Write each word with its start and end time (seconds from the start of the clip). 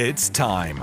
It's 0.00 0.28
time. 0.28 0.80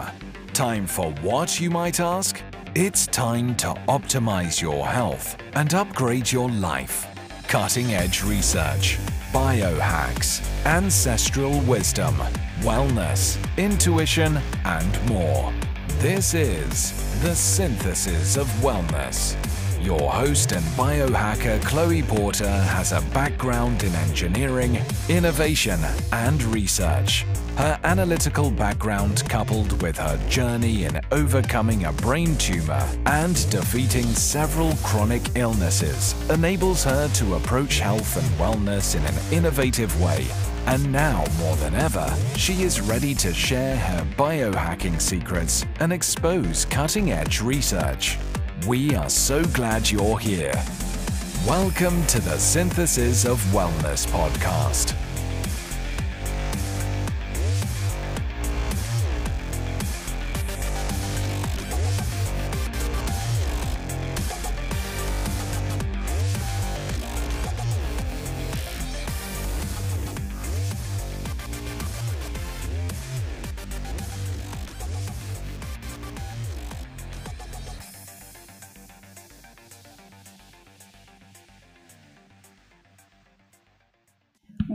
Time 0.51 0.85
for 0.85 1.09
what, 1.21 1.61
you 1.61 1.69
might 1.69 2.01
ask? 2.01 2.41
It's 2.75 3.07
time 3.07 3.55
to 3.55 3.67
optimize 3.87 4.61
your 4.61 4.85
health 4.85 5.37
and 5.53 5.73
upgrade 5.73 6.29
your 6.29 6.49
life. 6.49 7.07
Cutting 7.47 7.93
edge 7.93 8.23
research, 8.23 8.97
biohacks, 9.31 10.45
ancestral 10.65 11.61
wisdom, 11.61 12.13
wellness, 12.59 13.37
intuition, 13.55 14.37
and 14.65 15.09
more. 15.09 15.53
This 15.99 16.33
is 16.33 16.91
the 17.21 17.33
synthesis 17.33 18.35
of 18.35 18.47
wellness. 18.59 19.37
Your 19.85 20.11
host 20.11 20.51
and 20.51 20.65
biohacker 20.73 21.63
Chloe 21.63 22.01
Porter 22.01 22.49
has 22.49 22.91
a 22.91 23.01
background 23.13 23.83
in 23.83 23.93
engineering, 23.93 24.81
innovation, 25.09 25.79
and 26.11 26.41
research. 26.45 27.23
Her 27.55 27.79
analytical 27.83 28.49
background, 28.49 29.23
coupled 29.29 29.79
with 29.83 29.95
her 29.99 30.17
journey 30.27 30.85
in 30.85 30.99
overcoming 31.11 31.85
a 31.85 31.93
brain 31.93 32.35
tumor 32.37 32.83
and 33.05 33.35
defeating 33.51 34.05
several 34.05 34.73
chronic 34.77 35.21
illnesses, 35.35 36.15
enables 36.31 36.83
her 36.83 37.07
to 37.09 37.35
approach 37.35 37.77
health 37.77 38.17
and 38.17 38.39
wellness 38.39 38.95
in 38.95 39.05
an 39.05 39.31
innovative 39.31 40.01
way. 40.01 40.25
And 40.65 40.91
now, 40.91 41.23
more 41.37 41.55
than 41.57 41.75
ever, 41.75 42.11
she 42.35 42.63
is 42.63 42.81
ready 42.81 43.13
to 43.13 43.31
share 43.31 43.77
her 43.77 44.03
biohacking 44.17 44.99
secrets 44.99 45.63
and 45.79 45.93
expose 45.93 46.65
cutting 46.65 47.11
edge 47.11 47.39
research. 47.39 48.17
We 48.67 48.95
are 48.95 49.09
so 49.09 49.43
glad 49.43 49.91
you're 49.91 50.17
here. 50.17 50.53
Welcome 51.45 52.03
to 52.07 52.19
the 52.19 52.35
Synthesis 52.39 53.23
of 53.23 53.39
Wellness 53.53 54.07
podcast. 54.07 54.95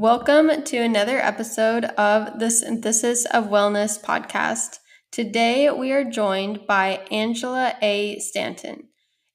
Welcome 0.01 0.63
to 0.63 0.79
another 0.79 1.19
episode 1.19 1.85
of 1.85 2.39
the 2.39 2.51
Synthesis 2.51 3.27
of 3.27 3.49
Wellness 3.49 4.03
podcast. 4.03 4.79
Today 5.13 5.71
we 5.71 5.93
are 5.93 6.11
joined 6.11 6.67
by 6.67 7.07
Angela 7.11 7.75
A. 7.83 8.19
Stanton. 8.19 8.89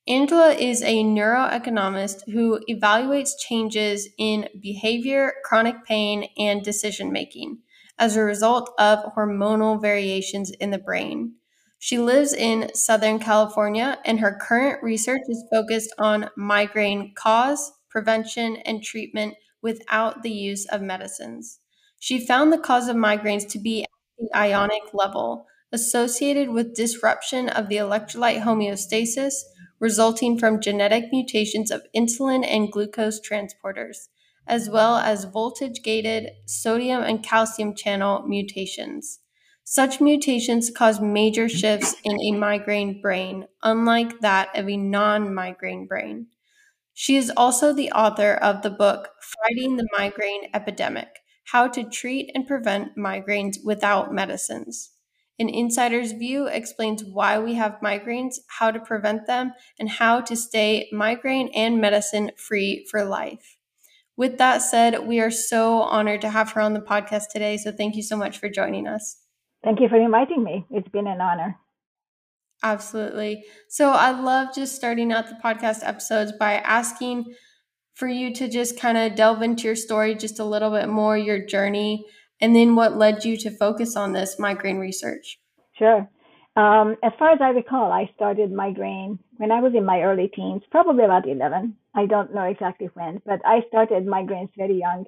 Angela 0.08 0.54
is 0.54 0.82
a 0.82 1.04
neuroeconomist 1.04 2.24
who 2.34 2.60
evaluates 2.68 3.38
changes 3.38 4.10
in 4.18 4.50
behavior, 4.60 5.34
chronic 5.44 5.86
pain, 5.86 6.30
and 6.36 6.64
decision 6.64 7.12
making 7.12 7.60
as 8.00 8.16
a 8.16 8.24
result 8.24 8.72
of 8.80 9.14
hormonal 9.16 9.80
variations 9.80 10.50
in 10.50 10.72
the 10.72 10.80
brain. 10.80 11.36
She 11.78 12.00
lives 12.00 12.34
in 12.34 12.74
Southern 12.74 13.20
California, 13.20 14.00
and 14.04 14.20
her 14.20 14.36
current 14.42 14.82
research 14.82 15.22
is 15.28 15.46
focused 15.52 15.94
on 16.00 16.32
migraine 16.36 17.14
cause, 17.14 17.72
prevention, 17.92 18.56
and 18.66 18.82
treatment 18.82 19.36
without 19.66 20.22
the 20.24 20.32
use 20.32 20.66
of 20.68 20.82
medicines. 20.82 21.60
She 22.00 22.26
found 22.26 22.54
the 22.54 22.60
cause 22.70 22.88
of 22.88 22.96
migraines 22.96 23.50
to 23.50 23.60
be 23.60 23.84
at 23.84 23.90
the 24.20 24.30
ionic 24.38 24.94
level, 24.94 25.48
associated 25.72 26.50
with 26.52 26.76
disruption 26.76 27.50
of 27.50 27.68
the 27.68 27.78
electrolyte 27.78 28.44
homeostasis 28.44 29.34
resulting 29.80 30.38
from 30.38 30.62
genetic 30.62 31.06
mutations 31.12 31.72
of 31.72 31.82
insulin 31.96 32.46
and 32.46 32.72
glucose 32.72 33.20
transporters, 33.20 34.08
as 34.48 34.70
well 34.70 34.98
as 34.98 35.26
voltage 35.26 35.82
gated 35.84 36.30
sodium 36.46 37.02
and 37.02 37.24
calcium 37.24 37.74
channel 37.76 38.22
mutations. 38.28 39.20
Such 39.64 40.00
mutations 40.00 40.70
cause 40.70 41.02
major 41.02 41.50
shifts 41.50 41.96
in 42.04 42.20
a 42.22 42.32
migraine 42.38 43.02
brain, 43.02 43.48
unlike 43.64 44.20
that 44.20 44.56
of 44.56 44.70
a 44.70 44.78
non 44.78 45.34
migraine 45.34 45.88
brain. 45.88 46.28
She 46.96 47.16
is 47.16 47.32
also 47.38 47.74
the 47.74 47.92
author 47.92 48.34
of 48.34 48.64
the 48.64 48.72
book 48.72 49.10
Fighting 49.22 49.76
the 49.76 49.88
Migraine 49.96 50.50
Epidemic 50.52 51.20
How 51.44 51.68
to 51.68 51.84
Treat 51.84 52.32
and 52.34 52.48
Prevent 52.48 52.98
Migraines 52.98 53.58
Without 53.64 54.12
Medicines. 54.12 54.94
An 55.38 55.48
insider's 55.48 56.14
view 56.14 56.48
explains 56.48 57.04
why 57.06 57.38
we 57.38 57.54
have 57.54 57.80
migraines, 57.84 58.38
how 58.48 58.72
to 58.72 58.80
prevent 58.80 59.28
them, 59.28 59.54
and 59.78 59.90
how 59.90 60.22
to 60.22 60.36
stay 60.36 60.90
migraine 60.92 61.50
and 61.50 61.80
medicine 61.80 62.32
free 62.38 62.88
for 62.90 63.06
life. 63.06 63.58
With 64.18 64.38
that 64.40 64.60
said, 64.60 65.08
we 65.08 65.20
are 65.20 65.32
so 65.32 65.82
honored 65.82 66.22
to 66.22 66.30
have 66.30 66.52
her 66.54 66.62
on 66.62 66.74
the 66.74 66.82
podcast 66.82 67.30
today. 67.32 67.58
So 67.58 67.72
thank 67.72 67.96
you 67.96 68.04
so 68.04 68.18
much 68.18 68.40
for 68.40 68.50
joining 68.50 68.88
us. 68.88 69.18
Thank 69.64 69.82
you 69.82 69.90
for 69.90 69.98
inviting 69.98 70.44
me. 70.44 70.66
It's 70.70 70.88
been 70.88 71.08
an 71.08 71.20
honor. 71.20 71.60
Absolutely. 72.66 73.44
So 73.70 73.92
I 73.92 74.10
love 74.10 74.56
just 74.56 74.76
starting 74.76 75.14
out 75.14 75.30
the 75.30 75.36
podcast 75.36 75.88
episodes 75.88 76.32
by 76.32 76.54
asking 76.56 77.36
for 77.94 78.08
you 78.08 78.34
to 78.34 78.50
just 78.50 78.80
kind 78.80 78.98
of 78.98 79.14
delve 79.14 79.44
into 79.44 79.66
your 79.66 79.76
story 79.76 80.16
just 80.16 80.40
a 80.40 80.44
little 80.44 80.72
bit 80.72 80.90
more, 80.90 81.16
your 81.16 81.46
journey, 81.46 82.08
and 82.42 82.56
then 82.56 82.76
what 82.76 82.98
led 82.98 83.24
you 83.24 83.38
to 83.38 83.56
focus 83.56 83.96
on 83.96 84.14
this 84.14 84.40
migraine 84.40 84.80
research. 84.80 85.38
Sure. 85.78 86.10
Um, 86.56 86.96
as 87.04 87.12
far 87.20 87.34
as 87.34 87.40
I 87.40 87.50
recall, 87.50 87.92
I 87.92 88.10
started 88.16 88.52
migraine 88.52 89.20
when 89.38 89.52
I 89.52 89.62
was 89.62 89.74
in 89.78 89.86
my 89.86 90.02
early 90.02 90.32
teens, 90.36 90.64
probably 90.72 91.04
about 91.04 91.28
11. 91.28 91.76
I 91.94 92.08
don't 92.08 92.34
know 92.34 92.46
exactly 92.46 92.90
when, 92.96 93.22
but 93.28 93.42
I 93.46 93.62
started 93.68 94.08
migraines 94.08 94.50
very 94.58 94.80
young. 94.80 95.06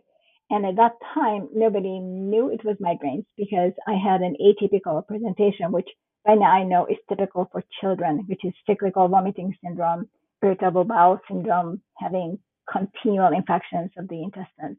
And 0.51 0.63
at 0.63 0.75
that 0.75 0.94
time, 1.16 1.50
nobody 1.56 1.97
knew 1.97 2.51
it 2.51 2.63
was 2.63 2.78
migraines 2.78 3.25
because 3.35 3.72
I 3.88 3.94
had 3.94 4.22
an 4.22 4.35
atypical 4.39 5.06
presentation, 5.07 5.72
which 5.72 5.89
by 6.27 6.35
now 6.35 6.51
I 6.51 6.63
know 6.63 6.85
is 6.85 6.97
typical 7.07 7.49
for 7.51 7.63
children, 7.79 8.25
which 8.27 8.43
is 8.43 8.53
cyclical 8.67 9.07
vomiting 9.07 9.55
syndrome, 9.63 10.09
irritable 10.43 10.83
bowel 10.83 11.19
syndrome, 11.27 11.81
having 11.97 12.38
continual 12.69 13.31
infections 13.33 13.91
of 13.97 14.09
the 14.09 14.21
intestines. 14.21 14.77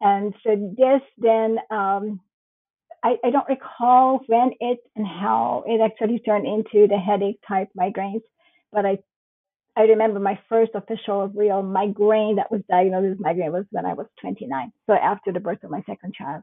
And 0.00 0.34
so 0.42 0.74
this 0.76 1.02
then, 1.18 1.58
um, 1.70 2.20
I, 3.04 3.16
I, 3.22 3.30
don't 3.30 3.48
recall 3.48 4.20
when 4.26 4.52
it 4.60 4.78
and 4.96 5.06
how 5.06 5.64
it 5.66 5.80
actually 5.80 6.20
turned 6.20 6.46
into 6.46 6.88
the 6.88 6.98
headache 6.98 7.38
type 7.46 7.68
migraines, 7.78 8.22
but 8.72 8.86
I 8.86 8.98
I 9.76 9.82
remember 9.82 10.20
my 10.20 10.38
first 10.48 10.72
official 10.74 11.28
real 11.28 11.62
migraine 11.62 12.36
that 12.36 12.50
was 12.50 12.60
diagnosed 12.68 13.14
as 13.14 13.20
migraine 13.20 13.52
was 13.52 13.64
when 13.70 13.86
I 13.86 13.94
was 13.94 14.06
29. 14.20 14.70
So 14.86 14.92
after 14.92 15.32
the 15.32 15.40
birth 15.40 15.64
of 15.64 15.70
my 15.70 15.82
second 15.86 16.14
child. 16.14 16.42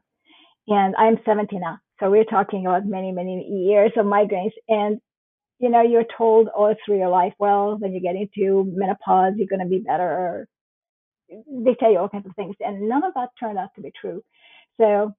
And 0.66 0.96
I'm 0.96 1.18
70 1.24 1.58
now. 1.58 1.78
So 2.00 2.10
we're 2.10 2.24
talking 2.24 2.66
about 2.66 2.86
many, 2.86 3.12
many 3.12 3.46
years 3.46 3.92
of 3.96 4.06
migraines. 4.06 4.52
And, 4.68 5.00
you 5.58 5.68
know, 5.68 5.82
you're 5.82 6.06
told 6.16 6.48
all 6.48 6.74
through 6.84 6.98
your 6.98 7.10
life, 7.10 7.34
well, 7.38 7.76
when 7.78 7.92
you 7.92 8.00
get 8.00 8.16
into 8.16 8.64
menopause, 8.74 9.34
you're 9.36 9.46
going 9.46 9.60
to 9.60 9.66
be 9.66 9.84
better. 9.86 10.48
They 11.28 11.74
tell 11.78 11.92
you 11.92 11.98
all 11.98 12.08
kinds 12.08 12.26
of 12.26 12.34
things. 12.34 12.56
And 12.60 12.88
none 12.88 13.04
of 13.04 13.12
that 13.14 13.28
turned 13.38 13.58
out 13.58 13.68
to 13.76 13.82
be 13.82 13.92
true. 14.00 14.22
So 14.80 15.12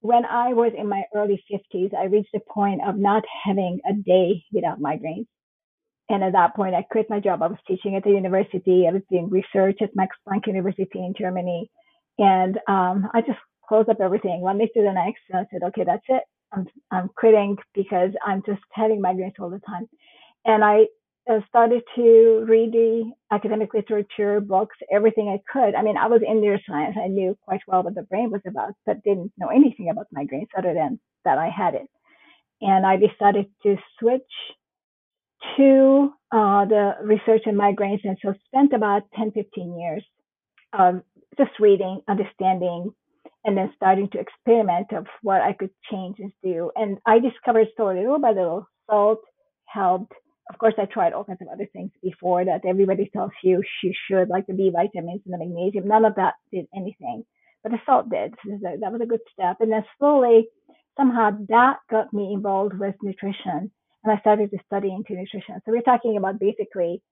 when 0.00 0.24
I 0.24 0.52
was 0.52 0.72
in 0.78 0.88
my 0.88 1.02
early 1.14 1.42
50s, 1.50 1.92
I 1.94 2.04
reached 2.04 2.30
the 2.32 2.40
point 2.40 2.80
of 2.86 2.96
not 2.96 3.24
having 3.44 3.80
a 3.88 3.92
day 3.94 4.44
without 4.52 4.80
migraines. 4.80 5.26
And 6.08 6.22
at 6.22 6.34
that 6.34 6.54
point, 6.54 6.76
I 6.76 6.82
quit 6.82 7.10
my 7.10 7.18
job. 7.18 7.42
I 7.42 7.48
was 7.48 7.58
teaching 7.66 7.96
at 7.96 8.04
the 8.04 8.10
university. 8.10 8.86
I 8.88 8.92
was 8.92 9.02
doing 9.10 9.28
research 9.28 9.78
at 9.82 9.96
Max 9.96 10.14
Planck 10.28 10.46
University 10.46 11.00
in 11.00 11.14
Germany. 11.18 11.68
And 12.18 12.58
um, 12.68 13.08
I 13.12 13.22
just 13.22 13.38
closed 13.68 13.88
up 13.88 14.00
everything 14.00 14.40
one 14.40 14.58
day 14.58 14.70
to 14.74 14.82
the 14.82 14.92
next. 14.92 15.22
And 15.30 15.40
I 15.40 15.46
said, 15.50 15.62
okay, 15.68 15.84
that's 15.84 16.04
it. 16.08 16.22
I'm, 16.52 16.66
I'm 16.90 17.08
quitting 17.16 17.56
because 17.74 18.10
I'm 18.24 18.42
just 18.46 18.62
having 18.72 19.02
migraines 19.02 19.38
all 19.40 19.50
the 19.50 19.60
time. 19.60 19.88
And 20.44 20.64
I 20.64 20.86
uh, 21.28 21.40
started 21.48 21.82
to 21.96 22.44
read 22.48 22.72
the 22.72 23.10
academic 23.32 23.74
literature, 23.74 24.40
books, 24.40 24.76
everything 24.92 25.28
I 25.28 25.40
could. 25.52 25.74
I 25.74 25.82
mean, 25.82 25.96
I 25.96 26.06
was 26.06 26.22
in 26.26 26.40
neuroscience. 26.40 26.96
I 26.96 27.08
knew 27.08 27.36
quite 27.42 27.60
well 27.66 27.82
what 27.82 27.94
the 27.94 28.02
brain 28.02 28.30
was 28.30 28.42
about, 28.46 28.74
but 28.84 29.02
didn't 29.02 29.32
know 29.36 29.48
anything 29.48 29.90
about 29.90 30.06
migraines 30.16 30.48
other 30.56 30.72
than 30.72 31.00
that 31.24 31.38
I 31.38 31.50
had 31.50 31.74
it. 31.74 31.88
And 32.60 32.86
I 32.86 32.96
decided 32.96 33.46
to 33.64 33.76
switch 33.98 34.22
to 35.56 36.12
uh, 36.32 36.64
the 36.64 36.94
research 37.02 37.42
in 37.46 37.56
migraines 37.56 38.00
and 38.04 38.16
so 38.22 38.34
spent 38.46 38.72
about 38.72 39.02
10, 39.16 39.32
15 39.32 39.78
years 39.78 40.04
um, 40.72 41.02
just 41.36 41.50
reading, 41.60 42.00
understanding, 42.08 42.92
and 43.46 43.56
then 43.56 43.72
starting 43.76 44.08
to 44.10 44.20
experiment 44.20 44.92
of 44.92 45.06
what 45.22 45.40
I 45.40 45.54
could 45.54 45.70
change 45.90 46.16
and 46.18 46.32
do. 46.42 46.70
And 46.76 46.98
I 47.06 47.20
discovered 47.20 47.68
slowly, 47.76 48.00
little 48.00 48.18
by 48.18 48.30
little, 48.30 48.68
salt 48.90 49.20
helped. 49.66 50.12
Of 50.50 50.58
course, 50.58 50.74
I 50.78 50.84
tried 50.84 51.12
all 51.14 51.24
kinds 51.24 51.40
of 51.42 51.48
other 51.48 51.68
things 51.72 51.90
before 52.02 52.44
that 52.44 52.66
everybody 52.66 53.10
tells 53.12 53.32
you 53.42 53.62
you 53.82 53.92
should, 54.08 54.28
like 54.28 54.46
the 54.46 54.54
B 54.54 54.70
vitamins 54.72 55.22
and 55.24 55.34
the 55.34 55.38
magnesium. 55.38 55.88
None 55.88 56.04
of 56.04 56.16
that 56.16 56.34
did 56.52 56.66
anything, 56.76 57.24
but 57.62 57.72
the 57.72 57.78
salt 57.86 58.10
did. 58.10 58.34
So 58.44 58.58
that 58.62 58.92
was 58.92 59.00
a 59.02 59.06
good 59.06 59.20
step. 59.32 59.56
And 59.60 59.72
then 59.72 59.84
slowly 59.98 60.48
somehow 60.96 61.30
that 61.48 61.78
got 61.90 62.12
me 62.12 62.32
involved 62.32 62.78
with 62.78 62.94
nutrition 63.02 63.70
and 64.06 64.16
I 64.16 64.20
started 64.20 64.50
to 64.52 64.58
study 64.66 64.92
into 64.92 65.14
nutrition. 65.14 65.60
So 65.64 65.72
we're 65.72 65.82
talking 65.82 66.16
about 66.16 66.38
basically 66.38 67.02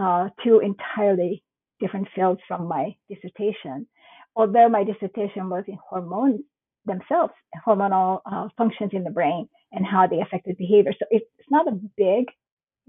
uh, 0.00 0.28
two 0.44 0.60
entirely 0.60 1.42
different 1.80 2.08
fields 2.14 2.40
from 2.46 2.68
my 2.68 2.94
dissertation. 3.10 3.86
Although 4.36 4.68
my 4.68 4.84
dissertation 4.84 5.48
was 5.48 5.64
in 5.68 5.78
hormones 5.88 6.40
themselves, 6.86 7.32
hormonal 7.66 8.20
uh, 8.30 8.48
functions 8.56 8.90
in 8.92 9.04
the 9.04 9.10
brain 9.10 9.48
and 9.72 9.86
how 9.86 10.06
they 10.06 10.20
affected 10.20 10.56
behavior. 10.56 10.92
So 10.98 11.06
it's 11.10 11.26
not 11.50 11.68
a 11.68 11.78
big 11.96 12.26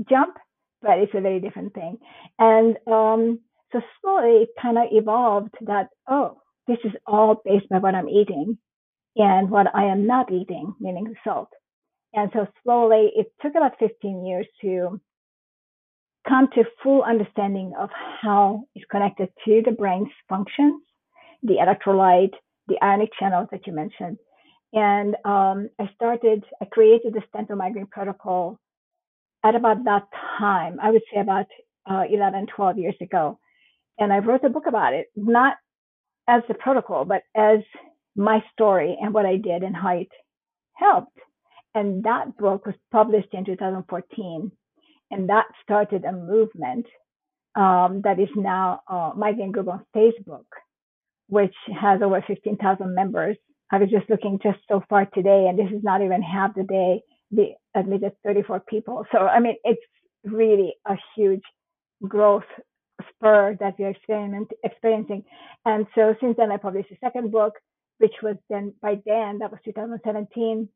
jump, 0.10 0.36
but 0.82 1.00
it's 1.00 1.14
a 1.16 1.22
very 1.22 1.40
different 1.40 1.74
thing. 1.74 1.98
And 2.40 2.78
um, 2.88 3.40
so 3.72 3.82
slowly 4.02 4.44
it 4.44 4.50
kind 4.62 4.78
of 4.78 4.86
evolved 4.92 5.56
that, 5.62 5.90
oh, 6.08 6.42
this 6.68 6.78
is 6.84 6.92
all 7.06 7.42
based 7.46 7.68
on 7.72 7.82
what 7.82 7.96
I'm 7.96 8.10
eating 8.10 8.58
and 9.16 9.50
what 9.50 9.68
I 9.74 9.86
am 9.86 10.08
not 10.08 10.32
eating, 10.32 10.74
meaning 10.80 11.14
salt. 11.24 11.50
And 12.14 12.32
so 12.34 12.48
slowly 12.64 13.12
it 13.16 13.28
took 13.42 13.56
about 13.56 13.80
15 13.80 14.26
years 14.26 14.48
to 14.62 15.00
come 16.28 16.48
to 16.56 16.64
full 16.82 17.04
understanding 17.04 17.74
of 17.80 17.90
how 18.22 18.64
it's 18.74 18.86
connected 18.90 19.30
to 19.46 19.62
the 19.64 19.72
brain's 19.72 20.10
functions, 20.28 20.82
the 21.46 21.56
electrolyte, 21.56 22.34
the 22.68 22.78
ionic 22.84 23.10
channels 23.20 23.48
that 23.52 23.66
you 23.68 23.74
mentioned. 23.74 24.18
And 24.74 25.16
um, 25.24 25.70
I 25.80 25.90
started, 25.96 26.44
I 26.62 26.66
created 26.66 27.14
the 27.14 27.22
Stanton 27.30 27.58
migraine 27.58 27.88
protocol 27.88 28.60
at 29.46 29.56
about 29.56 29.84
that 29.86 30.08
time, 30.40 30.80
I 30.82 30.92
would 30.92 31.04
say 31.14 31.20
about 31.20 31.46
uh, 31.90 32.04
11, 32.10 32.48
12 32.56 32.78
years 32.80 32.96
ago. 33.00 33.40
And 34.00 34.12
I 34.12 34.18
wrote 34.18 34.44
a 34.44 34.50
book 34.50 34.66
about 34.68 34.94
it, 34.94 35.08
not 35.16 35.58
as 36.28 36.42
the 36.48 36.56
protocol, 36.56 37.06
but 37.06 37.22
as 37.36 37.60
my 38.16 38.44
story 38.52 38.98
and 39.00 39.14
what 39.14 39.26
I 39.26 39.38
did 39.38 39.62
and 39.62 39.76
how 39.76 39.98
it 39.98 40.08
helped. 40.74 41.18
And 41.76 42.04
that 42.06 42.38
book 42.38 42.66
was 42.66 42.76
published 42.92 43.34
in 43.34 43.46
2014. 43.46 44.52
And 45.12 45.30
that 45.30 45.46
started 45.64 46.04
a 46.06 46.12
movement 46.12 46.88
um, 47.56 48.02
that 48.04 48.20
is 48.20 48.30
now 48.36 48.82
uh, 48.90 49.12
Migraine 49.16 49.52
Group 49.52 49.68
on 49.68 49.86
Facebook, 49.96 50.46
which 51.28 51.56
has 51.80 52.02
over 52.02 52.24
15,000 52.26 52.94
members. 52.94 53.38
I 53.72 53.78
was 53.78 53.90
just 53.90 54.10
looking 54.10 54.40
just 54.44 54.60
so 54.68 54.84
far 54.90 55.06
today, 55.06 55.48
and 55.50 55.58
this 55.58 55.72
is 55.76 55.84
not 55.84 56.02
even 56.02 56.22
half 56.22 56.54
the 56.56 56.64
day. 56.64 57.02
They 57.32 57.56
admitted 57.76 58.14
34 58.24 58.62
people. 58.62 59.06
So, 59.12 59.20
I 59.20 59.40
mean, 59.40 59.56
it's 59.64 59.82
really 60.24 60.74
a 60.88 60.96
huge 61.16 61.42
growth 62.08 62.44
spur 63.10 63.58
that 63.60 63.74
we're 63.80 63.94
experiencing. 64.64 65.24
And 65.66 65.88
so 65.96 66.16
since 66.22 66.36
then, 66.38 66.52
I 66.52 66.58
published 66.58 66.92
a 66.92 66.98
second 67.04 67.32
book, 67.32 67.54
which 67.98 68.14
was 68.22 68.36
then 68.50 68.74
by 68.82 69.02
then, 69.06 69.40
that 69.40 69.52
was 69.52 69.60
2017, 69.66 70.70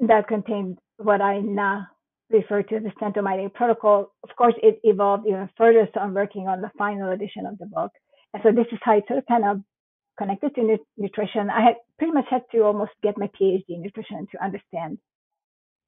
that 0.00 0.28
contained 0.28 0.78
what 0.98 1.20
I 1.20 1.40
now 1.40 1.86
refer 2.30 2.62
to 2.62 2.76
as 2.76 2.82
the 2.82 2.92
Stanton 2.96 3.24
migraine 3.24 3.50
protocol. 3.50 4.12
Of 4.22 4.36
course, 4.36 4.54
it 4.62 4.80
evolved 4.84 5.26
even 5.26 5.48
further, 5.56 5.88
so 5.92 6.00
I'm 6.00 6.14
working 6.14 6.48
on 6.48 6.60
the 6.60 6.70
final 6.78 7.10
edition 7.12 7.46
of 7.46 7.58
the 7.58 7.66
book. 7.66 7.92
And 8.34 8.42
so 8.42 8.50
this 8.52 8.66
is 8.72 8.78
how 8.82 8.96
it 8.96 9.04
sort 9.06 9.18
of 9.18 9.26
kind 9.26 9.44
of 9.44 9.60
connected 10.18 10.54
to 10.54 10.78
nutrition. 10.96 11.50
I 11.50 11.62
had 11.62 11.74
pretty 11.98 12.12
much 12.12 12.26
had 12.30 12.42
to 12.52 12.62
almost 12.62 12.92
get 13.02 13.18
my 13.18 13.28
PhD 13.40 13.64
in 13.68 13.82
nutrition 13.82 14.26
to 14.32 14.44
understand 14.44 14.98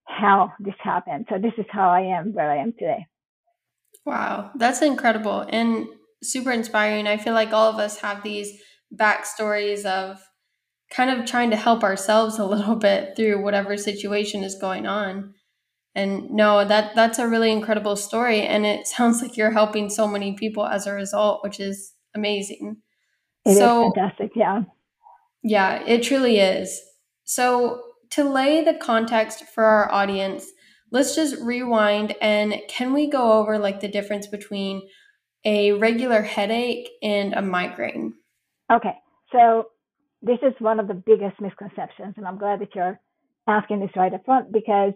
how 0.07 0.53
this 0.61 0.75
happened. 0.83 1.27
So 1.29 1.39
this 1.39 1.53
is 1.59 1.67
how 1.71 1.91
I 1.91 2.01
am 2.01 2.33
where 2.35 2.51
I 2.51 2.59
am 2.59 2.73
today. 2.73 3.07
Wow, 4.05 4.51
that's 4.57 4.83
incredible 4.83 5.47
and 5.49 5.87
super 6.23 6.53
inspiring. 6.53 7.07
I 7.07 7.17
feel 7.17 7.33
like 7.33 7.53
all 7.53 7.71
of 7.71 7.79
us 7.79 8.01
have 8.01 8.23
these 8.23 8.53
backstories 8.95 9.85
of 9.85 10.21
kind 10.91 11.11
of 11.11 11.27
trying 11.27 11.51
to 11.51 11.57
help 11.57 11.83
ourselves 11.83 12.39
a 12.39 12.45
little 12.55 12.77
bit 12.77 13.17
through 13.17 13.43
whatever 13.43 13.77
situation 13.77 14.45
is 14.45 14.57
going 14.61 14.87
on. 14.87 15.35
And 15.97 16.31
no, 16.31 16.65
that 16.65 16.95
that's 16.95 17.21
a 17.21 17.29
really 17.29 17.53
incredible 17.53 17.97
story 17.97 18.43
and 18.43 18.67
it 18.67 18.87
sounds 18.87 19.23
like 19.23 19.37
you're 19.37 19.53
helping 19.53 19.89
so 19.89 20.09
many 20.09 20.35
people 20.35 20.67
as 20.67 20.87
a 20.87 20.93
result, 20.93 21.43
which 21.45 21.61
is 21.61 21.94
amazing. 22.15 22.79
It 23.45 23.57
so, 23.57 23.89
is 23.89 23.93
fantastic, 23.95 24.33
yeah. 24.35 24.63
Yeah, 25.43 25.83
it 25.87 26.03
truly 26.03 26.39
is. 26.39 26.81
So 27.25 27.83
to 28.11 28.25
lay 28.25 28.65
the 28.65 28.75
context 28.75 29.45
for 29.55 29.65
our 29.65 29.93
audience, 29.93 30.47
let's 30.91 31.15
just 31.15 31.37
rewind 31.41 32.15
and 32.21 32.55
can 32.69 32.93
we 32.93 33.09
go 33.11 33.33
over 33.35 33.59
like 33.59 33.81
the 33.81 33.89
difference 33.89 34.27
between 34.27 34.83
a 35.45 35.73
regular 35.73 36.23
headache 36.23 36.89
and 37.03 37.35
a 37.35 37.43
migraine? 37.43 38.15
Okay. 38.73 38.95
So 39.33 39.67
this 40.23 40.39
is 40.43 40.55
one 40.59 40.81
of 40.81 40.89
the 40.89 40.95
biggest 40.95 41.41
misconceptions, 41.41 42.15
and 42.17 42.27
I'm 42.27 42.39
glad 42.39 42.61
that 42.61 42.75
you're 42.75 42.99
asking 43.47 43.81
this 43.81 43.91
right 43.95 44.15
up 44.15 44.25
front 44.25 44.53
because 44.53 44.95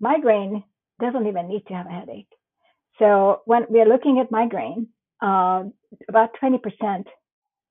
migraine 0.00 0.64
doesn't 1.00 1.26
even 1.26 1.48
need 1.48 1.64
to 1.68 1.74
have 1.74 1.86
a 1.86 1.90
headache. 1.90 2.28
So 2.98 3.42
when 3.44 3.66
we're 3.68 3.88
looking 3.88 4.18
at 4.20 4.32
migraine, 4.32 4.88
uh, 5.20 5.64
about 6.08 6.30
20% 6.42 7.04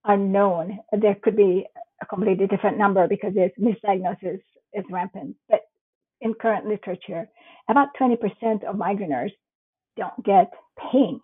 are 0.06 0.18
known. 0.18 0.80
There 0.94 1.16
could 1.24 1.38
be 1.38 1.66
a 2.02 2.06
completely 2.06 2.48
different 2.48 2.78
number 2.78 3.08
because 3.08 3.34
misdiagnosis 3.60 4.42
is 4.74 4.86
rampant. 4.92 5.36
But 5.50 5.62
in 6.22 6.34
current 6.36 6.68
literature, 6.68 7.28
about 7.70 7.90
20% 8.00 8.18
of 8.66 8.76
migraineurs 8.76 9.32
don't 9.98 10.26
get 10.26 10.52
pain 10.92 11.22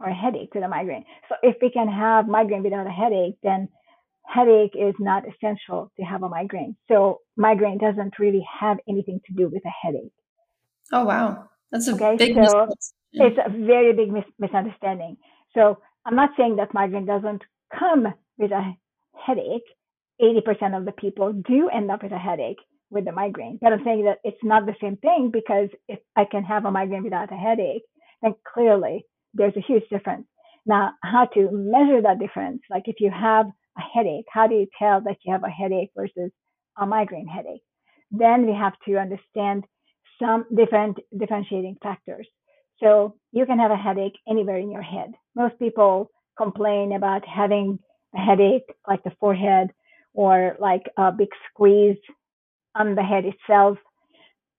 or 0.00 0.10
headache 0.10 0.54
with 0.54 0.64
a 0.64 0.68
migraine. 0.68 1.04
So 1.28 1.36
if 1.42 1.56
we 1.62 1.70
can 1.70 1.88
have 1.88 2.28
migraine 2.28 2.62
without 2.62 2.86
a 2.86 2.90
headache, 2.90 3.36
then 3.42 3.68
headache 4.26 4.74
is 4.78 4.94
not 5.00 5.24
essential 5.28 5.92
to 5.98 6.04
have 6.04 6.22
a 6.22 6.28
migraine. 6.28 6.76
So 6.88 7.20
migraine 7.36 7.78
doesn't 7.78 8.18
really 8.18 8.46
have 8.60 8.78
anything 8.88 9.20
to 9.26 9.34
do 9.34 9.48
with 9.48 9.64
a 9.66 9.70
headache. 9.82 10.12
Oh 10.92 11.04
wow, 11.04 11.48
that's 11.70 11.88
a 11.88 11.94
okay, 11.94 12.18
big 12.18 12.36
so 12.36 12.68
it's 13.18 13.38
a 13.44 13.50
very 13.50 13.92
big 13.94 14.12
mis- 14.12 14.34
misunderstanding. 14.38 15.16
So 15.54 15.78
I'm 16.08 16.16
not 16.16 16.30
saying 16.38 16.56
that 16.56 16.72
migraine 16.72 17.04
doesn't 17.04 17.42
come 17.78 18.06
with 18.38 18.50
a 18.50 18.74
headache. 19.26 19.62
80% 20.22 20.76
of 20.76 20.86
the 20.86 20.92
people 20.92 21.34
do 21.34 21.68
end 21.68 21.90
up 21.90 22.02
with 22.02 22.12
a 22.12 22.18
headache 22.18 22.56
with 22.90 23.04
the 23.04 23.12
migraine. 23.12 23.58
But 23.60 23.74
I'm 23.74 23.84
saying 23.84 24.06
that 24.06 24.20
it's 24.24 24.42
not 24.42 24.64
the 24.64 24.74
same 24.80 24.96
thing 24.96 25.30
because 25.30 25.68
if 25.86 25.98
I 26.16 26.24
can 26.24 26.44
have 26.44 26.64
a 26.64 26.70
migraine 26.70 27.04
without 27.04 27.30
a 27.30 27.36
headache, 27.36 27.82
then 28.22 28.34
clearly 28.54 29.04
there's 29.34 29.56
a 29.58 29.60
huge 29.60 29.84
difference. 29.90 30.26
Now, 30.64 30.92
how 31.02 31.26
to 31.34 31.50
measure 31.52 32.00
that 32.00 32.20
difference? 32.20 32.62
Like 32.70 32.84
if 32.86 32.96
you 33.00 33.10
have 33.10 33.46
a 33.76 33.82
headache, 33.94 34.26
how 34.32 34.46
do 34.46 34.54
you 34.54 34.66
tell 34.78 35.02
that 35.02 35.18
you 35.26 35.32
have 35.32 35.44
a 35.44 35.50
headache 35.50 35.90
versus 35.94 36.32
a 36.78 36.86
migraine 36.86 37.28
headache? 37.28 37.62
Then 38.10 38.46
we 38.46 38.54
have 38.54 38.74
to 38.88 38.96
understand 38.96 39.64
some 40.18 40.46
different 40.56 40.96
differentiating 41.18 41.76
factors. 41.82 42.26
So 42.82 43.16
you 43.32 43.46
can 43.46 43.58
have 43.58 43.70
a 43.70 43.76
headache 43.76 44.18
anywhere 44.28 44.58
in 44.58 44.70
your 44.70 44.82
head. 44.82 45.12
Most 45.34 45.58
people 45.58 46.10
complain 46.36 46.92
about 46.92 47.26
having 47.26 47.78
a 48.14 48.18
headache 48.18 48.72
like 48.86 49.02
the 49.04 49.12
forehead 49.20 49.70
or 50.14 50.56
like 50.60 50.84
a 50.96 51.12
big 51.12 51.28
squeeze 51.50 51.98
on 52.74 52.94
the 52.94 53.02
head 53.02 53.24
itself. 53.24 53.78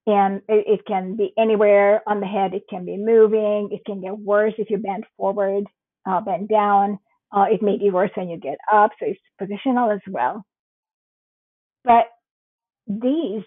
And 0.06 0.42
it, 0.48 0.66
it, 0.68 0.86
can 0.88 1.16
be 1.16 1.34
anywhere 1.38 2.02
on 2.08 2.20
the 2.20 2.26
head. 2.26 2.54
It 2.54 2.64
can 2.70 2.86
be 2.86 2.98
moving. 2.98 3.70
It 3.72 3.86
can 3.86 4.02
get 4.02 4.18
worse 4.18 4.54
if 4.58 4.70
you 4.70 4.78
bend 4.78 5.06
forward, 5.18 5.66
uh, 6.06 6.22
bend 6.22 6.50
down. 6.50 7.00
Uh, 7.32 7.46
it 7.52 7.62
may 7.62 7.78
be 7.78 7.92
worse 7.92 8.10
when 8.16 8.30
you 8.30 8.38
get 8.38 8.58
up. 8.72 8.92
So 9.00 9.06
it's 9.06 9.20
positional 9.40 9.94
as 9.94 10.02
well. 10.08 10.44
But 11.84 12.06
these 12.88 13.44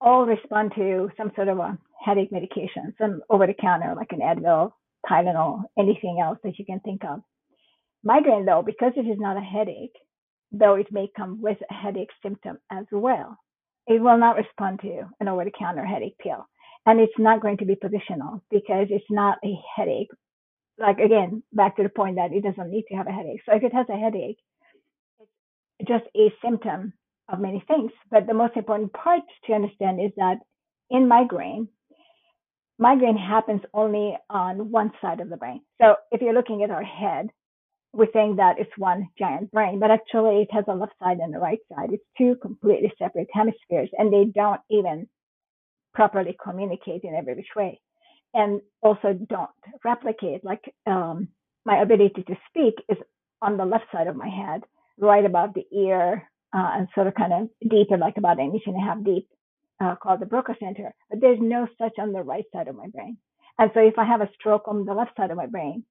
all 0.00 0.26
respond 0.26 0.72
to 0.76 1.10
some 1.16 1.30
sort 1.36 1.48
of 1.48 1.58
a 1.58 1.78
headache 2.04 2.32
medication, 2.32 2.94
some 2.98 3.22
over 3.30 3.46
the 3.46 3.54
counter, 3.54 3.94
like 3.96 4.12
an 4.12 4.20
Advil, 4.20 4.72
Tylenol, 5.08 5.62
anything 5.78 6.20
else 6.22 6.38
that 6.44 6.58
you 6.58 6.64
can 6.64 6.80
think 6.80 7.04
of. 7.04 7.20
Migraine, 8.04 8.44
though, 8.44 8.62
because 8.64 8.92
it 8.96 9.06
is 9.06 9.18
not 9.18 9.36
a 9.36 9.40
headache, 9.40 9.96
though 10.52 10.74
it 10.74 10.92
may 10.92 11.08
come 11.16 11.40
with 11.40 11.58
a 11.70 11.74
headache 11.74 12.10
symptom 12.22 12.58
as 12.70 12.84
well, 12.92 13.38
it 13.86 14.00
will 14.00 14.18
not 14.18 14.36
respond 14.36 14.80
to 14.80 15.02
an 15.20 15.28
over 15.28 15.44
the 15.44 15.50
counter 15.58 15.84
headache 15.84 16.18
pill. 16.18 16.46
And 16.86 17.00
it's 17.00 17.18
not 17.18 17.40
going 17.40 17.58
to 17.58 17.64
be 17.64 17.76
positional 17.76 18.42
because 18.50 18.88
it's 18.90 19.10
not 19.10 19.38
a 19.44 19.54
headache. 19.76 20.10
Like 20.78 20.98
again, 20.98 21.42
back 21.52 21.76
to 21.76 21.82
the 21.82 21.88
point 21.88 22.16
that 22.16 22.32
it 22.32 22.42
doesn't 22.42 22.70
need 22.70 22.84
to 22.90 22.96
have 22.96 23.06
a 23.06 23.12
headache. 23.12 23.40
So 23.46 23.54
if 23.54 23.62
it 23.62 23.72
has 23.72 23.86
a 23.88 23.96
headache, 23.96 24.38
it's 25.78 25.88
just 25.88 26.04
a 26.16 26.32
symptom 26.44 26.92
of 27.28 27.40
many 27.40 27.64
things. 27.66 27.90
But 28.10 28.26
the 28.26 28.34
most 28.34 28.56
important 28.56 28.92
part 28.92 29.22
to 29.46 29.52
understand 29.54 30.00
is 30.00 30.12
that 30.16 30.38
in 30.90 31.08
migraine, 31.08 31.68
migraine 32.78 33.16
happens 33.16 33.62
only 33.72 34.16
on 34.30 34.70
one 34.70 34.90
side 35.00 35.20
of 35.20 35.30
the 35.30 35.36
brain. 35.36 35.60
So 35.80 35.96
if 36.10 36.20
you're 36.20 36.34
looking 36.34 36.62
at 36.62 36.70
our 36.70 36.82
head, 36.82 37.28
we 37.92 38.06
think 38.06 38.38
that 38.38 38.58
it's 38.58 38.76
one 38.76 39.08
giant 39.18 39.52
brain, 39.52 39.78
but 39.78 39.90
actually 39.90 40.42
it 40.42 40.48
has 40.52 40.64
a 40.66 40.74
left 40.74 40.94
side 41.00 41.18
and 41.18 41.34
a 41.34 41.38
right 41.38 41.60
side. 41.72 41.92
It's 41.92 42.04
two 42.18 42.36
completely 42.42 42.92
separate 42.98 43.28
hemispheres, 43.32 43.90
and 43.96 44.12
they 44.12 44.24
don't 44.24 44.60
even 44.70 45.08
properly 45.94 46.36
communicate 46.42 47.04
in 47.04 47.14
every 47.14 47.34
which 47.34 47.54
way, 47.54 47.80
and 48.34 48.60
also 48.82 49.12
don't 49.28 49.50
replicate. 49.84 50.44
Like 50.44 50.64
um, 50.86 51.28
my 51.64 51.80
ability 51.80 52.24
to 52.26 52.36
speak 52.48 52.74
is 52.88 52.98
on 53.40 53.56
the 53.56 53.64
left 53.64 53.84
side 53.92 54.08
of 54.08 54.16
my 54.16 54.28
head, 54.28 54.62
right 54.98 55.24
above 55.24 55.50
the 55.54 55.66
ear, 55.76 56.28
uh, 56.52 56.70
and 56.74 56.88
sort 56.94 57.06
of 57.06 57.14
kind 57.14 57.32
of 57.32 57.48
deeper, 57.70 57.96
like 57.96 58.16
about 58.16 58.40
an 58.40 58.50
inch 58.52 58.62
and 58.66 58.76
a 58.76 58.84
half 58.84 59.04
deep, 59.04 59.28
uh, 59.80 59.96
called 59.96 60.20
the 60.20 60.26
Broca 60.26 60.54
Center. 60.60 60.94
But 61.10 61.20
there's 61.20 61.38
no 61.40 61.66
such 61.78 61.94
on 61.98 62.12
the 62.12 62.22
right 62.22 62.44
side 62.52 62.68
of 62.68 62.76
my 62.76 62.88
brain. 62.88 63.18
And 63.58 63.70
so 63.74 63.80
if 63.80 63.98
I 63.98 64.04
have 64.04 64.20
a 64.20 64.30
stroke 64.34 64.66
on 64.66 64.84
the 64.84 64.94
left 64.94 65.16
side 65.16 65.30
of 65.30 65.36
my 65.36 65.46
brain, 65.46 65.84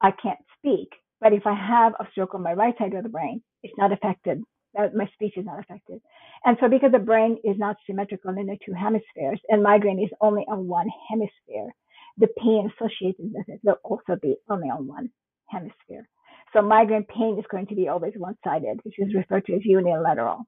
I 0.00 0.10
can't 0.10 0.38
speak. 0.58 0.90
But 1.20 1.32
if 1.32 1.46
I 1.46 1.54
have 1.54 1.94
a 1.98 2.08
stroke 2.12 2.34
on 2.34 2.42
my 2.42 2.52
right 2.52 2.74
side 2.78 2.94
of 2.94 3.02
the 3.02 3.08
brain, 3.08 3.42
it's 3.62 3.76
not 3.78 3.92
affected. 3.92 4.42
My 4.74 5.08
speech 5.14 5.32
is 5.36 5.46
not 5.46 5.58
affected. 5.58 6.00
And 6.44 6.56
so 6.60 6.68
because 6.68 6.92
the 6.92 6.98
brain 6.98 7.38
is 7.42 7.58
not 7.58 7.76
symmetrical 7.86 8.30
in 8.38 8.46
the 8.46 8.58
two 8.64 8.72
hemispheres 8.72 9.40
and 9.48 9.62
migraine 9.62 9.98
is 9.98 10.10
only 10.20 10.42
on 10.42 10.68
one 10.68 10.88
hemisphere, 11.10 11.72
the 12.18 12.28
pain 12.38 12.70
associated 12.70 13.32
with 13.32 13.48
it 13.48 13.60
will 13.62 13.78
also 13.82 14.16
be 14.20 14.36
only 14.48 14.68
on 14.68 14.86
one 14.86 15.10
hemisphere. 15.46 16.08
So 16.52 16.62
migraine 16.62 17.04
pain 17.04 17.38
is 17.38 17.44
going 17.50 17.66
to 17.68 17.74
be 17.74 17.88
always 17.88 18.12
one-sided, 18.16 18.80
which 18.82 18.98
is 18.98 19.14
referred 19.14 19.46
to 19.46 19.54
as 19.54 19.64
unilateral. 19.64 20.46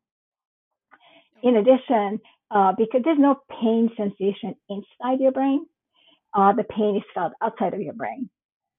In 1.43 1.57
addition, 1.57 2.21
uh, 2.51 2.73
because 2.77 3.03
there's 3.05 3.19
no 3.19 3.37
pain 3.51 3.91
sensation 3.97 4.55
inside 4.69 5.21
your 5.21 5.33
brain, 5.33 5.67
uh, 6.35 6.53
the 6.53 6.65
pain 6.65 6.97
is 6.97 7.03
felt 7.15 7.33
outside 7.43 7.75
of 7.75 7.81
your 7.81 7.95
brain 7.95 8.31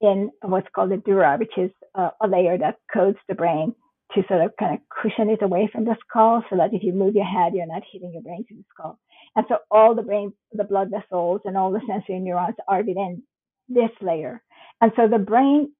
in 0.01 0.31
what's 0.43 0.67
called 0.75 0.91
the 0.91 0.97
dura, 0.97 1.37
which 1.37 1.57
is 1.57 1.71
uh, 1.95 2.09
a 2.21 2.27
layer 2.27 2.57
that 2.57 2.77
coats 2.93 3.19
the 3.27 3.35
brain 3.35 3.75
to 4.13 4.23
sort 4.27 4.41
of 4.41 4.51
kind 4.59 4.75
of 4.75 4.81
cushion 5.01 5.29
it 5.29 5.41
away 5.41 5.69
from 5.71 5.85
the 5.85 5.95
skull 6.07 6.43
so 6.49 6.57
that 6.57 6.73
if 6.73 6.83
you 6.83 6.93
move 6.93 7.15
your 7.15 7.25
head, 7.25 7.53
you're 7.53 7.67
not 7.67 7.83
hitting 7.91 8.11
your 8.13 8.21
brain 8.23 8.45
to 8.47 8.55
the 8.55 8.63
skull. 8.73 8.99
And 9.35 9.45
so 9.49 9.57
all 9.71 9.95
the 9.95 10.03
brain, 10.03 10.33
the 10.53 10.65
blood 10.65 10.89
vessels 10.91 11.41
and 11.45 11.57
all 11.57 11.71
the 11.71 11.81
sensory 11.87 12.19
neurons 12.19 12.55
are 12.67 12.79
within 12.79 13.23
this 13.69 13.91
layer. 14.01 14.41
And 14.81 14.91
so 14.95 15.07
the 15.07 15.19
brain 15.19 15.71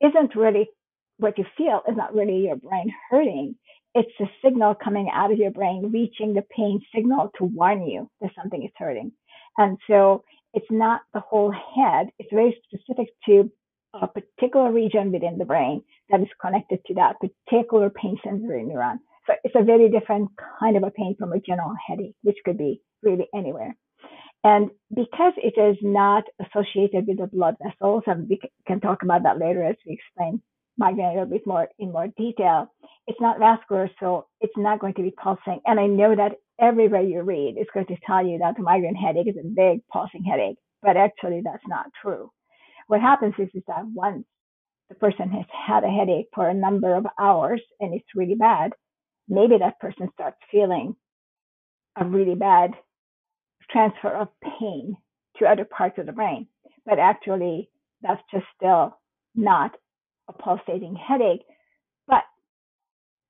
isn't 0.00 0.36
really 0.36 0.68
what 1.18 1.38
you 1.38 1.44
feel 1.56 1.82
is 1.88 1.96
not 1.96 2.14
really 2.14 2.46
your 2.46 2.56
brain 2.56 2.92
hurting. 3.10 3.56
It's 3.94 4.12
a 4.20 4.30
signal 4.44 4.74
coming 4.74 5.10
out 5.12 5.32
of 5.32 5.38
your 5.38 5.50
brain, 5.50 5.90
reaching 5.92 6.34
the 6.34 6.44
pain 6.56 6.80
signal 6.94 7.30
to 7.38 7.44
warn 7.44 7.86
you 7.86 8.08
that 8.20 8.30
something 8.40 8.62
is 8.62 8.70
hurting. 8.76 9.12
And 9.58 9.78
so 9.88 10.24
it's 10.54 10.70
not 10.70 11.00
the 11.12 11.20
whole 11.20 11.50
head. 11.50 12.08
It's 12.18 12.32
very 12.32 12.56
specific 12.64 13.08
to 13.26 13.50
a 13.92 14.06
particular 14.06 14.70
region 14.70 15.10
within 15.10 15.38
the 15.38 15.44
brain 15.44 15.82
that 16.08 16.20
is 16.20 16.28
connected 16.40 16.78
to 16.86 16.94
that 16.94 17.16
particular 17.20 17.90
pain 17.90 18.16
sensory 18.22 18.62
neuron. 18.62 18.98
So 19.26 19.34
it's 19.42 19.56
a 19.56 19.64
very 19.64 19.90
different 19.90 20.30
kind 20.60 20.76
of 20.76 20.84
a 20.84 20.90
pain 20.90 21.16
from 21.18 21.32
a 21.32 21.40
general 21.40 21.74
headache, 21.86 22.14
which 22.22 22.38
could 22.44 22.58
be 22.58 22.80
really 23.02 23.28
anywhere. 23.34 23.76
And 24.42 24.70
because 24.94 25.34
it 25.36 25.60
is 25.60 25.76
not 25.82 26.24
associated 26.40 27.06
with 27.06 27.18
the 27.18 27.26
blood 27.26 27.56
vessels, 27.62 28.04
and 28.06 28.28
we 28.28 28.40
can 28.66 28.80
talk 28.80 29.02
about 29.02 29.24
that 29.24 29.38
later 29.38 29.62
as 29.64 29.76
we 29.86 29.92
explain 29.92 30.40
migraine 30.80 31.10
a 31.10 31.12
little 31.12 31.26
bit 31.26 31.46
more 31.46 31.68
in 31.78 31.92
more 31.92 32.08
detail, 32.16 32.72
it's 33.06 33.20
not 33.20 33.38
vascular, 33.38 33.88
so 34.00 34.26
it's 34.40 34.56
not 34.56 34.80
going 34.80 34.94
to 34.94 35.02
be 35.02 35.12
pulsing. 35.22 35.60
And 35.66 35.78
I 35.78 35.86
know 35.86 36.16
that 36.16 36.32
everywhere 36.60 37.02
you 37.02 37.22
read, 37.22 37.54
it's 37.56 37.70
going 37.72 37.86
to 37.86 37.96
tell 38.06 38.26
you 38.26 38.38
that 38.38 38.56
the 38.56 38.62
migraine 38.62 38.96
headache 38.96 39.28
is 39.28 39.36
a 39.36 39.46
big 39.46 39.86
pulsing 39.92 40.24
headache, 40.24 40.56
but 40.82 40.96
actually 40.96 41.42
that's 41.44 41.62
not 41.68 41.86
true. 42.02 42.30
What 42.88 43.00
happens 43.00 43.34
is, 43.38 43.48
is 43.54 43.62
that 43.68 43.84
once 43.86 44.24
the 44.88 44.96
person 44.96 45.28
has 45.30 45.46
had 45.68 45.84
a 45.84 45.88
headache 45.88 46.28
for 46.34 46.48
a 46.48 46.54
number 46.54 46.96
of 46.96 47.06
hours 47.20 47.62
and 47.78 47.94
it's 47.94 48.16
really 48.16 48.34
bad, 48.34 48.72
maybe 49.28 49.58
that 49.58 49.78
person 49.80 50.08
starts 50.14 50.38
feeling 50.50 50.96
a 51.96 52.04
really 52.04 52.34
bad 52.34 52.72
transfer 53.70 54.10
of 54.10 54.28
pain 54.42 54.96
to 55.38 55.46
other 55.46 55.64
parts 55.64 55.98
of 55.98 56.06
the 56.06 56.12
brain. 56.12 56.46
But 56.86 56.98
actually, 56.98 57.70
that's 58.02 58.22
just 58.32 58.46
still 58.56 58.98
not 59.34 59.72
a 60.30 60.42
pulsating 60.42 60.96
headache. 60.96 61.44
But 62.06 62.24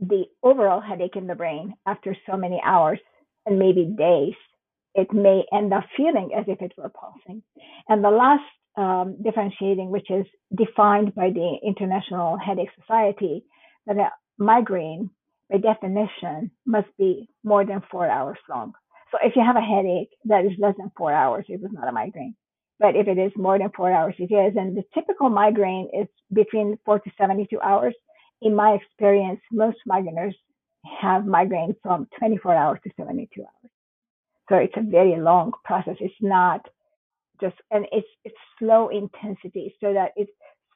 the 0.00 0.24
overall 0.42 0.80
headache 0.80 1.16
in 1.16 1.26
the 1.26 1.34
brain 1.34 1.74
after 1.86 2.16
so 2.28 2.36
many 2.36 2.60
hours 2.64 2.98
and 3.46 3.58
maybe 3.58 3.84
days, 3.96 4.34
it 4.94 5.12
may 5.12 5.44
end 5.52 5.72
up 5.72 5.84
feeling 5.96 6.30
as 6.36 6.44
if 6.48 6.60
it 6.62 6.72
were 6.76 6.90
pulsing. 6.90 7.42
And 7.88 8.02
the 8.04 8.10
last 8.10 8.44
um, 8.76 9.16
differentiating, 9.22 9.90
which 9.90 10.10
is 10.10 10.26
defined 10.56 11.14
by 11.14 11.30
the 11.30 11.56
International 11.64 12.36
Headache 12.38 12.70
Society, 12.80 13.44
that 13.86 13.96
a 13.96 14.10
migraine, 14.38 15.10
by 15.50 15.58
definition, 15.58 16.50
must 16.66 16.88
be 16.98 17.28
more 17.44 17.64
than 17.66 17.82
four 17.90 18.08
hours 18.08 18.38
long. 18.48 18.72
So 19.12 19.18
if 19.22 19.34
you 19.36 19.42
have 19.44 19.56
a 19.56 19.60
headache 19.60 20.10
that 20.26 20.44
is 20.44 20.52
less 20.58 20.74
than 20.78 20.92
four 20.96 21.12
hours, 21.12 21.44
it 21.48 21.60
was 21.60 21.72
not 21.72 21.88
a 21.88 21.92
migraine. 21.92 22.36
But 22.80 22.96
if 22.96 23.06
it 23.06 23.18
is 23.18 23.30
more 23.36 23.58
than 23.58 23.70
four 23.76 23.92
hours, 23.92 24.14
it 24.18 24.32
is. 24.32 24.56
And 24.56 24.76
the 24.76 24.82
typical 24.94 25.28
migraine 25.28 25.90
is 25.92 26.08
between 26.32 26.78
four 26.84 26.98
to 26.98 27.10
72 27.18 27.60
hours. 27.60 27.94
In 28.42 28.54
my 28.56 28.72
experience, 28.72 29.40
most 29.52 29.76
migraineurs 29.86 30.34
have 31.00 31.26
migraine 31.26 31.76
from 31.82 32.08
24 32.18 32.54
hours 32.54 32.78
to 32.84 32.90
72 32.96 33.42
hours. 33.42 33.72
So 34.48 34.56
it's 34.56 34.76
a 34.76 34.90
very 34.90 35.20
long 35.20 35.52
process. 35.64 35.96
It's 36.00 36.14
not 36.22 36.66
just, 37.40 37.56
and 37.70 37.86
it's, 37.92 38.08
it's 38.24 38.34
slow 38.58 38.88
intensity 38.88 39.74
so 39.78 39.92
that 39.92 40.12
it 40.16 40.28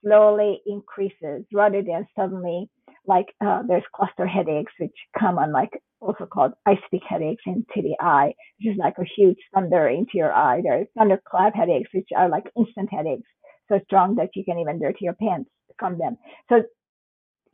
slowly 0.04 0.60
increases 0.66 1.46
rather 1.52 1.82
than 1.82 2.06
suddenly 2.14 2.68
like 3.06 3.26
uh, 3.44 3.62
there's 3.66 3.82
cluster 3.94 4.26
headaches, 4.26 4.72
which 4.78 4.94
come 5.18 5.38
on 5.38 5.52
like 5.52 5.70
also 6.04 6.26
called 6.26 6.52
ice 6.66 6.78
headaches 7.08 7.42
the 7.76 7.96
eye, 8.00 8.32
which 8.58 8.72
is 8.72 8.78
like 8.78 8.94
a 8.98 9.04
huge 9.16 9.38
thunder 9.54 9.88
into 9.88 10.12
your 10.14 10.32
eye. 10.32 10.60
There's 10.62 10.86
thunderclap 10.96 11.54
headaches, 11.54 11.90
which 11.92 12.08
are 12.16 12.28
like 12.28 12.44
instant 12.56 12.90
headaches, 12.92 13.28
so 13.68 13.80
strong 13.86 14.14
that 14.16 14.30
you 14.34 14.44
can 14.44 14.58
even 14.58 14.78
dirty 14.78 15.04
your 15.06 15.14
pants 15.14 15.50
from 15.78 15.98
them. 15.98 16.16
So 16.48 16.62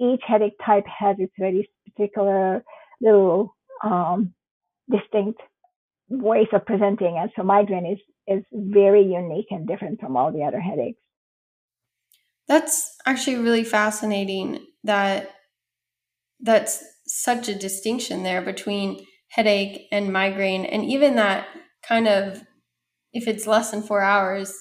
each 0.01 0.23
headache 0.27 0.59
type 0.65 0.87
has 0.87 1.17
its 1.19 1.33
very 1.39 1.69
particular 1.87 2.65
little 3.01 3.55
um, 3.85 4.35
distinct 4.91 5.41
ways 6.09 6.49
of 6.53 6.67
presenting, 6.67 7.19
and 7.19 7.31
so 7.37 7.43
migraine 7.43 7.87
is 7.87 7.99
is 8.27 8.45
very 8.53 9.03
unique 9.03 9.47
and 9.51 9.67
different 9.67 10.01
from 10.01 10.17
all 10.17 10.33
the 10.33 10.45
other 10.45 10.61
headaches. 10.61 10.99
That's 12.47 12.97
actually 13.07 13.37
really 13.37 13.65
fascinating 13.65 14.67
that 14.85 15.31
that's 16.43 16.83
such 17.07 17.49
a 17.49 17.55
distinction 17.55 18.23
there 18.23 18.43
between 18.43 19.05
headache 19.29 19.87
and 19.93 20.13
migraine. 20.13 20.65
And 20.65 20.85
even 20.85 21.17
that 21.17 21.47
kind 21.83 22.09
of 22.09 22.43
if 23.13 23.27
it's 23.27 23.47
less 23.47 23.71
than 23.71 23.83
four 23.83 24.01
hours 24.03 24.57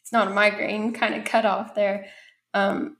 it's 0.00 0.12
not 0.12 0.28
a 0.28 0.34
migraine 0.34 0.92
kind 1.00 1.14
of 1.14 1.24
cut 1.24 1.46
off 1.46 1.74
there. 1.74 2.06
Um, 2.52 2.96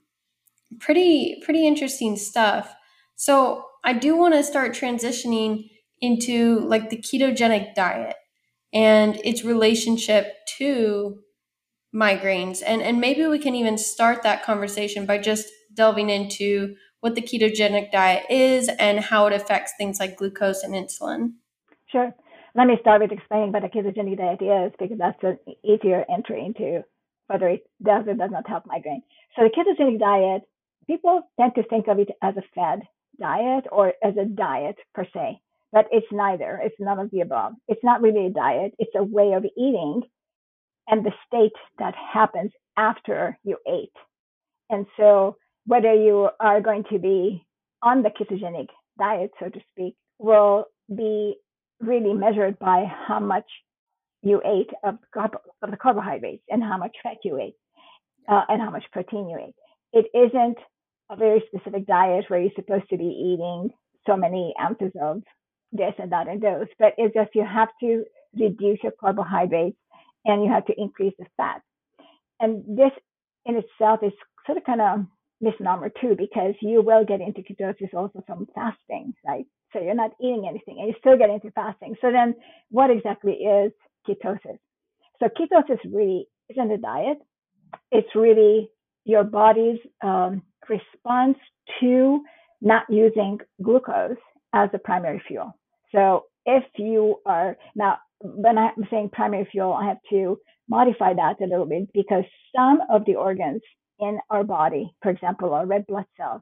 pretty 0.79 1.41
pretty 1.43 1.67
interesting 1.67 2.15
stuff. 2.15 2.73
So 3.15 3.65
i 3.83 3.93
do 3.93 4.15
want 4.15 4.33
to 4.33 4.43
start 4.43 4.73
transitioning 4.73 5.67
into 5.99 6.59
like 6.59 6.89
the 6.89 6.97
ketogenic 6.97 7.73
diet 7.73 8.15
and 8.73 9.19
its 9.23 9.43
relationship 9.43 10.33
to 10.57 11.17
migraines. 11.93 12.63
And 12.65 12.81
and 12.81 13.01
maybe 13.01 13.25
we 13.25 13.39
can 13.39 13.55
even 13.55 13.77
start 13.77 14.23
that 14.23 14.43
conversation 14.43 15.05
by 15.05 15.17
just 15.17 15.47
delving 15.73 16.09
into 16.09 16.75
what 17.01 17.15
the 17.15 17.21
ketogenic 17.21 17.91
diet 17.91 18.25
is 18.29 18.69
and 18.79 18.99
how 18.99 19.27
it 19.27 19.33
affects 19.33 19.73
things 19.77 19.99
like 19.99 20.17
glucose 20.17 20.63
and 20.63 20.73
insulin. 20.73 21.33
Sure. 21.91 22.13
Let 22.55 22.67
me 22.67 22.77
start 22.79 23.01
with 23.01 23.11
explaining 23.11 23.51
what 23.51 23.63
a 23.63 23.69
ketogenic 23.69 24.17
diet 24.17 24.41
is 24.41 24.71
because 24.79 24.97
that's 24.97 25.21
an 25.23 25.37
easier 25.63 26.05
entry 26.09 26.45
into 26.45 26.83
whether 27.27 27.47
it 27.47 27.63
does 27.83 28.05
or 28.07 28.13
does 28.13 28.31
not 28.31 28.47
help 28.47 28.65
migraine. 28.65 29.03
So 29.35 29.43
the 29.43 29.49
ketogenic 29.49 29.99
diet, 29.99 30.43
people 30.87 31.21
tend 31.39 31.55
to 31.55 31.63
think 31.63 31.87
of 31.87 31.99
it 31.99 32.09
as 32.21 32.35
a 32.37 32.43
fad 32.53 32.81
diet 33.19 33.65
or 33.71 33.93
as 34.03 34.15
a 34.17 34.25
diet 34.25 34.75
per 34.93 35.05
se, 35.13 35.39
but 35.71 35.85
it's 35.91 36.07
neither. 36.11 36.59
It's 36.61 36.75
none 36.79 36.99
of 36.99 37.09
the 37.11 37.21
above. 37.21 37.53
It's 37.67 37.83
not 37.83 38.01
really 38.01 38.27
a 38.27 38.31
diet. 38.31 38.73
It's 38.79 38.95
a 38.95 39.03
way 39.03 39.33
of 39.33 39.45
eating 39.57 40.03
and 40.87 41.05
the 41.05 41.13
state 41.25 41.53
that 41.79 41.95
happens 41.95 42.51
after 42.77 43.37
you 43.43 43.57
ate. 43.67 43.95
And 44.69 44.85
so 44.97 45.37
whether 45.65 45.93
you 45.93 46.29
are 46.39 46.61
going 46.61 46.83
to 46.91 46.99
be 46.99 47.45
on 47.81 48.03
the 48.03 48.09
ketogenic 48.09 48.67
diet, 48.99 49.31
so 49.39 49.49
to 49.49 49.59
speak, 49.71 49.95
will 50.19 50.65
be 50.95 51.35
really 51.79 52.13
measured 52.13 52.59
by 52.59 52.85
how 53.07 53.19
much 53.19 53.45
you 54.23 54.41
ate 54.45 54.69
of, 54.83 54.97
the 55.61 55.77
carbohydrates 55.77 56.43
and 56.49 56.63
how 56.63 56.77
much 56.77 56.95
fat 57.01 57.17
you 57.23 57.39
ate 57.39 57.55
uh, 58.29 58.41
and 58.49 58.61
how 58.61 58.69
much 58.69 58.83
protein 58.91 59.29
you 59.29 59.37
ate. 59.37 59.55
It 59.93 60.05
isn't 60.15 60.57
a 61.09 61.15
very 61.15 61.43
specific 61.47 61.87
diet 61.87 62.25
where 62.27 62.39
you're 62.39 62.51
supposed 62.55 62.89
to 62.89 62.97
be 62.97 63.05
eating 63.05 63.71
so 64.05 64.15
many 64.15 64.53
ounces 64.61 64.91
of 65.01 65.23
this 65.71 65.93
and 65.97 66.11
that 66.11 66.27
and 66.27 66.41
those, 66.41 66.67
but 66.79 66.93
it's 66.97 67.13
just 67.13 67.31
you 67.33 67.45
have 67.45 67.69
to 67.81 68.03
reduce 68.37 68.79
your 68.83 68.93
carbohydrates 68.99 69.77
and 70.25 70.43
you 70.43 70.51
have 70.51 70.65
to 70.65 70.73
increase 70.77 71.13
the 71.17 71.25
fat. 71.37 71.61
And 72.39 72.63
this 72.77 72.91
in 73.45 73.55
itself 73.55 73.99
is 74.03 74.13
sort 74.45 74.57
of 74.57 74.63
kind 74.63 74.81
of 74.81 75.05
misnomer 75.41 75.89
too, 76.01 76.15
because 76.17 76.53
you 76.61 76.81
will 76.81 77.05
get 77.05 77.21
into 77.21 77.41
ketosis 77.41 77.93
also 77.93 78.23
from 78.27 78.47
fasting, 78.53 79.13
right? 79.27 79.45
So 79.73 79.79
you're 79.79 79.95
not 79.95 80.11
eating 80.19 80.45
anything 80.49 80.77
and 80.79 80.87
you 80.87 80.95
still 80.99 81.17
get 81.17 81.29
into 81.29 81.51
fasting. 81.51 81.95
So 82.01 82.11
then 82.11 82.35
what 82.69 82.89
exactly 82.89 83.33
is 83.33 83.71
ketosis? 84.07 84.59
So 85.19 85.27
ketosis 85.27 85.79
really 85.91 86.27
isn't 86.49 86.71
a 86.71 86.77
diet. 86.77 87.17
It's 87.91 88.15
really 88.15 88.69
your 89.05 89.23
body's 89.23 89.79
um, 90.03 90.41
response 90.69 91.37
to 91.79 92.21
not 92.61 92.83
using 92.89 93.39
glucose 93.61 94.17
as 94.53 94.69
a 94.73 94.77
primary 94.77 95.21
fuel. 95.27 95.57
So 95.93 96.25
if 96.45 96.63
you 96.77 97.17
are 97.25 97.57
now, 97.75 97.97
when 98.19 98.57
I'm 98.57 98.87
saying 98.89 99.09
primary 99.13 99.47
fuel, 99.51 99.73
I 99.73 99.87
have 99.87 99.97
to 100.11 100.37
modify 100.69 101.13
that 101.13 101.41
a 101.41 101.45
little 101.45 101.65
bit 101.65 101.89
because 101.93 102.23
some 102.55 102.79
of 102.89 103.05
the 103.05 103.15
organs 103.15 103.61
in 104.01 104.19
our 104.29 104.43
body, 104.43 104.93
for 105.01 105.09
example, 105.09 105.53
our 105.53 105.65
red 105.65 105.85
blood 105.87 106.05
cells, 106.17 106.41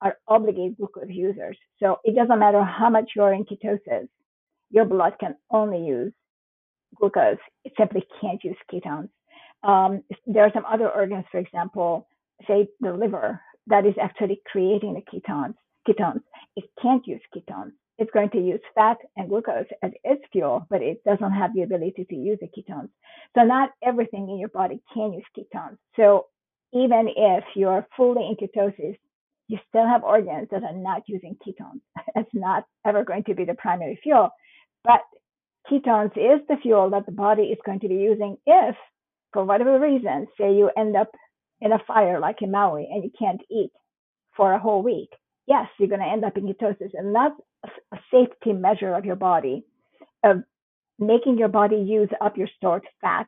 are 0.00 0.16
obligated 0.26 0.76
glucose 0.76 1.04
users. 1.08 1.56
So 1.78 1.98
it 2.04 2.16
doesn't 2.16 2.38
matter 2.38 2.64
how 2.64 2.90
much 2.90 3.10
you're 3.14 3.32
in 3.32 3.44
ketosis, 3.44 4.08
your 4.70 4.84
blood 4.84 5.14
can 5.20 5.36
only 5.50 5.84
use 5.86 6.12
glucose. 6.96 7.38
It 7.64 7.72
simply 7.78 8.04
can't 8.20 8.42
use 8.42 8.56
ketones. 8.72 9.08
Um, 9.62 10.02
there 10.26 10.44
are 10.44 10.52
some 10.52 10.64
other 10.64 10.90
organs, 10.90 11.24
for 11.30 11.38
example, 11.38 12.08
say 12.48 12.66
the 12.80 12.92
liver, 12.92 13.40
that 13.68 13.86
is 13.86 13.94
actually 14.00 14.40
creating 14.50 14.94
the 14.94 15.02
ketones. 15.02 15.54
Ketones. 15.88 16.22
It 16.56 16.64
can't 16.80 17.06
use 17.06 17.20
ketones. 17.34 17.72
It's 17.98 18.10
going 18.10 18.30
to 18.30 18.40
use 18.40 18.60
fat 18.74 18.96
and 19.16 19.28
glucose 19.28 19.66
as 19.82 19.92
its 20.02 20.22
fuel, 20.32 20.66
but 20.68 20.82
it 20.82 21.04
doesn't 21.04 21.32
have 21.32 21.54
the 21.54 21.62
ability 21.62 22.06
to 22.08 22.16
use 22.16 22.38
the 22.40 22.48
ketones. 22.48 22.88
So 23.36 23.44
not 23.44 23.70
everything 23.84 24.28
in 24.28 24.38
your 24.38 24.48
body 24.48 24.82
can 24.92 25.12
use 25.12 25.24
ketones. 25.36 25.76
So 25.94 26.26
even 26.72 27.08
if 27.16 27.44
you're 27.54 27.86
fully 27.96 28.28
in 28.28 28.36
ketosis, 28.36 28.96
you 29.48 29.58
still 29.68 29.86
have 29.86 30.04
organs 30.04 30.48
that 30.50 30.62
are 30.62 30.74
not 30.76 31.02
using 31.06 31.36
ketones. 31.46 31.80
It's 32.16 32.30
not 32.34 32.64
ever 32.86 33.04
going 33.04 33.24
to 33.24 33.34
be 33.34 33.44
the 33.44 33.54
primary 33.54 33.98
fuel, 34.02 34.30
but 34.84 35.02
ketones 35.70 36.16
is 36.16 36.40
the 36.48 36.56
fuel 36.62 36.90
that 36.90 37.06
the 37.06 37.12
body 37.12 37.44
is 37.44 37.58
going 37.64 37.80
to 37.80 37.88
be 37.88 37.96
using 37.96 38.36
if, 38.46 38.76
for 39.32 39.44
whatever 39.44 39.78
reason, 39.78 40.26
say 40.38 40.54
you 40.54 40.70
end 40.76 40.96
up 40.96 41.10
in 41.60 41.72
a 41.72 41.78
fire 41.86 42.18
like 42.20 42.42
in 42.42 42.50
Maui 42.50 42.88
and 42.90 43.04
you 43.04 43.10
can't 43.18 43.40
eat 43.50 43.70
for 44.36 44.52
a 44.52 44.58
whole 44.58 44.82
week. 44.82 45.10
Yes, 45.46 45.66
you're 45.78 45.88
going 45.88 46.00
to 46.00 46.06
end 46.06 46.24
up 46.24 46.36
in 46.36 46.46
ketosis, 46.46 46.90
and 46.94 47.14
that's 47.14 47.34
a 47.92 47.98
safety 48.10 48.52
measure 48.52 48.94
of 48.94 49.04
your 49.04 49.16
body 49.16 49.64
of 50.24 50.38
making 50.98 51.38
your 51.38 51.48
body 51.48 51.76
use 51.76 52.08
up 52.20 52.36
your 52.36 52.48
stored 52.56 52.84
fat 53.00 53.26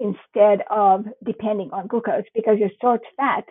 instead 0.00 0.60
of 0.70 1.04
depending 1.24 1.70
on 1.72 1.86
glucose 1.86 2.24
because 2.34 2.58
your 2.58 2.70
stored 2.76 3.00
fat 3.16 3.44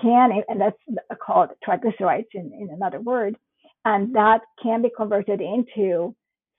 can, 0.00 0.30
and 0.48 0.60
that's 0.60 0.76
called 1.24 1.50
triglycerides 1.66 2.26
in, 2.34 2.52
in 2.58 2.68
another 2.72 3.00
word, 3.00 3.36
and 3.84 4.14
that 4.14 4.40
can 4.62 4.82
be 4.82 4.90
converted 4.94 5.40
into 5.40 6.14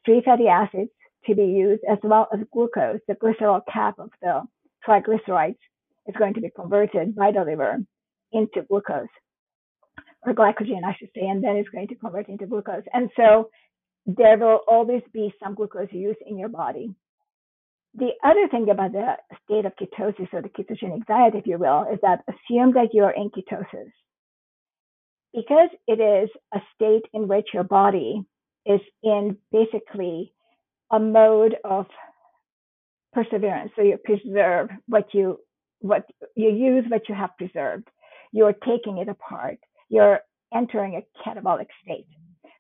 free 0.06 0.22
fatty 0.24 0.48
acids 0.48 0.90
to 1.26 1.36
be 1.36 1.44
used 1.44 1.84
as 1.90 1.98
well 2.04 2.28
as 2.34 2.40
glucose. 2.52 3.00
The 3.08 3.16
glycerol 3.16 3.62
cap 3.72 4.00
of 4.00 4.10
the 4.22 4.44
triglycerides 4.88 5.58
is 6.08 6.16
going 6.18 6.34
to 6.34 6.42
be 6.42 6.50
converted 6.56 7.16
by 7.16 7.32
the 7.32 7.44
liver 7.44 7.78
into 8.32 8.62
glucose 8.68 9.08
or 10.26 10.34
glycogen, 10.34 10.84
I 10.86 10.96
should 10.98 11.10
say, 11.16 11.28
and 11.28 11.44
then 11.44 11.56
it's 11.56 11.70
going 11.70 11.88
to 11.88 11.96
convert 11.96 12.30
into 12.30 12.46
glucose. 12.46 12.84
And 12.94 13.10
so 13.16 13.50
there 14.06 14.38
will 14.38 14.62
always 14.68 15.02
be 15.14 15.34
some 15.42 15.56
glucose 15.56 15.92
use 15.92 16.18
in 16.26 16.38
your 16.38 16.50
body. 16.50 16.94
The 18.00 18.12
other 18.24 18.48
thing 18.48 18.70
about 18.70 18.94
the 18.94 19.16
state 19.44 19.66
of 19.66 19.74
ketosis 19.76 20.34
or 20.34 20.42
the 20.42 20.50
ketogenic 20.50 21.06
diet, 21.06 21.36
if 21.36 21.46
you 21.46 21.58
will, 21.58 21.86
is 21.92 22.00
that 22.02 22.24
assume 22.30 22.74
that 22.74 22.94
you're 22.94 23.12
in 23.12 23.30
ketosis. 23.30 23.92
Because 25.34 25.70
it 25.86 26.00
is 26.00 26.30
a 26.54 26.60
state 26.74 27.04
in 27.14 27.28
which 27.28 27.48
your 27.54 27.64
body 27.64 28.24
is 28.66 28.80
in 29.04 29.38
basically 29.52 30.34
a 30.92 31.00
mode 31.00 31.58
of 31.66 31.88
perseverance. 33.12 33.72
So 33.76 33.82
you 33.82 33.98
preserve 33.98 34.70
what 34.88 35.14
you 35.14 35.40
what 35.82 36.06
you 36.36 36.50
use 36.50 36.86
what 36.88 37.08
you 37.10 37.16
have 37.16 37.38
preserved. 37.38 37.88
You're 38.32 38.54
taking 38.54 38.98
it 39.00 39.10
apart. 39.10 39.58
You're 39.90 40.22
entering 40.54 40.96
a 40.96 41.30
catabolic 41.30 41.68
state. 41.84 42.08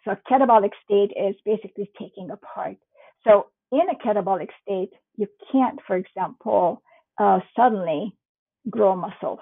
So 0.04 0.12
a 0.12 0.18
catabolic 0.32 0.72
state 0.84 1.12
is 1.16 1.36
basically 1.46 1.90
taking 1.98 2.30
apart. 2.32 2.78
So 3.26 3.48
in 3.72 3.82
a 3.90 3.96
catabolic 3.96 4.50
state, 4.62 4.92
you 5.16 5.28
can't, 5.52 5.80
for 5.86 5.96
example, 5.96 6.82
uh, 7.20 7.40
suddenly 7.56 8.14
grow 8.70 8.96
muscles 8.96 9.40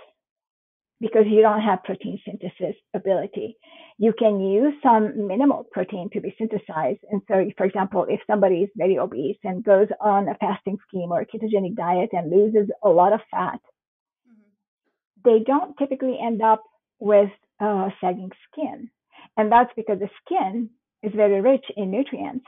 because 0.99 1.25
you 1.27 1.41
don't 1.41 1.61
have 1.61 1.83
protein 1.83 2.19
synthesis 2.25 2.75
ability. 2.95 3.55
You 3.99 4.13
can 4.17 4.39
use 4.39 4.73
some 4.81 5.27
minimal 5.27 5.65
protein 5.71 6.09
to 6.13 6.21
be 6.21 6.35
synthesized. 6.37 6.99
And 7.11 7.21
so, 7.27 7.45
for 7.55 7.65
example, 7.65 8.05
if 8.09 8.19
somebody 8.27 8.57
is 8.63 8.69
very 8.75 8.97
obese 8.97 9.37
and 9.43 9.63
goes 9.63 9.87
on 10.01 10.27
a 10.27 10.35
fasting 10.35 10.77
scheme 10.87 11.11
or 11.11 11.21
a 11.21 11.25
ketogenic 11.25 11.75
diet 11.75 12.09
and 12.13 12.31
loses 12.31 12.69
a 12.83 12.89
lot 12.89 13.13
of 13.13 13.19
fat, 13.29 13.59
mm-hmm. 14.27 15.23
they 15.23 15.43
don't 15.43 15.77
typically 15.77 16.17
end 16.21 16.41
up 16.41 16.63
with 16.99 17.29
uh, 17.59 17.89
sagging 18.01 18.31
skin. 18.51 18.89
And 19.35 19.51
that's 19.51 19.71
because 19.75 19.99
the 19.99 20.09
skin 20.25 20.71
is 21.03 21.11
very 21.15 21.41
rich 21.41 21.65
in 21.75 21.91
nutrients. 21.91 22.45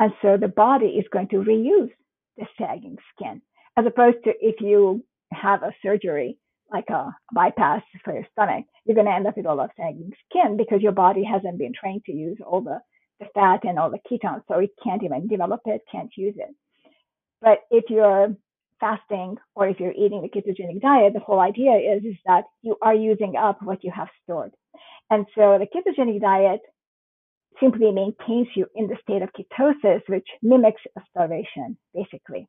And 0.00 0.12
so 0.22 0.36
the 0.36 0.48
body 0.48 0.86
is 0.86 1.04
going 1.12 1.28
to 1.28 1.36
reuse 1.36 1.92
the 2.38 2.46
sagging 2.58 2.96
skin, 3.14 3.42
as 3.76 3.84
opposed 3.86 4.24
to 4.24 4.32
if 4.40 4.60
you 4.60 5.04
have 5.32 5.62
a 5.62 5.74
surgery 5.82 6.38
like 6.72 6.88
a 6.88 7.14
bypass 7.34 7.82
for 8.04 8.14
your 8.14 8.26
stomach, 8.32 8.64
you're 8.84 8.94
going 8.94 9.06
to 9.06 9.12
end 9.12 9.26
up 9.26 9.36
with 9.36 9.46
all 9.46 9.60
of 9.60 9.70
sagging 9.76 10.12
skin 10.28 10.56
because 10.56 10.80
your 10.80 10.92
body 10.92 11.22
hasn't 11.22 11.58
been 11.58 11.72
trained 11.78 12.02
to 12.06 12.12
use 12.12 12.38
all 12.46 12.62
the, 12.62 12.78
the 13.18 13.26
fat 13.34 13.60
and 13.64 13.78
all 13.78 13.90
the 13.90 13.98
ketones. 14.10 14.42
So 14.48 14.58
it 14.58 14.70
can't 14.82 15.02
even 15.02 15.28
develop 15.28 15.60
it, 15.66 15.82
can't 15.92 16.10
use 16.16 16.34
it. 16.36 16.54
But 17.42 17.58
if 17.70 17.84
you're 17.90 18.34
fasting 18.78 19.36
or 19.54 19.68
if 19.68 19.78
you're 19.80 19.92
eating 19.92 20.22
the 20.22 20.28
ketogenic 20.28 20.80
diet, 20.80 21.12
the 21.12 21.20
whole 21.20 21.40
idea 21.40 21.72
is, 21.72 22.04
is 22.04 22.16
that 22.24 22.44
you 22.62 22.76
are 22.80 22.94
using 22.94 23.36
up 23.36 23.62
what 23.62 23.84
you 23.84 23.92
have 23.94 24.08
stored. 24.22 24.52
And 25.10 25.26
so 25.34 25.58
the 25.58 25.66
ketogenic 25.66 26.20
diet 26.20 26.60
simply 27.58 27.90
maintains 27.92 28.48
you 28.54 28.66
in 28.74 28.86
the 28.86 28.96
state 29.02 29.22
of 29.22 29.30
ketosis, 29.32 30.02
which 30.08 30.26
mimics 30.42 30.82
starvation, 31.10 31.76
basically. 31.94 32.48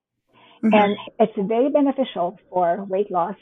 Mm-hmm. 0.64 0.74
And 0.74 0.96
it's 1.20 1.34
very 1.48 1.70
beneficial 1.70 2.40
for 2.50 2.84
weight 2.86 3.12
loss. 3.12 3.36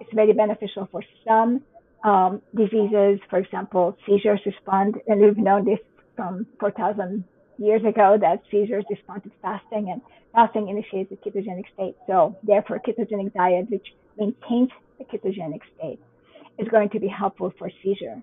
It's 0.00 0.12
very 0.14 0.32
beneficial 0.32 0.88
for 0.92 1.02
some 1.26 1.62
um, 2.04 2.42
diseases. 2.54 3.18
For 3.30 3.38
example, 3.38 3.96
seizures 4.06 4.40
respond, 4.44 4.96
and 5.06 5.20
we've 5.20 5.38
known 5.38 5.64
this 5.64 5.78
from 6.14 6.46
4,000 6.60 7.24
years 7.58 7.82
ago 7.82 8.18
that 8.20 8.42
seizures 8.50 8.84
respond 8.90 9.22
to 9.24 9.30
fasting, 9.40 9.90
and 9.90 10.02
fasting 10.34 10.68
initiates 10.68 11.10
the 11.10 11.16
ketogenic 11.16 11.64
state. 11.72 11.96
So, 12.06 12.36
therefore, 12.42 12.80
ketogenic 12.86 13.32
diet, 13.32 13.70
which 13.70 13.86
maintains 14.18 14.70
the 14.98 15.04
ketogenic 15.04 15.60
state, 15.78 16.00
is 16.58 16.68
going 16.68 16.90
to 16.90 17.00
be 17.00 17.08
helpful 17.08 17.52
for 17.58 17.70
seizure. 17.82 18.22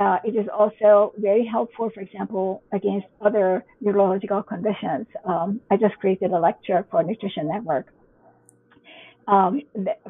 Uh, 0.00 0.18
it 0.24 0.34
is 0.34 0.46
also 0.52 1.12
very 1.18 1.46
helpful, 1.46 1.88
for 1.94 2.00
example, 2.00 2.62
against 2.72 3.06
other 3.20 3.64
neurological 3.80 4.42
conditions. 4.42 5.06
Um, 5.24 5.60
I 5.70 5.76
just 5.76 5.96
created 5.98 6.32
a 6.32 6.38
lecture 6.38 6.84
for 6.90 7.02
Nutrition 7.04 7.48
Network 7.48 7.86
um, 9.28 9.62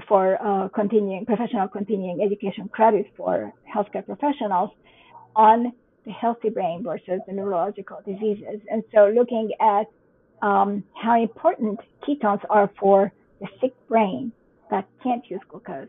for 0.09 0.43
uh, 0.43 0.69
continuing 0.69 1.27
professional 1.27 1.69
continuing 1.69 2.23
education 2.23 2.69
credit 2.69 3.07
for 3.17 3.53
healthcare 3.73 4.05
professionals 4.05 4.71
on 5.37 5.73
the 6.05 6.13
healthy 6.13 6.49
brain 6.49 6.83
versus 6.83 7.21
the 7.27 7.33
neurological 7.33 8.01
diseases. 8.07 8.61
And 8.71 8.83
so, 8.95 9.13
looking 9.15 9.51
at 9.61 9.87
um, 10.43 10.85
how 10.95 11.21
important 11.21 11.81
ketones 12.07 12.43
are 12.51 12.71
for 12.79 13.13
the 13.41 13.49
sick 13.61 13.75
brain 13.89 14.33
that 14.71 14.87
can't 15.03 15.29
use 15.31 15.41
glucose. 15.49 15.89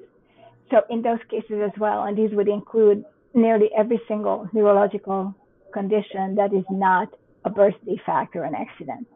So, 0.72 0.82
in 0.90 1.02
those 1.02 1.20
cases 1.30 1.62
as 1.64 1.78
well, 1.80 2.04
and 2.04 2.18
these 2.18 2.32
would 2.32 2.48
include 2.48 3.06
nearly 3.36 3.70
every 3.78 4.02
single 4.08 4.50
neurological 4.54 5.36
condition 5.74 6.36
that 6.36 6.54
is 6.54 6.64
not 6.72 7.10
a 7.44 7.50
birth 7.50 7.76
defect 7.86 8.36
or 8.36 8.44
an 8.44 8.56
accident. 8.56 9.08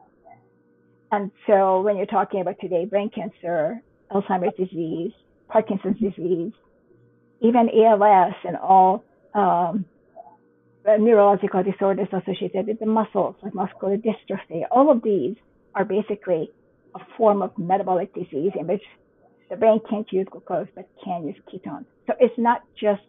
And 1.12 1.32
so 1.48 1.82
when 1.82 1.98
you're 1.98 2.06
talking 2.06 2.42
about 2.42 2.60
today 2.60 2.86
brain 2.86 3.10
cancer, 3.10 3.82
Alzheimer's 4.12 4.56
disease, 4.58 5.12
Parkinson's 5.48 6.00
disease, 6.00 6.52
even 7.42 7.70
ALS 7.70 8.36
and 8.44 8.58
all 8.58 9.04
um, 9.34 9.86
neurological 10.86 11.64
disorders 11.64 12.08
associated 12.12 12.68
with 12.68 12.80
the 12.80 12.86
muscles, 12.86 13.36
like 13.42 13.56
muscular 13.56 13.98
dystrophy, 13.98 14.64
all 14.72 14.92
of 14.92 15.02
these 15.02 15.36
are 15.76 15.86
basically 15.86 16.52
a 16.96 17.00
form 17.18 17.42
of 17.42 17.58
metabolic 17.58 18.14
disease 18.14 18.52
in 18.60 18.68
which 18.68 18.84
the 19.50 19.56
brain 19.56 19.80
can't 19.90 20.12
use 20.12 20.28
glucose 20.30 20.68
but 20.76 20.88
can 21.04 21.26
use 21.26 21.36
ketones. 21.52 21.86
So 22.06 22.14
it's 22.20 22.38
not 22.38 22.64
just 22.80 23.02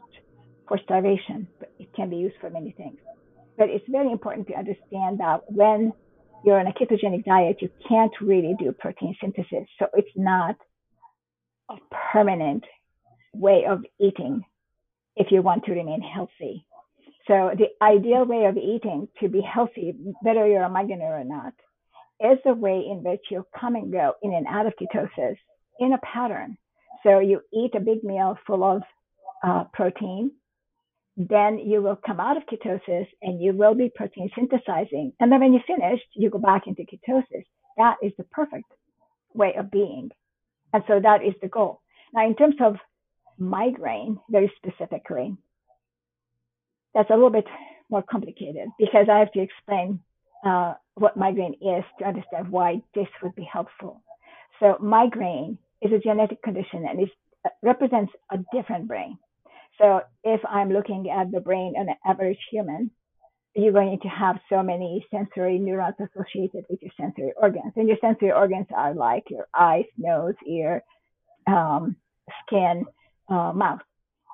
for 0.71 0.79
starvation, 0.85 1.49
but 1.59 1.73
it 1.81 1.93
can 1.95 2.09
be 2.09 2.17
used 2.17 2.37
for 2.41 2.49
many 2.49 2.71
things. 2.71 2.97
But 3.59 3.71
it's 3.71 3.85
very 3.89 4.13
important 4.13 4.47
to 4.47 4.55
understand 4.55 5.19
that 5.19 5.41
when 5.49 5.93
you're 6.45 6.61
on 6.61 6.69
a 6.69 6.73
ketogenic 6.73 7.25
diet, 7.25 7.57
you 7.61 7.69
can't 7.89 8.13
really 8.21 8.55
do 8.57 8.71
protein 8.71 9.17
synthesis. 9.21 9.67
So 9.81 9.89
it's 9.95 10.15
not 10.15 10.55
a 11.69 11.75
permanent 12.13 12.63
way 13.35 13.65
of 13.69 13.85
eating 13.99 14.45
if 15.17 15.33
you 15.33 15.43
want 15.43 15.65
to 15.65 15.73
remain 15.73 16.03
healthy. 16.03 16.65
So 17.27 17.51
the 17.59 17.71
ideal 17.85 18.25
way 18.25 18.45
of 18.45 18.57
eating 18.57 19.09
to 19.21 19.29
be 19.29 19.41
healthy, 19.41 19.93
whether 20.23 20.47
you're 20.47 20.63
a 20.63 20.71
migraineur 20.71 21.21
or 21.21 21.25
not, 21.25 21.53
is 22.21 22.39
the 22.45 22.55
way 22.55 22.85
in 22.89 23.03
which 23.03 23.25
you 23.29 23.45
come 23.61 23.75
and 23.75 23.91
go 23.91 24.13
in 24.23 24.35
and 24.35 24.47
out 24.47 24.67
of 24.67 24.75
ketosis 24.81 25.37
in 25.81 25.95
a 25.95 25.99
pattern. 25.99 26.57
So 27.03 27.19
you 27.19 27.41
eat 27.53 27.75
a 27.75 27.81
big 27.81 28.05
meal 28.05 28.39
full 28.47 28.63
of 28.63 28.83
uh, 29.43 29.65
protein, 29.73 30.31
then 31.17 31.59
you 31.59 31.83
will 31.83 31.97
come 31.97 32.21
out 32.21 32.37
of 32.37 32.45
ketosis 32.47 33.07
and 33.23 33.43
you 33.43 33.53
will 33.53 33.75
be 33.75 33.91
protein 33.95 34.31
synthesizing. 34.35 35.13
And 35.21 35.31
then 35.31 35.41
when 35.41 35.53
you're 35.53 35.63
finished, 35.67 36.07
you 36.15 36.31
go 36.31 36.39
back 36.39 36.67
into 36.67 36.83
ketosis. 36.83 37.45
That 37.77 37.97
is 38.03 38.13
the 38.17 38.25
perfect 38.25 38.67
way 39.35 39.55
of 39.59 39.71
being. 39.71 40.11
And 40.73 40.83
so 40.87 41.01
that 41.03 41.25
is 41.25 41.35
the 41.43 41.49
goal. 41.49 41.81
Now, 42.13 42.27
in 42.27 42.35
terms 42.37 42.57
of 42.61 42.77
migraine, 43.39 44.19
very 44.31 44.53
specifically, 44.57 45.37
that's 46.95 47.11
a 47.11 47.15
little 47.15 47.31
bit 47.31 47.47
more 47.91 48.03
complicated 48.03 48.69
because 48.79 49.07
I 49.11 49.19
have 49.19 49.33
to 49.33 49.41
explain 49.41 50.01
uh, 50.45 50.75
what 50.95 51.17
migraine 51.17 51.55
is 51.55 51.85
to 51.99 52.07
understand 52.07 52.49
why 52.51 52.83
this 52.95 53.09
would 53.23 53.35
be 53.35 53.49
helpful. 53.51 54.03
So, 54.59 54.77
migraine 54.81 55.59
is 55.83 55.93
a 55.93 55.99
genetic 55.99 56.43
condition 56.43 56.87
and 56.89 57.01
it 57.01 57.11
represents 57.63 58.13
a 58.31 58.39
different 58.53 58.87
brain. 58.89 59.19
So 59.79 60.03
if 60.25 60.41
I'm 60.49 60.71
looking 60.71 61.11
at 61.11 61.31
the 61.31 61.41
brain 61.41 61.75
of 61.79 61.87
an 61.89 61.95
average 62.05 62.39
human, 62.51 62.91
you're 63.55 63.73
going 63.73 63.99
to 64.03 64.09
have 64.09 64.39
so 64.49 64.63
many 64.63 65.05
sensory 65.11 65.59
neurons 65.59 65.97
associated 65.99 66.65
with 66.69 66.81
your 66.83 66.93
sensory 66.99 67.33
organs. 67.37 67.73
And 67.77 67.89
your 67.89 67.97
sensory 68.01 68.33
organs 68.33 68.67
are 68.75 68.95
like 68.95 69.25
your 69.29 69.47
eyes, 69.55 69.87
nose, 69.99 70.35
ear, 70.47 70.83
um, 71.47 71.97
skin, 72.47 72.85
uh, 73.29 73.53
mouth. 73.53 73.81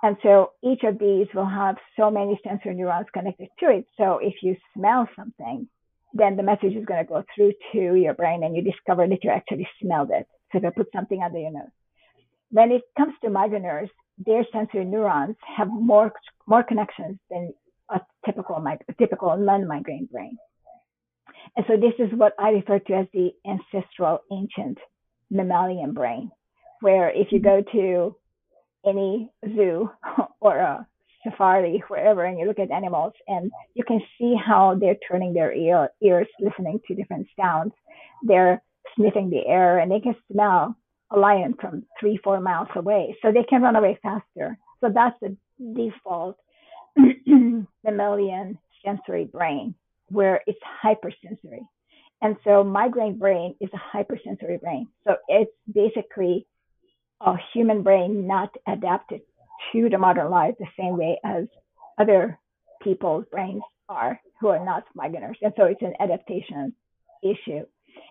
And 0.02 0.16
so 0.22 0.52
each 0.62 0.82
of 0.84 0.98
these 0.98 1.26
will 1.34 1.48
have 1.48 1.76
so 1.98 2.10
many 2.10 2.38
sensory 2.46 2.74
neurons 2.74 3.06
connected 3.12 3.48
to 3.60 3.70
it. 3.70 3.86
So 3.96 4.18
if 4.22 4.34
you 4.42 4.56
smell 4.74 5.08
something, 5.16 5.68
then 6.12 6.36
the 6.36 6.42
message 6.42 6.74
is 6.74 6.84
going 6.84 7.04
to 7.04 7.08
go 7.08 7.24
through 7.34 7.52
to 7.72 7.94
your 7.94 8.14
brain 8.14 8.42
and 8.44 8.54
you 8.54 8.62
discover 8.62 9.06
that 9.06 9.24
you 9.24 9.30
actually 9.30 9.68
smelled 9.82 10.10
it. 10.12 10.26
So 10.52 10.58
if 10.58 10.64
I 10.64 10.70
put 10.70 10.88
something 10.94 11.22
under 11.22 11.38
your 11.38 11.52
nose. 11.52 11.68
When 12.56 12.72
it 12.72 12.84
comes 12.96 13.12
to 13.22 13.28
migraineurs, 13.28 13.90
their 14.16 14.42
sensory 14.50 14.86
neurons 14.86 15.36
have 15.58 15.68
more 15.68 16.10
more 16.46 16.62
connections 16.62 17.18
than 17.28 17.52
a 17.90 18.00
typical 18.24 18.64
typical 18.98 19.36
non-migraine 19.36 20.08
brain. 20.10 20.38
And 21.54 21.66
so 21.68 21.76
this 21.76 21.92
is 21.98 22.18
what 22.18 22.32
I 22.38 22.48
refer 22.52 22.78
to 22.78 22.92
as 22.94 23.06
the 23.12 23.32
ancestral 23.46 24.20
ancient 24.32 24.78
mammalian 25.30 25.92
brain, 25.92 26.30
where 26.80 27.10
if 27.10 27.30
you 27.30 27.40
go 27.40 27.62
to 27.72 28.16
any 28.86 29.30
zoo 29.54 29.90
or 30.40 30.56
a 30.56 30.86
safari, 31.24 31.84
wherever, 31.88 32.24
and 32.24 32.38
you 32.38 32.46
look 32.46 32.58
at 32.58 32.70
animals 32.70 33.12
and 33.28 33.50
you 33.74 33.84
can 33.84 34.00
see 34.18 34.34
how 34.34 34.74
they're 34.80 35.02
turning 35.06 35.34
their 35.34 35.52
ear, 35.52 35.90
ears, 36.00 36.28
listening 36.40 36.80
to 36.88 36.94
different 36.94 37.26
sounds. 37.38 37.74
They're 38.22 38.62
sniffing 38.94 39.28
the 39.28 39.46
air 39.46 39.80
and 39.80 39.90
they 39.92 40.00
can 40.00 40.16
smell 40.32 40.74
a 41.10 41.18
lion 41.18 41.54
from 41.60 41.84
three, 41.98 42.18
four 42.22 42.40
miles 42.40 42.68
away. 42.74 43.16
So 43.22 43.32
they 43.32 43.44
can 43.44 43.62
run 43.62 43.76
away 43.76 43.98
faster. 44.02 44.58
So 44.80 44.90
that's 44.92 45.16
the 45.20 45.36
default 45.74 46.36
mammalian 47.84 48.58
sensory 48.84 49.24
brain 49.24 49.74
where 50.08 50.40
it's 50.46 50.58
hypersensory. 50.62 51.66
And 52.22 52.36
so 52.44 52.64
migraine 52.64 53.18
brain 53.18 53.54
is 53.60 53.68
a 53.74 53.78
hypersensory 53.78 54.58
brain. 54.58 54.88
So 55.06 55.16
it's 55.28 55.52
basically 55.72 56.46
a 57.20 57.34
human 57.52 57.82
brain 57.82 58.26
not 58.26 58.54
adapted 58.66 59.20
to 59.72 59.88
the 59.88 59.98
modern 59.98 60.30
life 60.30 60.54
the 60.58 60.66
same 60.78 60.96
way 60.96 61.18
as 61.24 61.44
other 61.98 62.38
people's 62.82 63.24
brains 63.30 63.62
are 63.88 64.20
who 64.40 64.48
are 64.48 64.64
not 64.64 64.84
migraineurs. 64.96 65.36
And 65.42 65.52
so 65.56 65.64
it's 65.64 65.82
an 65.82 65.94
adaptation 66.00 66.74
issue. 67.22 67.64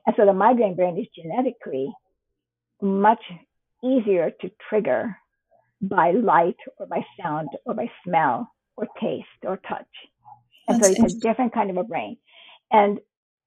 And 0.06 0.16
so 0.18 0.26
the 0.26 0.34
migraine 0.34 0.76
brain 0.76 0.98
is 0.98 1.08
genetically 1.16 1.92
much 2.86 3.24
easier 3.84 4.32
to 4.42 4.52
trigger 4.70 5.18
by 5.82 6.12
light 6.12 6.58
or 6.78 6.86
by 6.88 7.06
sound 7.22 7.50
or 7.66 7.74
by 7.74 7.90
smell 8.04 8.50
or 8.78 8.88
taste 9.00 9.26
or 9.44 9.58
touch. 9.58 9.88
And 10.68 10.82
That's 10.82 10.98
so 10.98 11.06
it's 11.06 11.16
a 11.16 11.20
different 11.20 11.54
kind 11.54 11.70
of 11.70 11.78
a 11.78 11.84
brain. 11.84 12.18
And 12.72 13.00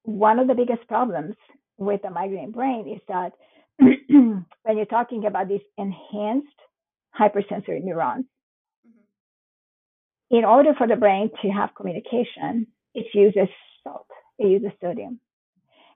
one 0.03 0.39
of 0.39 0.47
the 0.47 0.55
biggest 0.55 0.87
problems 0.89 1.35
with 1.77 2.03
the 2.03 2.11
migraine 2.11 2.53
brain 2.53 2.89
is 2.89 3.01
that 3.09 3.33
when 3.79 4.77
you're 4.77 4.87
talking 4.87 5.27
about 5.27 5.49
these 5.49 5.61
enhanced 5.77 6.49
hypersensory 7.11 7.81
neurons, 7.81 8.27
mm-hmm. 8.87 10.37
in 10.37 10.45
order 10.45 10.75
for 10.77 10.87
the 10.87 10.97
brain 10.97 11.31
to 11.43 11.49
have 11.49 11.71
communication, 11.77 12.67
it 12.95 13.07
uses 13.15 13.49
salt, 13.83 14.07
it 14.39 14.49
uses 14.49 14.73
sodium. 14.81 15.21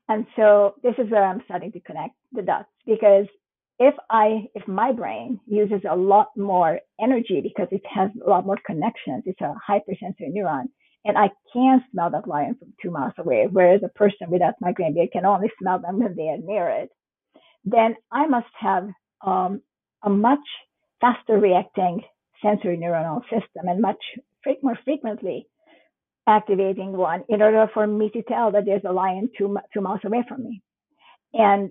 And 0.09 0.27
so 0.37 0.75
this 0.83 0.95
is 0.99 1.11
where 1.11 1.25
I'm 1.25 1.43
starting 1.45 1.73
to 1.73 1.81
connect 1.81 2.15
the 2.33 2.43
dots 2.43 2.69
because 2.87 3.27
if 3.79 3.95
I, 4.11 4.49
if 4.55 4.67
my 4.69 4.93
brain 4.93 5.41
uses 5.47 5.81
a 5.91 5.97
lot 5.97 6.29
more 6.37 6.81
energy 7.01 7.41
because 7.43 7.69
it 7.71 7.83
has 7.93 8.11
a 8.25 8.29
lot 8.29 8.47
more 8.47 8.59
connections, 8.67 9.25
it's 9.27 9.41
a 9.41 9.55
hypersensory 9.67 10.33
neuron, 10.37 10.67
and 11.05 11.19
I 11.19 11.31
can 11.53 11.83
smell 11.91 12.11
that 12.11 12.29
lion 12.29 12.57
from 12.59 12.75
two 12.81 12.91
miles 12.91 13.15
away, 13.19 13.49
whereas 13.51 13.81
a 13.85 13.89
person 13.89 14.31
without 14.31 14.55
migraine 14.61 15.09
can 15.13 15.25
only 15.25 15.51
smell 15.61 15.81
them 15.81 15.99
when 15.99 16.15
they 16.15 16.29
are 16.29 16.39
near 16.39 16.69
it, 16.69 16.91
then 17.65 17.97
I 18.11 18.27
must 18.27 18.53
have 18.61 18.89
um, 19.25 19.63
a 20.05 20.11
much 20.11 20.47
faster 21.01 21.39
reacting 21.39 22.03
sensory 22.43 22.77
neuronal 22.77 23.23
system 23.23 23.69
and 23.69 23.81
much 23.81 24.03
more 24.63 24.79
frequently 24.85 25.47
activating 26.27 26.93
one 26.93 27.25
in 27.29 27.43
order 27.43 27.69
for 27.75 27.87
me 27.87 28.11
to 28.11 28.23
tell 28.23 28.53
that 28.53 28.65
there's 28.67 28.85
a 28.89 28.93
lion 28.93 29.31
two, 29.37 29.57
two 29.75 29.81
miles 29.81 30.01
away 30.05 30.25
from 30.29 30.45
me. 30.45 30.63
And 31.35 31.71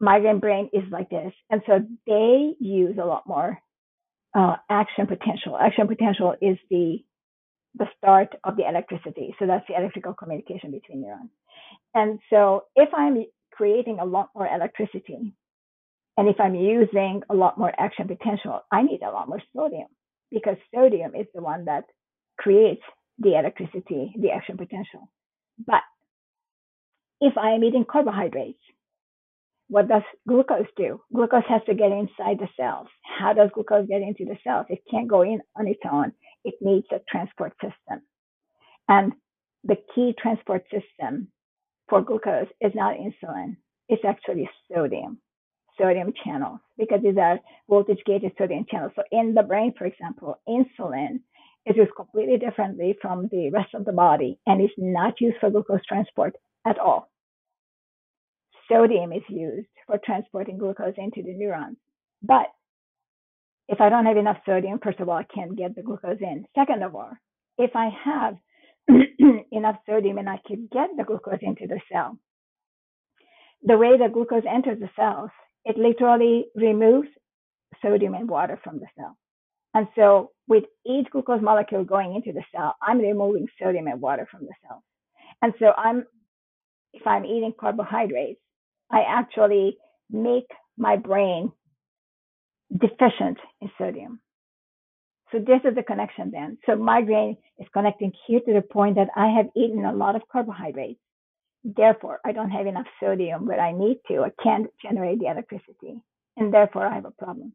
migraine 0.00 0.40
brain 0.40 0.70
is 0.72 0.84
like 0.90 1.10
this. 1.10 1.32
And 1.50 1.62
so 1.66 1.80
they 2.06 2.54
use 2.60 2.96
a 3.00 3.06
lot 3.06 3.24
more 3.26 3.58
uh, 4.36 4.56
action 4.70 5.06
potential. 5.06 5.56
Action 5.58 5.88
potential 5.88 6.34
is 6.40 6.58
the 6.70 6.98
the 7.74 7.86
start 7.96 8.34
of 8.44 8.56
the 8.56 8.68
electricity. 8.68 9.34
So 9.38 9.46
that's 9.46 9.66
the 9.68 9.76
electrical 9.78 10.14
communication 10.14 10.72
between 10.72 11.02
neurons. 11.02 11.30
And 11.94 12.18
so 12.30 12.64
if 12.74 12.88
I'm 12.94 13.24
creating 13.52 13.98
a 14.00 14.04
lot 14.04 14.30
more 14.34 14.48
electricity, 14.48 15.34
and 16.16 16.28
if 16.28 16.40
I'm 16.40 16.54
using 16.56 17.22
a 17.30 17.34
lot 17.34 17.58
more 17.58 17.72
action 17.78 18.08
potential, 18.08 18.60
I 18.72 18.82
need 18.82 19.02
a 19.02 19.10
lot 19.10 19.28
more 19.28 19.42
sodium 19.54 19.88
because 20.30 20.56
sodium 20.74 21.14
is 21.14 21.26
the 21.34 21.42
one 21.42 21.66
that 21.66 21.84
creates 22.38 22.82
the 23.18 23.38
electricity, 23.38 24.14
the 24.18 24.30
action 24.30 24.56
potential. 24.56 25.10
But 25.66 25.82
if 27.20 27.36
I 27.36 27.50
am 27.50 27.64
eating 27.64 27.84
carbohydrates, 27.90 28.60
what 29.68 29.88
does 29.88 30.02
glucose 30.26 30.66
do? 30.76 31.00
Glucose 31.14 31.44
has 31.48 31.62
to 31.66 31.74
get 31.74 31.92
inside 31.92 32.38
the 32.38 32.48
cells. 32.56 32.88
How 33.18 33.32
does 33.34 33.50
glucose 33.52 33.86
get 33.86 34.02
into 34.02 34.24
the 34.24 34.38
cells? 34.42 34.66
It 34.70 34.80
can't 34.90 35.08
go 35.08 35.22
in 35.22 35.40
on 35.56 35.66
its 35.68 35.80
own. 35.90 36.12
It 36.44 36.54
needs 36.60 36.86
a 36.90 37.00
transport 37.08 37.52
system. 37.60 38.02
And 38.88 39.12
the 39.64 39.76
key 39.94 40.14
transport 40.18 40.64
system 40.70 41.28
for 41.88 42.00
glucose 42.00 42.48
is 42.60 42.72
not 42.74 42.96
insulin. 42.96 43.56
It's 43.88 44.04
actually 44.06 44.48
sodium, 44.72 45.18
sodium 45.78 46.12
channels, 46.24 46.60
because 46.78 47.00
these 47.02 47.18
are 47.18 47.40
voltage 47.68 48.00
gated 48.06 48.32
sodium 48.38 48.64
channels. 48.70 48.92
So 48.96 49.02
in 49.12 49.34
the 49.34 49.42
brain, 49.42 49.74
for 49.76 49.84
example, 49.84 50.40
insulin 50.48 51.20
is 51.66 51.76
used 51.76 51.94
completely 51.94 52.38
differently 52.38 52.96
from 53.00 53.28
the 53.30 53.50
rest 53.50 53.74
of 53.74 53.84
the 53.84 53.92
body 53.92 54.38
and 54.46 54.62
is 54.62 54.70
not 54.78 55.20
used 55.20 55.36
for 55.40 55.50
glucose 55.50 55.84
transport 55.86 56.34
at 56.66 56.78
all. 56.78 57.10
Sodium 58.70 59.12
is 59.12 59.22
used 59.28 59.68
for 59.86 59.98
transporting 60.04 60.58
glucose 60.58 60.94
into 60.96 61.22
the 61.22 61.34
neurons. 61.34 61.76
But 62.22 62.46
if 63.68 63.80
I 63.80 63.88
don't 63.88 64.06
have 64.06 64.16
enough 64.16 64.38
sodium, 64.46 64.78
first 64.82 65.00
of 65.00 65.08
all, 65.08 65.16
I 65.16 65.24
can't 65.24 65.56
get 65.56 65.74
the 65.74 65.82
glucose 65.82 66.20
in. 66.20 66.46
Second 66.54 66.82
of 66.82 66.94
all, 66.94 67.12
if 67.58 67.70
I 67.74 67.90
have 68.04 68.36
enough 69.52 69.76
sodium 69.86 70.18
and 70.18 70.28
I 70.28 70.40
can 70.46 70.68
get 70.72 70.90
the 70.96 71.04
glucose 71.04 71.40
into 71.42 71.66
the 71.66 71.80
cell, 71.92 72.18
the 73.62 73.76
way 73.76 73.98
the 73.98 74.08
glucose 74.12 74.44
enters 74.48 74.78
the 74.80 74.90
cells, 74.96 75.30
it 75.64 75.76
literally 75.76 76.46
removes 76.54 77.08
sodium 77.82 78.14
and 78.14 78.28
water 78.28 78.58
from 78.62 78.78
the 78.78 78.86
cell. 78.96 79.16
And 79.74 79.86
so 79.96 80.32
with 80.46 80.64
each 80.86 81.08
glucose 81.10 81.42
molecule 81.42 81.84
going 81.84 82.14
into 82.14 82.32
the 82.32 82.44
cell, 82.54 82.74
I'm 82.82 82.98
removing 82.98 83.46
sodium 83.62 83.86
and 83.86 84.00
water 84.00 84.26
from 84.30 84.42
the 84.42 84.54
cell. 84.66 84.82
And 85.42 85.52
so 85.58 85.72
I'm, 85.76 86.04
if 86.94 87.06
I'm 87.06 87.24
eating 87.24 87.52
carbohydrates, 87.58 88.40
I 88.90 89.02
actually 89.06 89.76
make 90.10 90.48
my 90.78 90.96
brain 90.96 91.52
deficient 92.72 93.38
in 93.60 93.70
sodium. 93.78 94.20
So 95.32 95.38
this 95.38 95.60
is 95.64 95.74
the 95.74 95.82
connection 95.82 96.30
then. 96.32 96.58
So 96.64 96.76
migraine 96.76 97.36
is 97.58 97.66
connecting 97.74 98.12
here 98.26 98.40
to 98.40 98.54
the 98.54 98.62
point 98.62 98.96
that 98.96 99.08
I 99.14 99.28
have 99.36 99.46
eaten 99.54 99.84
a 99.84 99.92
lot 99.92 100.16
of 100.16 100.22
carbohydrates. 100.32 101.00
Therefore, 101.64 102.20
I 102.24 102.32
don't 102.32 102.50
have 102.50 102.66
enough 102.66 102.86
sodium 103.00 103.46
where 103.46 103.60
I 103.60 103.72
need 103.72 104.00
to. 104.08 104.22
I 104.22 104.30
can't 104.42 104.68
generate 104.82 105.18
the 105.18 105.26
electricity. 105.26 106.00
And 106.36 106.52
therefore, 106.52 106.86
I 106.86 106.94
have 106.94 107.04
a 107.04 107.10
problem. 107.10 107.52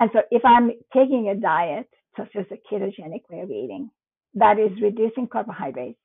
And 0.00 0.10
so 0.12 0.20
if 0.30 0.44
I'm 0.44 0.70
taking 0.92 1.28
a 1.28 1.34
diet, 1.34 1.88
such 2.16 2.34
as 2.36 2.46
a 2.50 2.74
ketogenic 2.74 3.22
way 3.30 3.40
of 3.40 3.50
eating, 3.50 3.90
that 4.34 4.58
is 4.58 4.80
reducing 4.80 5.28
carbohydrates, 5.28 5.98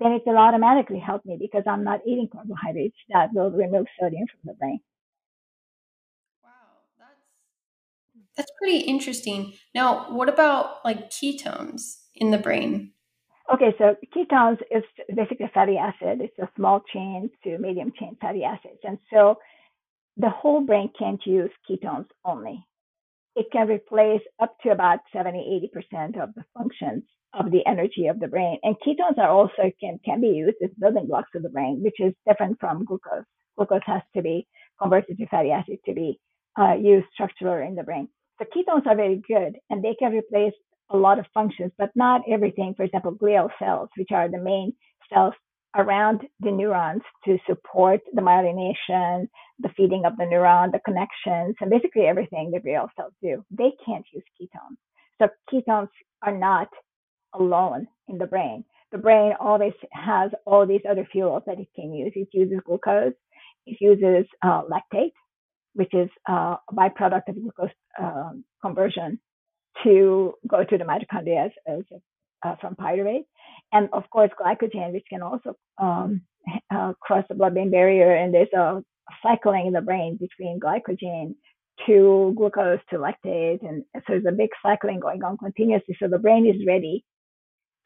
then 0.00 0.12
it 0.12 0.22
will 0.26 0.38
automatically 0.38 0.98
help 0.98 1.24
me 1.24 1.36
because 1.40 1.62
I'm 1.66 1.84
not 1.84 2.00
eating 2.06 2.28
carbohydrates 2.32 2.96
that 3.10 3.30
will 3.32 3.50
remove 3.50 3.86
sodium 4.00 4.26
from 4.30 4.40
the 4.52 4.54
brain. 4.54 4.80
Wow, 6.42 6.50
that's 6.98 8.36
that's 8.36 8.52
pretty 8.58 8.78
interesting. 8.78 9.54
Now, 9.74 10.12
what 10.14 10.28
about 10.28 10.84
like 10.84 11.10
ketones? 11.10 12.02
in 12.14 12.30
the 12.30 12.38
brain? 12.38 12.92
Okay, 13.52 13.74
so 13.78 13.96
ketones 14.14 14.58
is 14.70 14.84
basically 15.14 15.50
fatty 15.52 15.76
acid. 15.76 16.20
It's 16.20 16.38
a 16.38 16.48
small 16.56 16.80
chain 16.92 17.30
to 17.44 17.58
medium 17.58 17.92
chain 17.98 18.16
fatty 18.20 18.44
acids. 18.44 18.80
And 18.84 18.98
so 19.12 19.36
the 20.16 20.30
whole 20.30 20.60
brain 20.60 20.90
can't 20.98 21.20
use 21.26 21.50
ketones 21.68 22.06
only. 22.24 22.64
It 23.34 23.46
can 23.52 23.68
replace 23.68 24.20
up 24.40 24.56
to 24.62 24.70
about 24.70 25.00
70, 25.12 25.70
80% 25.74 26.22
of 26.22 26.34
the 26.34 26.44
functions 26.56 27.04
of 27.34 27.50
the 27.50 27.66
energy 27.66 28.08
of 28.08 28.20
the 28.20 28.28
brain. 28.28 28.58
And 28.62 28.76
ketones 28.86 29.18
are 29.18 29.30
also 29.30 29.72
can, 29.80 29.98
can 30.04 30.20
be 30.20 30.28
used 30.28 30.56
as 30.62 30.70
building 30.78 31.06
blocks 31.06 31.30
of 31.34 31.42
the 31.42 31.48
brain, 31.48 31.82
which 31.82 31.98
is 31.98 32.12
different 32.28 32.58
from 32.60 32.84
glucose. 32.84 33.24
Glucose 33.56 33.80
has 33.86 34.02
to 34.14 34.22
be 34.22 34.46
converted 34.80 35.16
to 35.18 35.26
fatty 35.28 35.50
acid 35.50 35.78
to 35.86 35.94
be 35.94 36.20
uh, 36.58 36.74
used 36.74 37.06
structurally 37.14 37.66
in 37.66 37.74
the 37.74 37.82
brain. 37.82 38.08
So 38.38 38.44
ketones 38.44 38.86
are 38.86 38.96
very 38.96 39.22
good 39.26 39.56
and 39.70 39.82
they 39.82 39.94
can 39.94 40.12
replace 40.12 40.52
a 40.90 40.96
lot 40.96 41.18
of 41.18 41.26
functions, 41.32 41.72
but 41.78 41.90
not 41.94 42.22
everything. 42.28 42.74
For 42.76 42.82
example, 42.82 43.12
glial 43.12 43.48
cells, 43.58 43.88
which 43.96 44.10
are 44.12 44.28
the 44.28 44.38
main 44.38 44.74
cells 45.12 45.34
around 45.76 46.22
the 46.40 46.50
neurons 46.50 47.02
to 47.24 47.38
support 47.46 48.00
the 48.12 48.20
myelination, 48.22 49.28
the 49.60 49.70
feeding 49.76 50.04
of 50.04 50.16
the 50.16 50.24
neuron, 50.24 50.72
the 50.72 50.80
connections, 50.84 51.56
and 51.60 51.70
basically 51.70 52.02
everything 52.02 52.50
the 52.50 52.58
glial 52.58 52.88
cells 52.96 53.12
do. 53.22 53.44
They 53.50 53.72
can't 53.84 54.04
use 54.12 54.24
ketones. 54.40 54.76
So 55.20 55.28
ketones 55.52 55.88
are 56.22 56.36
not 56.36 56.68
alone 57.34 57.86
in 58.08 58.18
the 58.18 58.26
brain. 58.26 58.64
The 58.92 58.98
brain 58.98 59.32
always 59.40 59.72
has 59.92 60.30
all 60.44 60.66
these 60.66 60.82
other 60.88 61.08
fuels 61.10 61.42
that 61.46 61.58
it 61.58 61.68
can 61.74 61.94
use. 61.94 62.12
It 62.14 62.28
uses 62.32 62.60
glucose, 62.66 63.14
it 63.66 63.78
uses 63.80 64.26
uh, 64.44 64.62
lactate, 64.70 65.12
which 65.74 65.94
is 65.94 66.10
uh, 66.28 66.56
a 66.68 66.74
byproduct 66.74 67.28
of 67.28 67.36
glucose 67.36 67.70
uh, 68.02 68.32
conversion 68.60 69.18
to 69.84 70.34
go 70.46 70.64
to 70.64 70.78
the 70.78 70.84
mitochondria 70.84 71.46
as, 71.46 71.52
as 71.66 71.84
uh, 72.44 72.56
from 72.60 72.74
pyruvate, 72.74 73.24
and 73.72 73.88
of 73.92 74.04
course 74.10 74.30
glycogen, 74.40 74.92
which 74.92 75.04
can 75.08 75.22
also 75.22 75.56
um, 75.78 76.22
uh, 76.74 76.92
cross 77.00 77.24
the 77.28 77.34
blood-brain 77.34 77.70
barrier, 77.70 78.14
and 78.14 78.34
there's 78.34 78.52
a 78.54 78.82
cycling 79.22 79.66
in 79.66 79.72
the 79.72 79.80
brain 79.80 80.18
between 80.20 80.60
glycogen 80.60 81.34
to 81.86 82.32
glucose 82.36 82.80
to 82.90 82.96
lactate, 82.96 83.66
and 83.66 83.84
so 83.94 84.02
there's 84.08 84.26
a 84.28 84.32
big 84.32 84.50
cycling 84.62 85.00
going 85.00 85.22
on 85.24 85.36
continuously. 85.38 85.96
So 86.00 86.08
the 86.08 86.18
brain 86.18 86.46
is 86.46 86.66
ready 86.66 87.04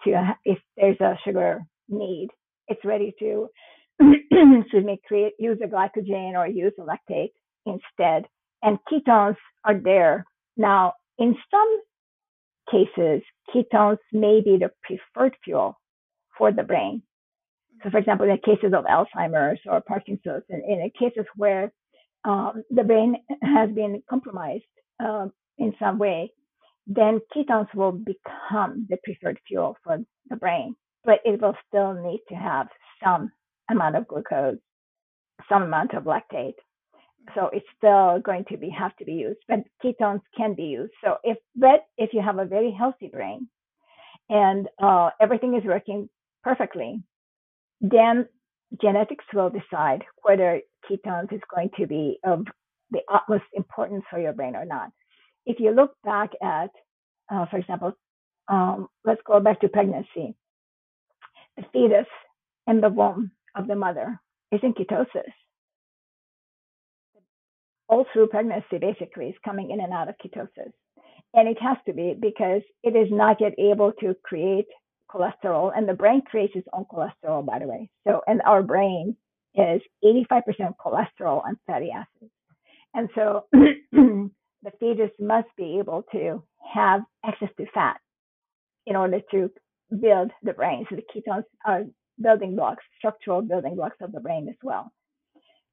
to, 0.04 0.36
if 0.44 0.58
there's 0.76 1.00
a 1.00 1.18
sugar 1.24 1.60
need, 1.88 2.28
it's 2.68 2.84
ready 2.84 3.14
to, 3.20 3.48
excuse 4.00 4.84
me, 4.84 5.00
create 5.06 5.34
use 5.38 5.58
a 5.62 5.68
glycogen 5.68 6.34
or 6.34 6.46
use 6.46 6.72
a 6.78 6.82
lactate 6.82 7.32
instead. 7.64 8.24
And 8.62 8.78
ketones 8.90 9.36
are 9.64 9.78
there. 9.78 10.24
Now, 10.56 10.94
in 11.18 11.36
some 11.50 11.80
cases, 12.70 13.22
ketones 13.54 13.98
may 14.12 14.40
be 14.40 14.58
the 14.58 14.70
preferred 14.82 15.36
fuel 15.44 15.78
for 16.36 16.52
the 16.52 16.62
brain. 16.62 17.02
So, 17.82 17.90
for 17.90 17.98
example, 17.98 18.28
in 18.28 18.38
cases 18.38 18.72
of 18.74 18.84
Alzheimer's 18.84 19.60
or 19.66 19.80
Parkinson's, 19.80 20.42
in 20.48 20.90
cases 20.98 21.26
where 21.36 21.72
um, 22.24 22.64
the 22.70 22.84
brain 22.84 23.16
has 23.42 23.70
been 23.70 24.02
compromised 24.08 24.64
uh, 25.04 25.26
in 25.58 25.74
some 25.78 25.98
way, 25.98 26.32
then 26.86 27.20
ketones 27.34 27.72
will 27.74 27.92
become 27.92 28.86
the 28.88 28.96
preferred 29.04 29.38
fuel 29.46 29.76
for 29.82 29.98
the 30.28 30.36
brain, 30.36 30.74
but 31.04 31.20
it 31.24 31.40
will 31.40 31.56
still 31.68 31.94
need 31.94 32.20
to 32.28 32.34
have 32.34 32.68
some 33.02 33.30
amount 33.70 33.96
of 33.96 34.06
glucose, 34.06 34.58
some 35.48 35.62
amount 35.62 35.94
of 35.94 36.04
lactate, 36.04 36.54
so 37.34 37.50
it's 37.52 37.66
still 37.76 38.20
going 38.20 38.44
to 38.50 38.56
be 38.56 38.70
have 38.70 38.96
to 38.96 39.04
be 39.04 39.12
used 39.12 39.40
but 39.48 39.60
ketones 39.84 40.22
can 40.36 40.54
be 40.54 40.64
used. 40.64 40.92
So 41.04 41.16
if 41.24 41.38
but 41.54 41.86
if 41.98 42.10
you 42.12 42.22
have 42.22 42.38
a 42.38 42.44
very 42.44 42.72
healthy 42.76 43.08
brain 43.08 43.48
and 44.28 44.68
uh, 44.82 45.10
everything 45.20 45.56
is 45.56 45.64
working 45.64 46.08
perfectly 46.42 47.02
then 47.80 48.26
genetics 48.80 49.24
will 49.34 49.50
decide 49.50 50.02
whether 50.22 50.60
ketones 50.90 51.32
is 51.32 51.40
going 51.54 51.70
to 51.78 51.86
be 51.86 52.18
of 52.24 52.44
the 52.90 53.00
utmost 53.12 53.44
importance 53.54 54.04
for 54.10 54.20
your 54.20 54.32
brain 54.32 54.56
or 54.56 54.64
not. 54.64 54.90
If 55.44 55.60
you 55.60 55.70
look 55.72 55.92
back 56.04 56.30
at 56.42 56.70
uh, 57.32 57.46
for 57.50 57.58
example 57.58 57.92
um, 58.48 58.88
let's 59.04 59.20
go 59.26 59.40
back 59.40 59.60
to 59.60 59.68
pregnancy. 59.68 60.34
The 61.56 61.64
fetus 61.72 62.06
in 62.66 62.80
the 62.80 62.88
womb 62.88 63.32
of 63.56 63.66
the 63.66 63.74
mother 63.76 64.20
is 64.52 64.60
in 64.62 64.74
ketosis 64.74 65.32
all 67.88 68.06
through 68.12 68.28
pregnancy 68.28 68.78
basically 68.80 69.26
is 69.28 69.34
coming 69.44 69.70
in 69.70 69.80
and 69.80 69.92
out 69.92 70.08
of 70.08 70.16
ketosis. 70.24 70.72
And 71.34 71.48
it 71.48 71.58
has 71.60 71.76
to 71.86 71.92
be 71.92 72.14
because 72.20 72.62
it 72.82 72.96
is 72.96 73.08
not 73.10 73.40
yet 73.40 73.54
able 73.58 73.92
to 74.00 74.14
create 74.24 74.66
cholesterol 75.10 75.72
and 75.76 75.88
the 75.88 75.94
brain 75.94 76.22
creates 76.26 76.54
its 76.56 76.68
own 76.72 76.86
cholesterol, 76.92 77.44
by 77.46 77.58
the 77.60 77.66
way. 77.66 77.88
So, 78.06 78.22
and 78.26 78.42
our 78.46 78.62
brain 78.62 79.16
is 79.54 79.82
85% 80.04 80.42
cholesterol 80.84 81.42
and 81.46 81.56
fatty 81.66 81.90
acids. 81.90 82.32
And 82.94 83.08
so 83.14 83.46
the 83.52 84.72
fetus 84.80 85.10
must 85.20 85.48
be 85.56 85.78
able 85.80 86.04
to 86.12 86.42
have 86.74 87.02
access 87.24 87.50
to 87.58 87.66
fat 87.74 87.98
in 88.86 88.96
order 88.96 89.20
to 89.32 89.50
build 90.00 90.32
the 90.42 90.52
brain. 90.54 90.86
So 90.90 90.96
the 90.96 91.02
ketones 91.02 91.44
are 91.66 91.84
building 92.20 92.56
blocks, 92.56 92.84
structural 92.98 93.42
building 93.42 93.76
blocks 93.76 93.96
of 94.00 94.12
the 94.12 94.20
brain 94.20 94.48
as 94.48 94.56
well. 94.62 94.92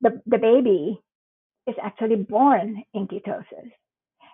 The, 0.02 0.22
the 0.28 0.40
baby 0.40 1.00
is 1.68 1.76
actually 1.82 2.18
born 2.18 2.84
in 2.94 3.08
ketosis. 3.08 3.72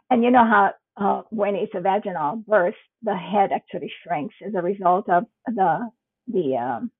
And 0.09 0.23
you 0.23 0.31
know 0.31 0.45
how 0.45 0.73
uh, 0.97 1.21
when 1.29 1.55
it's 1.55 1.73
a 1.75 1.81
vaginal 1.81 2.43
birth, 2.47 2.75
the 3.03 3.15
head 3.15 3.51
actually 3.53 3.91
shrinks 4.03 4.35
as 4.45 4.53
a 4.55 4.61
result 4.61 5.09
of 5.09 5.25
the 5.47 5.89
the 6.27 6.57
um, 6.57 6.91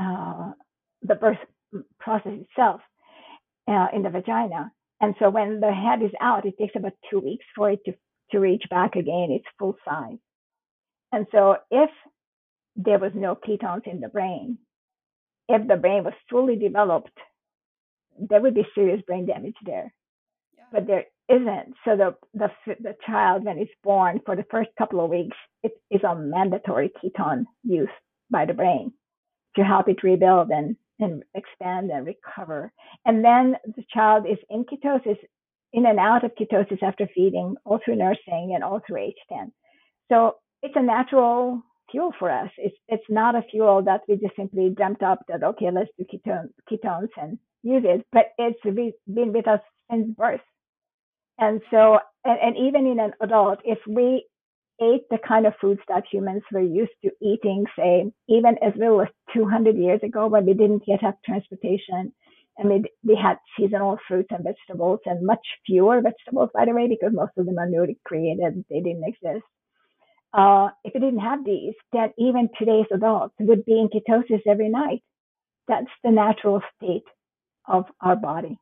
uh, 0.00 0.52
the 1.02 1.14
birth 1.14 1.38
process 2.00 2.32
itself 2.50 2.80
uh, 3.68 3.88
in 3.94 4.02
the 4.02 4.10
vagina. 4.10 4.72
And 5.00 5.14
so 5.18 5.30
when 5.30 5.60
the 5.60 5.72
head 5.72 6.02
is 6.02 6.12
out, 6.20 6.46
it 6.46 6.58
takes 6.58 6.74
about 6.76 6.92
two 7.10 7.20
weeks 7.20 7.44
for 7.54 7.70
it 7.70 7.80
to, 7.84 7.94
to 8.32 8.40
reach 8.40 8.64
back 8.70 8.96
again 8.96 9.28
its 9.30 9.44
full 9.58 9.76
size. 9.84 10.18
And 11.12 11.26
so 11.32 11.56
if 11.70 11.90
there 12.76 12.98
was 12.98 13.12
no 13.14 13.36
ketones 13.36 13.86
in 13.86 14.00
the 14.00 14.08
brain, 14.08 14.58
if 15.48 15.66
the 15.66 15.76
brain 15.76 16.04
was 16.04 16.14
fully 16.30 16.56
developed 16.56 17.16
there 18.18 18.40
would 18.40 18.54
be 18.54 18.66
serious 18.74 19.02
brain 19.06 19.26
damage 19.26 19.56
there. 19.64 19.92
Yeah. 20.56 20.64
But 20.72 20.86
there 20.86 21.04
isn't. 21.28 21.74
So 21.84 21.96
the, 21.96 22.14
the 22.34 22.48
the 22.80 22.94
child 23.06 23.44
when 23.44 23.58
it's 23.58 23.70
born 23.84 24.20
for 24.24 24.36
the 24.36 24.46
first 24.50 24.70
couple 24.78 25.04
of 25.04 25.10
weeks, 25.10 25.36
it 25.62 25.72
is 25.90 26.02
on 26.06 26.30
mandatory 26.30 26.90
ketone 27.02 27.44
use 27.64 27.88
by 28.30 28.44
the 28.46 28.54
brain 28.54 28.92
to 29.56 29.64
help 29.64 29.88
it 29.88 30.02
rebuild 30.02 30.50
and 30.50 30.76
and 31.00 31.22
expand 31.34 31.90
and 31.90 32.06
recover. 32.06 32.72
And 33.04 33.24
then 33.24 33.56
the 33.76 33.84
child 33.92 34.26
is 34.28 34.38
in 34.50 34.64
ketosis, 34.64 35.18
in 35.72 35.86
and 35.86 35.98
out 35.98 36.24
of 36.24 36.32
ketosis 36.34 36.82
after 36.82 37.08
feeding, 37.14 37.54
all 37.64 37.78
through 37.84 37.96
nursing 37.96 38.52
and 38.54 38.64
all 38.64 38.80
through 38.86 39.12
H10. 39.30 39.52
So 40.10 40.36
it's 40.62 40.74
a 40.76 40.82
natural 40.82 41.62
fuel 41.90 42.12
for 42.18 42.30
us. 42.30 42.50
It's 42.58 42.76
it's 42.88 43.08
not 43.08 43.34
a 43.34 43.42
fuel 43.50 43.82
that 43.84 44.02
we 44.08 44.16
just 44.16 44.36
simply 44.36 44.70
dreamt 44.70 45.02
up 45.02 45.20
that 45.28 45.44
okay, 45.44 45.70
let's 45.70 45.90
do 45.98 46.04
ketone, 46.04 46.48
ketones 46.70 47.10
and 47.16 47.38
use 47.62 47.84
it, 47.86 48.04
but 48.12 48.26
it's 48.38 48.60
been 48.62 49.32
with 49.32 49.48
us 49.48 49.60
since 49.90 50.08
birth. 50.16 50.40
And 51.38 51.60
so, 51.70 51.98
and, 52.24 52.38
and 52.40 52.56
even 52.56 52.86
in 52.86 52.98
an 52.98 53.12
adult, 53.20 53.60
if 53.64 53.78
we 53.86 54.26
ate 54.80 55.08
the 55.10 55.18
kind 55.26 55.46
of 55.46 55.54
foods 55.60 55.80
that 55.88 56.04
humans 56.10 56.42
were 56.52 56.60
used 56.60 56.92
to 57.04 57.10
eating, 57.20 57.64
say, 57.76 58.10
even 58.28 58.56
as 58.62 58.72
little 58.76 59.02
as 59.02 59.08
200 59.34 59.76
years 59.76 60.00
ago 60.02 60.26
when 60.28 60.46
we 60.46 60.54
didn't 60.54 60.82
yet 60.86 61.02
have 61.02 61.14
transportation 61.24 62.12
and 62.56 62.68
we, 62.68 62.84
we 63.04 63.16
had 63.20 63.36
seasonal 63.56 63.98
fruits 64.06 64.28
and 64.30 64.44
vegetables 64.44 65.00
and 65.06 65.24
much 65.24 65.44
fewer 65.66 66.00
vegetables, 66.00 66.50
by 66.54 66.64
the 66.64 66.72
way, 66.72 66.88
because 66.88 67.12
most 67.12 67.32
of 67.36 67.46
them 67.46 67.58
are 67.58 67.68
newly 67.68 67.98
created, 68.04 68.64
they 68.70 68.80
didn't 68.80 69.04
exist. 69.04 69.44
Uh, 70.32 70.68
if 70.84 70.92
we 70.94 71.00
didn't 71.00 71.20
have 71.20 71.44
these, 71.44 71.74
then 71.92 72.12
even 72.18 72.48
today's 72.58 72.86
adults 72.92 73.34
would 73.40 73.64
be 73.64 73.78
in 73.80 73.88
ketosis 73.88 74.42
every 74.46 74.68
night. 74.68 75.02
That's 75.68 75.86
the 76.04 76.10
natural 76.10 76.60
state 76.76 77.04
of 77.68 77.90
our 78.00 78.16
body. 78.16 78.58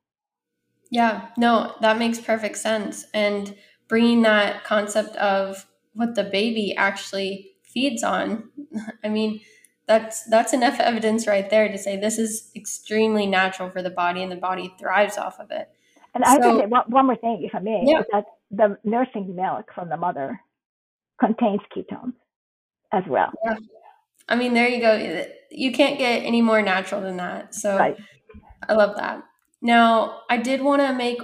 Yeah, 0.91 1.29
no, 1.37 1.75
that 1.81 1.99
makes 1.99 2.21
perfect 2.21 2.59
sense. 2.59 3.05
And 3.13 3.55
bringing 3.89 4.23
that 4.23 4.65
concept 4.65 5.17
of 5.17 5.67
what 5.95 6.15
the 6.15 6.25
baby 6.25 6.75
actually 6.77 7.53
feeds 7.63 8.03
on, 8.03 8.51
I 9.05 9.09
mean, 9.09 9.41
that's 9.87 10.25
that's 10.25 10.53
enough 10.53 10.81
evidence 10.81 11.27
right 11.27 11.49
there 11.49 11.69
to 11.69 11.79
say 11.79 11.97
this 11.97 12.19
is 12.19 12.51
extremely 12.57 13.27
natural 13.27 13.71
for 13.71 13.83
the 13.83 13.91
body 13.91 14.23
and 14.23 14.31
the 14.31 14.37
body 14.37 14.75
thrives 14.79 15.17
off 15.17 15.39
of 15.39 15.51
it. 15.51 15.69
And 16.15 16.25
so, 16.25 16.33
I 16.33 16.41
think 16.41 16.71
one, 16.71 16.85
one 16.89 17.07
more 17.07 17.17
thing, 17.17 17.43
if 17.43 17.55
I 17.55 17.61
may, 17.61 17.83
yeah. 17.85 18.01
is 18.01 18.07
that 18.13 18.25
the 18.51 18.79
nursing 18.85 19.37
milk 19.37 19.71
from 19.75 19.89
the 19.89 19.97
mother 19.97 20.41
contains 21.21 21.61
ketones 21.75 22.15
as 22.93 23.05
well. 23.09 23.33
Yeah. 23.45 23.57
I 24.29 24.37
mean, 24.37 24.55
there 24.55 24.69
you 24.69 24.81
go. 24.81 25.27
You 25.51 25.73
can't 25.73 25.99
get 25.99 26.25
any 26.25 26.43
more 26.43 26.63
natural 26.63 27.01
than 27.01 27.19
that. 27.19 27.55
So 27.55 27.77
right. 27.77 27.97
I 28.69 28.75
love 28.75 28.97
that. 28.97 29.23
Now, 29.63 30.21
I 30.31 30.37
did 30.37 30.63
want 30.63 30.83
to 30.83 30.93
make 30.93 31.19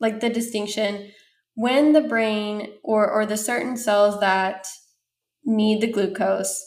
like 0.00 0.20
the 0.20 0.30
distinction 0.30 1.10
when 1.54 1.92
the 1.92 2.00
brain 2.00 2.72
or 2.82 3.10
or 3.10 3.26
the 3.26 3.36
certain 3.36 3.76
cells 3.76 4.20
that 4.20 4.66
need 5.44 5.80
the 5.80 5.90
glucose. 5.90 6.62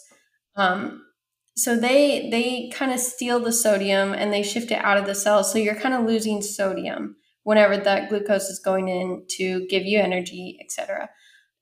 Um, 0.55 1.03
so 1.55 1.75
they 1.75 2.29
they 2.29 2.69
kind 2.73 2.91
of 2.91 2.99
steal 2.99 3.39
the 3.39 3.51
sodium 3.51 4.13
and 4.13 4.33
they 4.33 4.43
shift 4.43 4.71
it 4.71 4.83
out 4.83 4.97
of 4.97 5.05
the 5.05 5.15
cell. 5.15 5.43
So 5.43 5.57
you're 5.57 5.75
kind 5.75 5.93
of 5.93 6.05
losing 6.05 6.41
sodium 6.41 7.15
whenever 7.43 7.77
that 7.77 8.09
glucose 8.09 8.49
is 8.49 8.59
going 8.59 8.87
in 8.87 9.25
to 9.37 9.65
give 9.67 9.83
you 9.83 9.99
energy, 9.99 10.57
etc. 10.63 11.09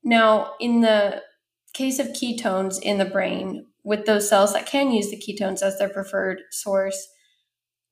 Now, 0.02 0.52
in 0.60 0.80
the 0.80 1.22
case 1.74 1.98
of 1.98 2.08
ketones 2.08 2.80
in 2.80 2.98
the 2.98 3.04
brain, 3.04 3.66
with 3.84 4.06
those 4.06 4.28
cells 4.28 4.52
that 4.52 4.66
can 4.66 4.90
use 4.90 5.10
the 5.10 5.16
ketones 5.16 5.62
as 5.62 5.78
their 5.78 5.88
preferred 5.88 6.42
source, 6.50 7.08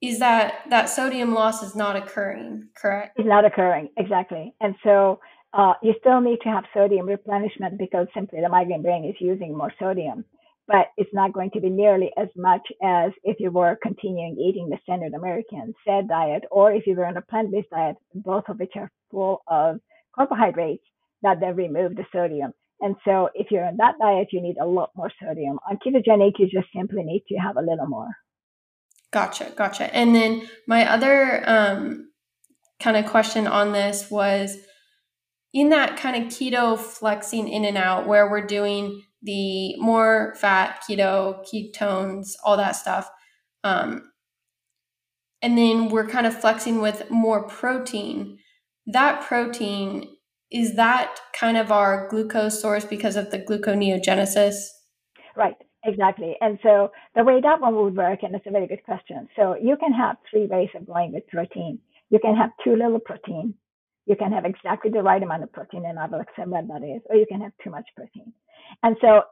is 0.00 0.18
that 0.20 0.60
that 0.70 0.88
sodium 0.88 1.34
loss 1.34 1.62
is 1.62 1.74
not 1.74 1.96
occurring, 1.96 2.68
correct? 2.76 3.18
It's 3.18 3.28
not 3.28 3.44
occurring, 3.44 3.88
exactly. 3.96 4.54
And 4.60 4.74
so 4.84 5.20
uh, 5.52 5.74
you 5.82 5.94
still 6.00 6.20
need 6.20 6.38
to 6.42 6.48
have 6.48 6.64
sodium 6.72 7.06
replenishment 7.06 7.78
because 7.78 8.06
simply 8.14 8.40
the 8.40 8.48
migraine 8.48 8.82
brain 8.82 9.04
is 9.04 9.16
using 9.20 9.56
more 9.56 9.72
sodium, 9.78 10.24
but 10.68 10.88
it's 10.96 11.12
not 11.12 11.32
going 11.32 11.50
to 11.52 11.60
be 11.60 11.70
nearly 11.70 12.10
as 12.16 12.28
much 12.36 12.66
as 12.82 13.10
if 13.24 13.40
you 13.40 13.50
were 13.50 13.78
continuing 13.82 14.36
eating 14.38 14.68
the 14.68 14.78
standard 14.82 15.14
American 15.14 15.74
SAD 15.84 16.08
diet 16.08 16.44
or 16.50 16.72
if 16.72 16.86
you 16.86 16.94
were 16.94 17.06
on 17.06 17.16
a 17.16 17.22
plant 17.22 17.50
based 17.50 17.70
diet, 17.70 17.96
both 18.14 18.44
of 18.48 18.58
which 18.60 18.72
are 18.76 18.92
full 19.10 19.42
of 19.48 19.80
carbohydrates 20.14 20.84
that 21.22 21.40
then 21.40 21.56
remove 21.56 21.96
the 21.96 22.04
sodium. 22.12 22.52
And 22.80 22.94
so 23.04 23.30
if 23.34 23.50
you're 23.50 23.64
on 23.64 23.78
that 23.78 23.96
diet, 24.00 24.28
you 24.30 24.40
need 24.40 24.58
a 24.58 24.66
lot 24.66 24.90
more 24.94 25.10
sodium. 25.20 25.58
On 25.68 25.78
ketogenic, 25.78 26.38
you 26.38 26.46
just 26.46 26.68
simply 26.76 27.02
need 27.02 27.24
to 27.28 27.34
have 27.36 27.56
a 27.56 27.60
little 27.60 27.88
more. 27.88 28.10
Gotcha, 29.12 29.52
gotcha. 29.56 29.94
And 29.94 30.14
then 30.14 30.48
my 30.66 30.90
other 30.90 31.42
um, 31.48 32.10
kind 32.80 32.96
of 32.96 33.06
question 33.06 33.46
on 33.46 33.72
this 33.72 34.10
was 34.10 34.56
in 35.52 35.70
that 35.70 35.96
kind 35.96 36.22
of 36.22 36.30
keto 36.30 36.78
flexing 36.78 37.48
in 37.48 37.64
and 37.64 37.76
out 37.76 38.06
where 38.06 38.30
we're 38.30 38.46
doing 38.46 39.02
the 39.22 39.76
more 39.76 40.34
fat 40.36 40.80
keto 40.88 41.44
ketones 41.46 42.34
all 42.44 42.56
that 42.56 42.72
stuff 42.72 43.10
um, 43.64 44.12
and 45.42 45.56
then 45.56 45.88
we're 45.88 46.06
kind 46.06 46.26
of 46.26 46.38
flexing 46.38 46.80
with 46.80 47.10
more 47.10 47.46
protein 47.48 48.38
that 48.86 49.22
protein 49.22 50.06
is 50.50 50.76
that 50.76 51.18
kind 51.34 51.56
of 51.56 51.72
our 51.72 52.08
glucose 52.08 52.60
source 52.60 52.84
because 52.84 53.16
of 53.16 53.30
the 53.30 53.38
gluconeogenesis 53.38 54.66
right 55.34 55.56
exactly 55.84 56.36
and 56.40 56.58
so 56.62 56.90
the 57.14 57.24
way 57.24 57.40
that 57.40 57.60
one 57.60 57.74
would 57.76 57.96
work 57.96 58.20
and 58.22 58.34
it's 58.34 58.46
a 58.46 58.50
very 58.50 58.66
good 58.66 58.82
question 58.84 59.28
so 59.36 59.56
you 59.60 59.76
can 59.76 59.92
have 59.92 60.16
three 60.30 60.46
ways 60.46 60.68
of 60.74 60.86
going 60.86 61.12
with 61.12 61.26
protein 61.28 61.78
you 62.10 62.18
can 62.18 62.36
have 62.36 62.50
too 62.64 62.74
little 62.76 62.98
protein 62.98 63.54
you 64.08 64.16
can 64.16 64.32
have 64.32 64.46
exactly 64.46 64.90
the 64.90 65.02
right 65.02 65.22
amount 65.22 65.42
of 65.42 65.52
protein, 65.52 65.84
and 65.84 65.98
I 65.98 66.06
will 66.06 66.20
explain 66.20 66.50
what 66.50 66.66
that 66.68 66.82
is, 66.82 67.02
or 67.10 67.16
you 67.16 67.26
can 67.28 67.42
have 67.42 67.52
too 67.62 67.70
much 67.70 67.84
protein. 67.94 68.32
And 68.82 68.96
so 69.02 69.22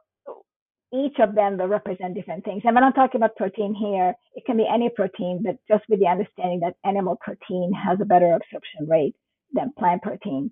each 0.93 1.17
of 1.19 1.33
them 1.33 1.57
will 1.57 1.67
represent 1.67 2.13
different 2.13 2.45
things. 2.45 2.61
And 2.63 2.75
when 2.75 2.83
I'm 2.83 2.93
talking 2.93 3.19
about 3.19 3.35
protein 3.35 3.73
here, 3.73 4.13
it 4.35 4.45
can 4.45 4.55
be 4.55 4.67
any 4.71 4.89
protein, 4.89 5.41
but 5.43 5.57
just 5.67 5.83
with 5.89 5.99
the 5.99 6.07
understanding 6.07 6.59
that 6.61 6.75
animal 6.85 7.17
protein 7.19 7.73
has 7.73 7.97
a 7.99 8.05
better 8.05 8.33
absorption 8.33 8.87
rate 8.87 9.15
than 9.51 9.73
plant 9.79 10.03
protein. 10.03 10.51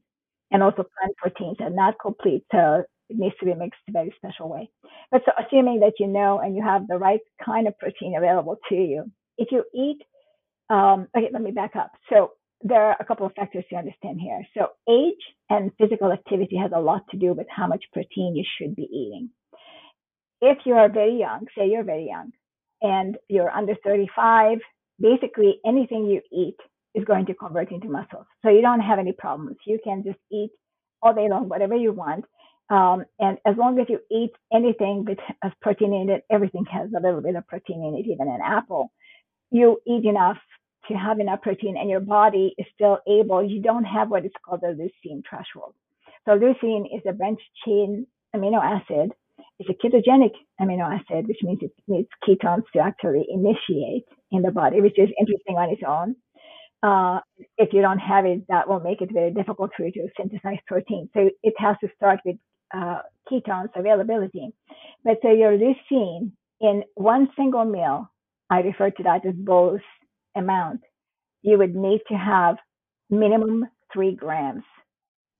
And 0.51 0.63
also 0.63 0.83
plant 0.83 1.15
proteins 1.17 1.57
are 1.59 1.69
not 1.69 1.95
complete, 2.01 2.43
so 2.51 2.83
it 3.09 3.17
needs 3.17 3.35
to 3.39 3.45
be 3.45 3.53
mixed 3.53 3.79
a 3.87 3.91
very 3.91 4.13
special 4.17 4.49
way. 4.49 4.69
But 5.11 5.21
so 5.25 5.31
assuming 5.37 5.79
that 5.81 5.93
you 5.99 6.07
know 6.07 6.39
and 6.39 6.55
you 6.55 6.63
have 6.63 6.87
the 6.87 6.97
right 6.97 7.21
kind 7.43 7.67
of 7.67 7.77
protein 7.77 8.15
available 8.17 8.57
to 8.69 8.75
you, 8.75 9.11
if 9.37 9.49
you 9.51 9.63
eat, 9.73 10.01
um, 10.69 11.07
okay, 11.15 11.29
let 11.31 11.41
me 11.41 11.51
back 11.51 11.75
up. 11.75 11.91
So 12.09 12.31
there 12.61 12.81
are 12.81 12.97
a 12.99 13.05
couple 13.05 13.25
of 13.25 13.33
factors 13.33 13.63
to 13.69 13.75
understand 13.75 14.19
here. 14.19 14.41
So 14.57 14.67
age 14.89 15.21
and 15.49 15.71
physical 15.79 16.11
activity 16.11 16.57
has 16.57 16.71
a 16.75 16.79
lot 16.79 17.03
to 17.11 17.17
do 17.17 17.33
with 17.33 17.47
how 17.49 17.67
much 17.67 17.83
protein 17.93 18.35
you 18.35 18.43
should 18.57 18.75
be 18.75 18.83
eating. 18.83 19.29
If 20.41 20.59
you 20.65 20.73
are 20.73 20.89
very 20.89 21.19
young, 21.19 21.47
say 21.57 21.69
you're 21.69 21.83
very 21.83 22.07
young, 22.07 22.31
and 22.81 23.17
you're 23.29 23.49
under 23.49 23.75
35, 23.83 24.59
basically 24.99 25.59
anything 25.65 26.05
you 26.05 26.21
eat 26.31 26.57
is 26.93 27.03
going 27.05 27.25
to 27.27 27.33
convert 27.33 27.71
into 27.71 27.89
muscles. 27.89 28.25
So 28.43 28.49
you 28.49 28.61
don't 28.61 28.79
have 28.79 28.99
any 28.99 29.11
problems. 29.11 29.57
You 29.65 29.79
can 29.83 30.03
just 30.03 30.19
eat 30.31 30.51
all 31.01 31.13
day 31.13 31.27
long, 31.29 31.49
whatever 31.49 31.75
you 31.75 31.91
want. 31.91 32.25
Um, 32.69 33.05
and 33.19 33.37
as 33.45 33.55
long 33.57 33.79
as 33.79 33.87
you 33.89 33.99
eat 34.11 34.31
anything 34.51 35.05
that 35.07 35.17
has 35.41 35.51
protein 35.61 35.93
in 35.93 36.09
it, 36.09 36.23
everything 36.31 36.65
has 36.71 36.89
a 36.97 37.01
little 37.01 37.21
bit 37.21 37.35
of 37.35 37.47
protein 37.47 37.83
in 37.83 37.95
it, 37.95 38.09
even 38.09 38.27
an 38.27 38.39
apple. 38.43 38.91
You 39.51 39.79
eat 39.85 40.05
enough 40.05 40.37
to 40.87 40.93
have 40.95 41.19
enough 41.19 41.41
protein 41.41 41.77
and 41.77 41.89
your 41.89 41.99
body 41.99 42.53
is 42.57 42.65
still 42.73 42.99
able, 43.07 43.43
you 43.43 43.61
don't 43.61 43.85
have 43.85 44.09
what 44.09 44.25
is 44.25 44.31
called 44.43 44.61
the 44.61 44.67
leucine 44.67 45.21
threshold. 45.27 45.73
So 46.25 46.37
leucine 46.37 46.85
is 46.85 47.01
a 47.07 47.13
branched 47.13 47.49
chain 47.65 48.07
amino 48.35 48.61
acid. 48.63 49.11
It's 49.59 49.69
a 49.69 49.73
ketogenic 49.73 50.33
amino 50.59 50.85
acid, 50.91 51.27
which 51.27 51.39
means 51.43 51.59
it 51.61 51.71
needs 51.87 52.09
ketones 52.27 52.63
to 52.73 52.79
actually 52.79 53.25
initiate 53.29 54.05
in 54.31 54.41
the 54.41 54.51
body, 54.51 54.81
which 54.81 54.97
is 54.97 55.09
interesting 55.19 55.55
on 55.55 55.69
its 55.69 55.81
own. 55.87 56.15
Uh, 56.83 57.19
if 57.57 57.73
you 57.73 57.81
don't 57.81 57.99
have 57.99 58.25
it, 58.25 58.43
that 58.49 58.67
will 58.67 58.79
make 58.79 59.01
it 59.01 59.09
very 59.11 59.31
difficult 59.31 59.71
for 59.75 59.85
you 59.85 59.91
to 59.91 60.07
synthesize 60.17 60.59
protein. 60.67 61.09
So 61.13 61.29
it 61.41 61.53
has 61.57 61.75
to 61.81 61.89
start 61.95 62.19
with 62.25 62.35
uh, 62.73 62.99
ketones 63.31 63.69
availability. 63.75 64.53
But 65.03 65.17
so 65.21 65.31
your 65.31 65.57
leucine 65.57 66.31
in 66.61 66.83
one 66.95 67.29
single 67.35 67.65
meal, 67.65 68.11
I 68.49 68.59
refer 68.59 68.91
to 68.91 69.03
that 69.03 69.25
as 69.25 69.35
bolus 69.35 69.81
amount, 70.35 70.81
you 71.41 71.57
would 71.57 71.75
need 71.75 72.01
to 72.09 72.15
have 72.15 72.57
minimum 73.09 73.65
three 73.93 74.15
grams 74.15 74.63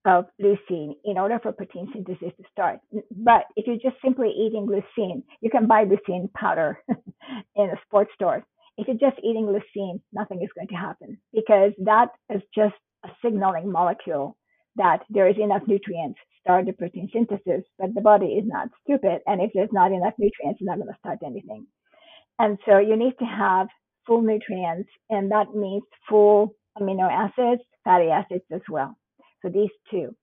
of 0.06 0.26
leucine 0.40 0.94
in 1.04 1.18
order 1.18 1.38
for 1.42 1.52
protein 1.52 1.88
synthesis 1.92 2.32
to 2.36 2.44
start. 2.52 2.78
But 3.10 3.44
if 3.56 3.66
you're 3.66 3.76
just 3.76 4.00
simply 4.04 4.30
eating 4.30 4.66
leucine, 4.66 5.22
you 5.40 5.50
can 5.50 5.66
buy 5.66 5.84
leucine 5.84 6.32
powder 6.32 6.80
in 6.88 7.64
a 7.70 7.80
sports 7.86 8.10
store. 8.14 8.44
If 8.78 8.86
you're 8.86 9.10
just 9.10 9.18
eating 9.24 9.46
leucine, 9.46 10.00
nothing 10.12 10.42
is 10.42 10.50
going 10.54 10.68
to 10.68 10.74
happen 10.74 11.18
because 11.32 11.72
that 11.84 12.10
is 12.32 12.42
just 12.54 12.74
a 13.04 13.08
signaling 13.24 13.70
molecule 13.70 14.36
that 14.76 15.00
there 15.10 15.28
is 15.28 15.36
enough 15.38 15.62
nutrients 15.66 16.18
start 16.46 16.66
the 16.66 16.72
protein 16.72 17.08
synthesis, 17.12 17.64
but 17.78 17.94
the 17.94 18.00
body 18.00 18.26
is 18.26 18.44
not 18.46 18.68
stupid. 18.84 19.20
And 19.26 19.42
if 19.42 19.50
there's 19.52 19.72
not 19.72 19.90
enough 19.90 20.14
nutrients, 20.16 20.60
it's 20.60 20.66
not 20.66 20.76
going 20.76 20.88
to 20.88 20.98
start 20.98 21.18
anything. 21.24 21.66
And 22.38 22.58
so 22.66 22.78
you 22.78 22.96
need 22.96 23.14
to 23.18 23.24
have 23.24 23.66
full 24.06 24.22
nutrients, 24.22 24.88
and 25.10 25.30
that 25.32 25.54
means 25.54 25.82
full 26.08 26.54
amino 26.78 27.10
acids, 27.10 27.62
fatty 27.84 28.10
acids 28.10 28.44
as 28.52 28.60
well. 28.68 28.96
So 29.42 29.48
these 29.48 29.70
two. 29.90 30.14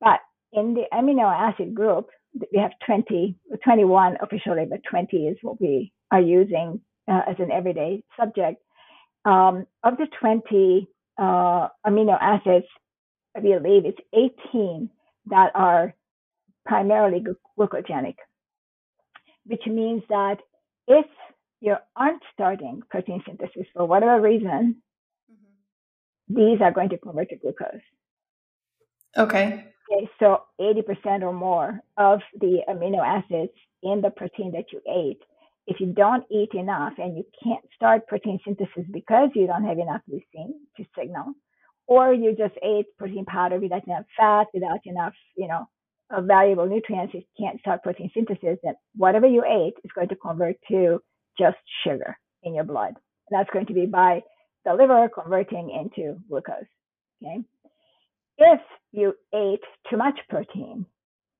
But 0.00 0.20
in 0.52 0.74
the 0.74 0.84
amino 0.92 1.32
acid 1.32 1.74
group, 1.74 2.08
we 2.52 2.60
have 2.60 2.72
20, 2.84 3.34
21 3.64 4.16
officially, 4.22 4.66
but 4.68 4.80
20 4.88 5.16
is 5.16 5.36
what 5.42 5.60
we 5.60 5.92
are 6.10 6.20
using 6.20 6.80
uh, 7.10 7.22
as 7.28 7.36
an 7.38 7.50
everyday 7.50 8.02
subject. 8.18 8.62
Um, 9.24 9.66
of 9.82 9.96
the 9.96 10.06
20 10.20 10.88
uh, 11.18 11.68
amino 11.86 12.16
acids, 12.20 12.66
I 13.36 13.40
believe 13.40 13.84
it's 13.84 14.00
18 14.14 14.88
that 15.26 15.50
are 15.54 15.94
primarily 16.64 17.24
glucogenic, 17.58 18.16
which 19.44 19.66
means 19.66 20.02
that 20.08 20.38
if 20.88 21.06
you 21.60 21.76
aren't 21.94 22.22
starting 22.32 22.82
protein 22.90 23.22
synthesis 23.26 23.66
for 23.74 23.84
whatever 23.86 24.20
reason, 24.20 24.76
mm-hmm. 25.30 26.34
these 26.34 26.60
are 26.60 26.72
going 26.72 26.88
to 26.90 26.98
convert 26.98 27.30
to 27.30 27.36
glucose. 27.36 27.80
Okay. 29.16 29.64
Okay, 29.88 30.08
so 30.18 30.42
80% 30.60 31.22
or 31.22 31.32
more 31.32 31.80
of 31.96 32.20
the 32.40 32.62
amino 32.68 33.04
acids 33.04 33.52
in 33.82 34.00
the 34.00 34.10
protein 34.10 34.52
that 34.52 34.72
you 34.72 34.80
ate, 34.88 35.22
if 35.66 35.78
you 35.80 35.86
don't 35.86 36.24
eat 36.30 36.50
enough 36.54 36.94
and 36.98 37.16
you 37.16 37.24
can't 37.42 37.64
start 37.74 38.06
protein 38.08 38.40
synthesis 38.44 38.84
because 38.90 39.30
you 39.34 39.46
don't 39.46 39.64
have 39.64 39.78
enough 39.78 40.00
leucine 40.10 40.54
to 40.76 40.84
signal, 40.98 41.34
or 41.86 42.12
you 42.12 42.34
just 42.36 42.54
ate 42.62 42.86
protein 42.98 43.24
powder 43.24 43.58
without 43.58 43.86
enough 43.86 44.04
fat, 44.16 44.46
without 44.52 44.80
enough, 44.84 45.14
you 45.36 45.48
know, 45.48 45.66
valuable 46.20 46.66
nutrients, 46.66 47.14
you 47.14 47.22
can't 47.38 47.60
start 47.60 47.82
protein 47.82 48.10
synthesis, 48.14 48.58
then 48.62 48.74
whatever 48.94 49.26
you 49.26 49.44
ate 49.44 49.74
is 49.84 49.90
going 49.94 50.08
to 50.08 50.16
convert 50.16 50.56
to 50.68 51.00
just 51.38 51.56
sugar 51.84 52.16
in 52.42 52.54
your 52.54 52.64
blood. 52.64 52.94
That's 53.30 53.50
going 53.52 53.66
to 53.66 53.74
be 53.74 53.86
by 53.86 54.22
the 54.64 54.74
liver 54.74 55.08
converting 55.08 55.70
into 55.70 56.18
glucose. 56.28 56.66
Okay. 57.22 57.42
If 58.38 58.60
you 58.92 59.14
ate 59.34 59.62
too 59.90 59.96
much 59.96 60.18
protein, 60.28 60.86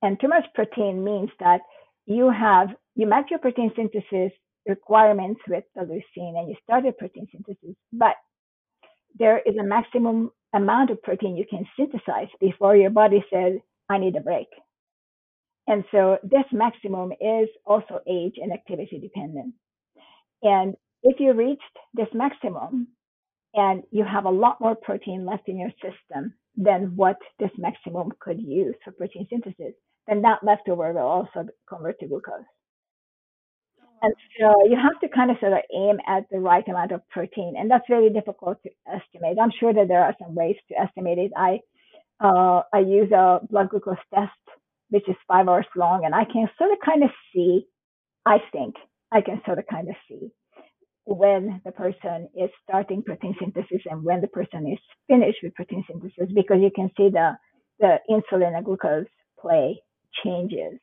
and 0.03 0.21
too 0.21 0.29
much 0.29 0.45
protein 0.55 1.03
means 1.03 1.31
that 1.41 1.61
you 2.07 2.31
have 2.31 2.69
you 2.95 3.07
met 3.07 3.31
your 3.31 3.39
protein 3.39 3.73
synthesis 3.77 4.33
requirements 4.67 5.41
with 5.49 5.65
the 5.75 5.83
leucine 5.83 6.39
and 6.39 6.49
you 6.49 6.57
started 6.63 6.97
protein 6.99 7.27
synthesis, 7.31 7.77
but 7.93 8.15
there 9.19 9.39
is 9.39 9.57
a 9.59 9.65
maximum 9.65 10.31
amount 10.55 10.91
of 10.91 11.03
protein 11.03 11.37
you 11.37 11.45
can 11.49 11.67
synthesize 11.79 12.29
before 12.41 12.77
your 12.77 12.91
body 12.91 13.25
says, 13.33 13.55
I 13.89 13.99
need 13.99 14.17
a 14.17 14.21
break. 14.21 14.49
And 15.67 15.85
so 15.91 16.19
this 16.23 16.45
maximum 16.53 17.13
is 17.13 17.49
also 17.65 18.01
age 18.09 18.35
and 18.37 18.53
activity 18.53 18.99
dependent. 19.01 19.55
And 20.43 20.75
if 21.03 21.19
you 21.19 21.33
reached 21.33 21.63
this 21.95 22.09
maximum 22.15 22.89
and 23.55 23.83
you 23.91 24.05
have 24.05 24.25
a 24.27 24.31
lot 24.31 24.61
more 24.61 24.77
protein 24.77 25.27
left 25.27 25.49
in 25.49 25.59
your 25.59 25.73
system 25.83 26.35
than 26.57 26.95
what 26.97 27.17
this 27.39 27.51
maximum 27.59 28.13
could 28.21 28.41
use 28.41 28.75
for 28.85 28.93
protein 28.93 29.27
synthesis, 29.29 29.75
then 30.07 30.23
that 30.23 30.45
leftover 30.45 30.93
will 30.93 31.01
also 31.01 31.47
convert 31.69 31.99
to 32.01 32.07
glucose. 32.07 32.45
And 34.07 34.15
so 34.39 34.55
you 34.71 34.77
have 34.77 35.01
to 35.01 35.09
kind 35.09 35.33
of 35.33 35.39
sort 35.41 35.53
of 35.53 35.59
aim 35.75 35.99
at 36.07 36.25
the 36.31 36.39
right 36.39 36.67
amount 36.69 36.93
of 36.93 37.01
protein, 37.09 37.55
and 37.59 37.69
that's 37.69 37.89
very 37.89 38.09
difficult 38.09 38.63
to 38.63 38.71
estimate. 38.87 39.37
I'm 39.43 39.51
sure 39.59 39.75
that 39.75 39.89
there 39.89 40.05
are 40.05 40.15
some 40.23 40.37
ways 40.37 40.55
to 40.69 40.81
estimate 40.81 41.19
it. 41.19 41.33
I 41.37 41.59
uh, 42.21 42.63
I 42.73 42.79
use 42.81 43.11
a 43.11 43.41
blood 43.51 43.71
glucose 43.71 43.99
test, 44.15 44.31
which 44.91 45.09
is 45.09 45.17
five 45.27 45.49
hours 45.49 45.67
long, 45.77 46.05
and 46.05 46.15
I 46.15 46.25
can 46.25 46.49
sort 46.57 46.71
of 46.71 46.79
kind 46.87 47.03
of 47.03 47.11
see. 47.33 47.67
I 48.25 48.39
think 48.53 48.77
I 49.11 49.23
can 49.23 49.43
sort 49.45 49.59
of 49.59 49.67
kind 49.67 49.89
of 49.89 49.97
see 50.09 50.31
when 51.05 51.61
the 51.65 51.73
person 51.73 52.29
is 52.37 52.51
starting 52.63 53.03
protein 53.03 53.35
synthesis 53.41 53.83
and 53.87 54.05
when 54.05 54.21
the 54.21 54.29
person 54.29 54.71
is 54.73 54.79
finished 55.09 55.39
with 55.43 55.55
protein 55.55 55.85
synthesis 55.91 56.31
because 56.35 56.59
you 56.61 56.71
can 56.75 56.91
see 56.97 57.11
the 57.11 57.33
the 57.81 57.97
insulin 58.09 58.57
and 58.57 58.65
glucose 58.65 59.07
play 59.41 59.83
changes. 60.25 60.79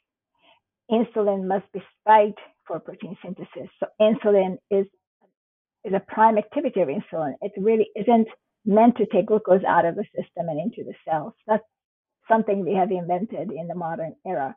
Insulin 0.91 1.47
must 1.47 1.71
be 1.73 1.81
spiked 2.01 2.39
for 2.67 2.79
protein 2.79 3.17
synthesis. 3.23 3.69
So 3.79 3.87
insulin 4.01 4.57
is 4.71 4.85
is 5.85 5.93
a 5.93 6.01
prime 6.13 6.37
activity 6.37 6.81
of 6.81 6.89
insulin. 6.89 7.33
It 7.41 7.53
really 7.57 7.89
isn't 7.95 8.27
meant 8.65 8.97
to 8.97 9.05
take 9.07 9.27
glucose 9.27 9.63
out 9.67 9.85
of 9.85 9.95
the 9.95 10.05
system 10.15 10.49
and 10.49 10.59
into 10.59 10.83
the 10.83 10.95
cells. 11.07 11.33
That's 11.47 11.63
something 12.29 12.65
we 12.65 12.75
have 12.75 12.91
invented 12.91 13.51
in 13.51 13.67
the 13.67 13.75
modern 13.75 14.15
era. 14.25 14.55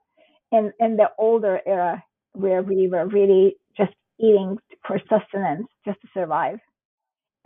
In 0.53 0.73
in 0.81 0.97
the 0.97 1.11
older 1.19 1.61
era 1.67 2.03
where 2.35 2.63
we 2.63 2.89
were 2.89 3.07
really 3.07 3.57
just 3.77 3.93
eating 4.21 4.59
for 4.87 5.01
sustenance 5.11 5.67
just 5.87 6.01
to 6.03 6.09
survive. 6.15 6.59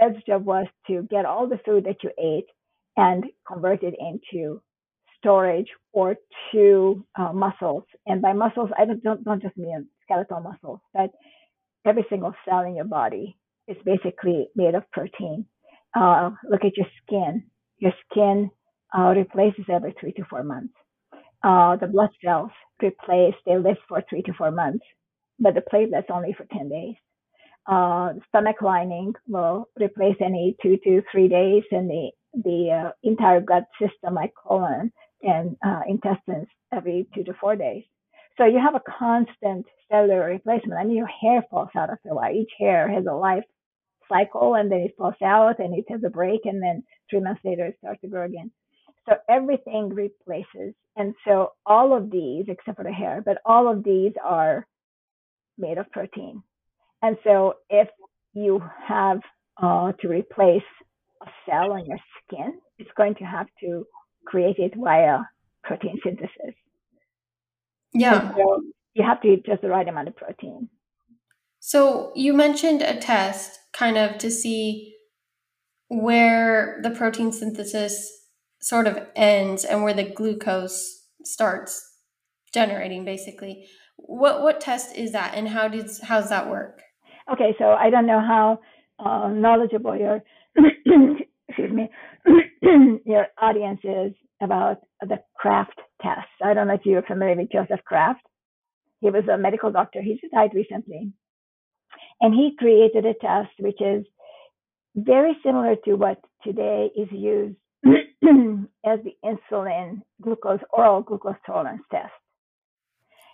Ed's 0.00 0.22
job 0.26 0.44
was 0.44 0.66
to 0.88 1.02
get 1.10 1.24
all 1.24 1.48
the 1.48 1.60
food 1.64 1.84
that 1.84 2.02
you 2.02 2.10
ate 2.18 2.46
and 2.96 3.24
convert 3.46 3.82
it 3.82 3.94
into 3.98 4.60
storage 5.18 5.68
or 5.92 6.16
to 6.52 7.04
uh, 7.18 7.32
muscles. 7.32 7.84
And 8.06 8.22
by 8.22 8.32
muscles, 8.32 8.70
I 8.78 8.84
don't, 8.86 9.02
don't, 9.02 9.24
don't 9.24 9.42
just 9.42 9.56
mean 9.56 9.88
skeletal 10.10 10.40
muscles, 10.40 10.80
but 10.94 11.10
every 11.86 12.04
single 12.10 12.34
cell 12.48 12.62
in 12.62 12.76
your 12.76 12.84
body 12.84 13.36
is 13.68 13.76
basically 13.84 14.48
made 14.56 14.74
of 14.74 14.90
protein. 14.92 15.46
Uh, 15.96 16.30
look 16.50 16.64
at 16.64 16.76
your 16.76 16.86
skin. 17.02 17.44
Your 17.78 17.92
skin 18.10 18.50
uh, 18.96 19.14
replaces 19.16 19.66
every 19.72 19.94
three 20.00 20.12
to 20.14 20.24
four 20.28 20.42
months. 20.42 20.74
Uh, 21.42 21.76
the 21.76 21.86
blood 21.86 22.10
cells 22.24 22.50
replace, 22.82 23.34
they 23.46 23.56
live 23.56 23.76
for 23.88 24.02
three 24.08 24.22
to 24.22 24.32
four 24.34 24.50
months, 24.50 24.84
but 25.38 25.54
the 25.54 25.62
platelets 25.72 26.10
only 26.10 26.34
for 26.34 26.46
10 26.52 26.68
days. 26.68 26.96
Uh, 27.66 28.14
stomach 28.28 28.62
lining 28.62 29.14
will 29.28 29.68
replace 29.80 30.16
any 30.20 30.56
two 30.62 30.78
to 30.84 31.02
three 31.12 31.28
days, 31.28 31.62
and 31.70 31.88
the 31.90 32.10
the 32.44 32.70
uh, 32.88 32.90
entire 33.04 33.40
gut 33.40 33.64
system, 33.80 34.14
like 34.14 34.32
colon, 34.34 34.92
and 35.22 35.56
uh, 35.66 35.80
intestines 35.86 36.48
every 36.72 37.06
two 37.14 37.24
to 37.24 37.34
four 37.40 37.56
days. 37.56 37.84
So 38.36 38.44
you 38.46 38.58
have 38.58 38.74
a 38.74 38.82
constant 38.98 39.66
cellular 39.90 40.26
replacement. 40.26 40.78
I 40.80 40.84
mean, 40.84 40.96
your 40.96 41.06
hair 41.06 41.44
falls 41.50 41.68
out 41.76 41.90
after 41.90 42.10
a 42.10 42.14
while. 42.14 42.34
Each 42.34 42.52
hair 42.58 42.88
has 42.88 43.04
a 43.06 43.14
life 43.14 43.44
cycle 44.08 44.54
and 44.54 44.70
then 44.70 44.80
it 44.80 44.94
falls 44.96 45.14
out 45.24 45.58
and 45.58 45.74
it 45.74 45.84
has 45.88 46.00
a 46.04 46.10
break 46.10 46.40
and 46.44 46.62
then 46.62 46.82
three 47.08 47.20
months 47.20 47.40
later 47.44 47.66
it 47.66 47.76
starts 47.78 48.00
to 48.02 48.08
grow 48.08 48.24
again. 48.24 48.50
So 49.08 49.16
everything 49.28 49.88
replaces. 49.88 50.74
And 50.96 51.14
so 51.26 51.52
all 51.66 51.96
of 51.96 52.10
these, 52.10 52.44
except 52.48 52.76
for 52.76 52.84
the 52.84 52.92
hair, 52.92 53.22
but 53.24 53.38
all 53.44 53.70
of 53.70 53.82
these 53.84 54.12
are 54.24 54.66
made 55.58 55.78
of 55.78 55.90
protein. 55.90 56.42
And 57.02 57.16
so 57.24 57.54
if 57.68 57.88
you 58.34 58.62
have 58.86 59.20
uh, 59.62 59.92
to 60.00 60.08
replace 60.08 60.62
a 61.22 61.26
cell 61.46 61.72
on 61.72 61.86
your 61.86 61.98
skin, 62.24 62.60
it's 62.78 62.90
going 62.96 63.14
to 63.16 63.24
have 63.24 63.46
to 63.60 63.86
create 64.26 64.58
it 64.58 64.74
via 64.76 65.18
protein 65.64 65.98
synthesis. 66.04 66.54
Yeah. 67.92 68.34
So 68.34 68.62
you 68.94 69.04
have 69.04 69.20
to 69.22 69.28
eat 69.28 69.46
just 69.46 69.62
the 69.62 69.68
right 69.68 69.86
amount 69.86 70.08
of 70.08 70.16
protein. 70.16 70.68
So 71.60 72.12
you 72.14 72.32
mentioned 72.32 72.82
a 72.82 72.98
test 72.98 73.58
kind 73.72 73.98
of 73.98 74.18
to 74.18 74.30
see 74.30 74.94
where 75.88 76.80
the 76.82 76.90
protein 76.90 77.32
synthesis 77.32 78.10
sort 78.60 78.86
of 78.86 78.98
ends 79.16 79.64
and 79.64 79.82
where 79.82 79.94
the 79.94 80.04
glucose 80.04 81.06
starts 81.24 81.86
generating 82.52 83.04
basically. 83.04 83.66
What 83.96 84.42
what 84.42 84.60
test 84.60 84.96
is 84.96 85.12
that 85.12 85.34
and 85.34 85.48
how 85.48 85.68
does 85.68 86.00
how 86.00 86.20
does 86.20 86.30
that 86.30 86.48
work? 86.48 86.82
Okay, 87.32 87.54
so 87.58 87.72
I 87.72 87.90
don't 87.90 88.06
know 88.06 88.20
how 88.20 88.60
uh, 88.98 89.28
knowledgeable 89.28 89.96
your 89.96 90.22
excuse 91.48 91.72
me 91.72 91.88
your 93.04 93.26
audience 93.40 93.80
is 93.84 94.12
about 94.40 94.78
the 95.00 95.18
Kraft 95.36 95.78
test. 96.02 96.28
I 96.42 96.54
don't 96.54 96.68
know 96.68 96.74
if 96.74 96.84
you're 96.84 97.02
familiar 97.02 97.36
with 97.36 97.52
Joseph 97.52 97.84
Kraft. 97.84 98.22
He 99.00 99.10
was 99.10 99.24
a 99.28 99.38
medical 99.38 99.70
doctor. 99.70 100.02
He 100.02 100.18
just 100.20 100.32
died 100.32 100.50
recently. 100.54 101.12
And 102.20 102.34
he 102.34 102.56
created 102.58 103.06
a 103.06 103.14
test 103.14 103.50
which 103.58 103.80
is 103.80 104.04
very 104.94 105.36
similar 105.44 105.76
to 105.84 105.94
what 105.94 106.20
today 106.44 106.90
is 106.96 107.08
used 107.10 107.56
as 108.84 108.98
the 109.04 109.16
insulin 109.24 110.02
glucose 110.20 110.60
oral 110.72 111.02
glucose 111.02 111.36
tolerance 111.46 111.82
test. 111.90 112.12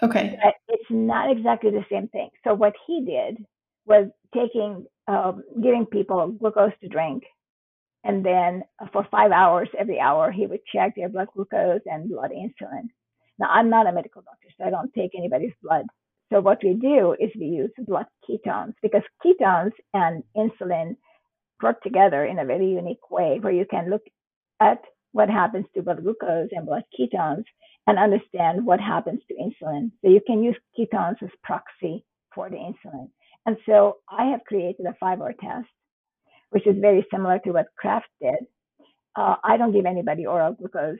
Okay. 0.03 0.39
But 0.43 0.55
it's 0.69 0.91
not 0.91 1.31
exactly 1.31 1.71
the 1.71 1.85
same 1.91 2.09
thing. 2.09 2.29
So 2.45 2.55
what 2.55 2.75
he 2.87 3.05
did 3.05 3.45
was 3.87 4.09
taking 4.35 4.87
um, 5.09 5.43
giving 5.63 5.87
people 5.87 6.29
glucose 6.29 6.73
to 6.83 6.89
drink 6.89 7.23
and 8.07 8.25
then 8.25 8.63
uh, 8.81 8.87
for 8.93 9.07
five 9.11 9.33
hours, 9.33 9.69
every 9.77 9.99
hour, 9.99 10.31
he 10.31 10.47
would 10.47 10.61
check 10.73 10.95
their 10.95 11.09
blood 11.09 11.27
glucose 11.35 11.81
and 11.87 12.09
blood 12.09 12.31
insulin. 12.31 12.89
Now, 13.39 13.49
I'm 13.51 13.69
not 13.69 13.89
a 13.89 13.93
medical 13.93 14.23
doctor, 14.23 14.49
so 14.57 14.65
I 14.65 14.71
don't 14.71 14.95
take 14.95 15.11
anybody's 15.17 15.53
blood. 15.61 15.87
So 16.33 16.41
what 16.41 16.63
we 16.63 16.75
do 16.75 17.17
is 17.19 17.31
we 17.39 17.47
use 17.47 17.71
blood 17.79 18.07
ketones 18.29 18.75
because 18.81 19.03
ketones 19.25 19.73
and 19.93 20.23
insulin 20.37 20.97
work 21.61 21.83
together 21.83 22.25
in 22.25 22.39
a 22.39 22.45
very 22.45 22.69
unique 22.71 23.11
way 23.11 23.39
where 23.41 23.53
you 23.53 23.67
can 23.69 23.91
look 23.91 24.03
at 24.61 24.81
what 25.13 25.29
happens 25.29 25.67
to 25.75 25.83
blood 25.83 26.03
glucose 26.03 26.49
and 26.53 26.67
blood 26.67 26.85
ketones 26.99 27.45
and 27.89 27.99
understand 27.99 28.65
what 28.65 28.81
happens 28.81 29.21
to 29.29 29.35
insulin. 29.35 29.91
So 30.03 30.11
you 30.11 30.21
can 30.25 30.45
use 30.45 30.57
ketones 30.79 31.23
as 31.23 31.31
proxy 31.43 32.05
for 32.35 32.51
the 32.51 32.57
insulin. 32.57 33.09
And 33.47 33.57
so 33.67 33.99
I 34.09 34.27
have 34.27 34.45
created 34.47 34.87
a 34.87 34.95
five 35.01 35.21
hour 35.21 35.35
test 35.41 35.69
which 36.51 36.67
is 36.67 36.77
very 36.81 37.07
similar 37.11 37.39
to 37.41 37.53
what 37.53 37.67
Kraft 37.77 38.09
did. 38.21 38.47
Uh, 39.15 39.37
I 39.43 39.57
don't 39.57 39.73
give 39.73 39.87
anybody 39.87 40.27
oral 40.27 40.53
glucose 40.53 40.99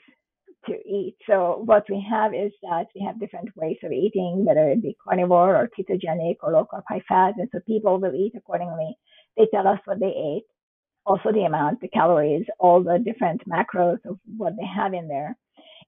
to 0.67 0.73
eat. 0.73 1.17
So 1.27 1.63
what 1.65 1.85
we 1.89 2.05
have 2.11 2.35
is 2.35 2.53
that 2.63 2.87
we 2.95 3.05
have 3.05 3.21
different 3.21 3.51
ways 3.57 3.77
of 3.83 3.93
eating, 3.93 4.45
whether 4.45 4.69
it 4.69 4.83
be 4.83 4.97
carnivore 5.07 5.57
or 5.57 5.69
ketogenic 5.69 6.37
or 6.43 6.53
low 6.53 6.67
carb 6.73 6.83
high 6.89 7.03
fat. 7.09 7.35
And 7.39 7.49
so 7.53 7.61
people 7.67 8.01
will 8.01 8.15
eat 8.15 8.33
accordingly. 8.37 8.97
They 9.37 9.47
tell 9.53 9.69
us 9.69 9.79
what 9.85 10.01
they 10.01 10.07
ate, 10.07 10.45
also 11.05 11.31
the 11.33 11.45
amount, 11.45 11.81
the 11.81 11.89
calories, 11.89 12.47
all 12.59 12.83
the 12.83 12.99
different 12.99 13.43
macros 13.49 13.99
of 14.07 14.19
what 14.37 14.55
they 14.57 14.67
have 14.67 14.95
in 14.95 15.09
there. 15.09 15.37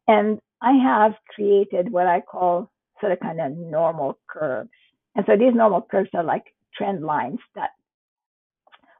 And 0.06 0.38
I 0.60 0.72
have 0.72 1.14
created 1.34 1.90
what 1.90 2.06
I 2.06 2.20
call 2.20 2.70
sort 3.00 3.12
of 3.12 3.20
kind 3.20 3.40
of 3.40 3.56
normal 3.56 4.18
curves. 4.28 4.70
And 5.14 5.24
so 5.26 5.36
these 5.36 5.54
normal 5.54 5.82
curves 5.82 6.10
are 6.14 6.24
like 6.24 6.44
trend 6.76 7.02
lines 7.02 7.38
that 7.54 7.70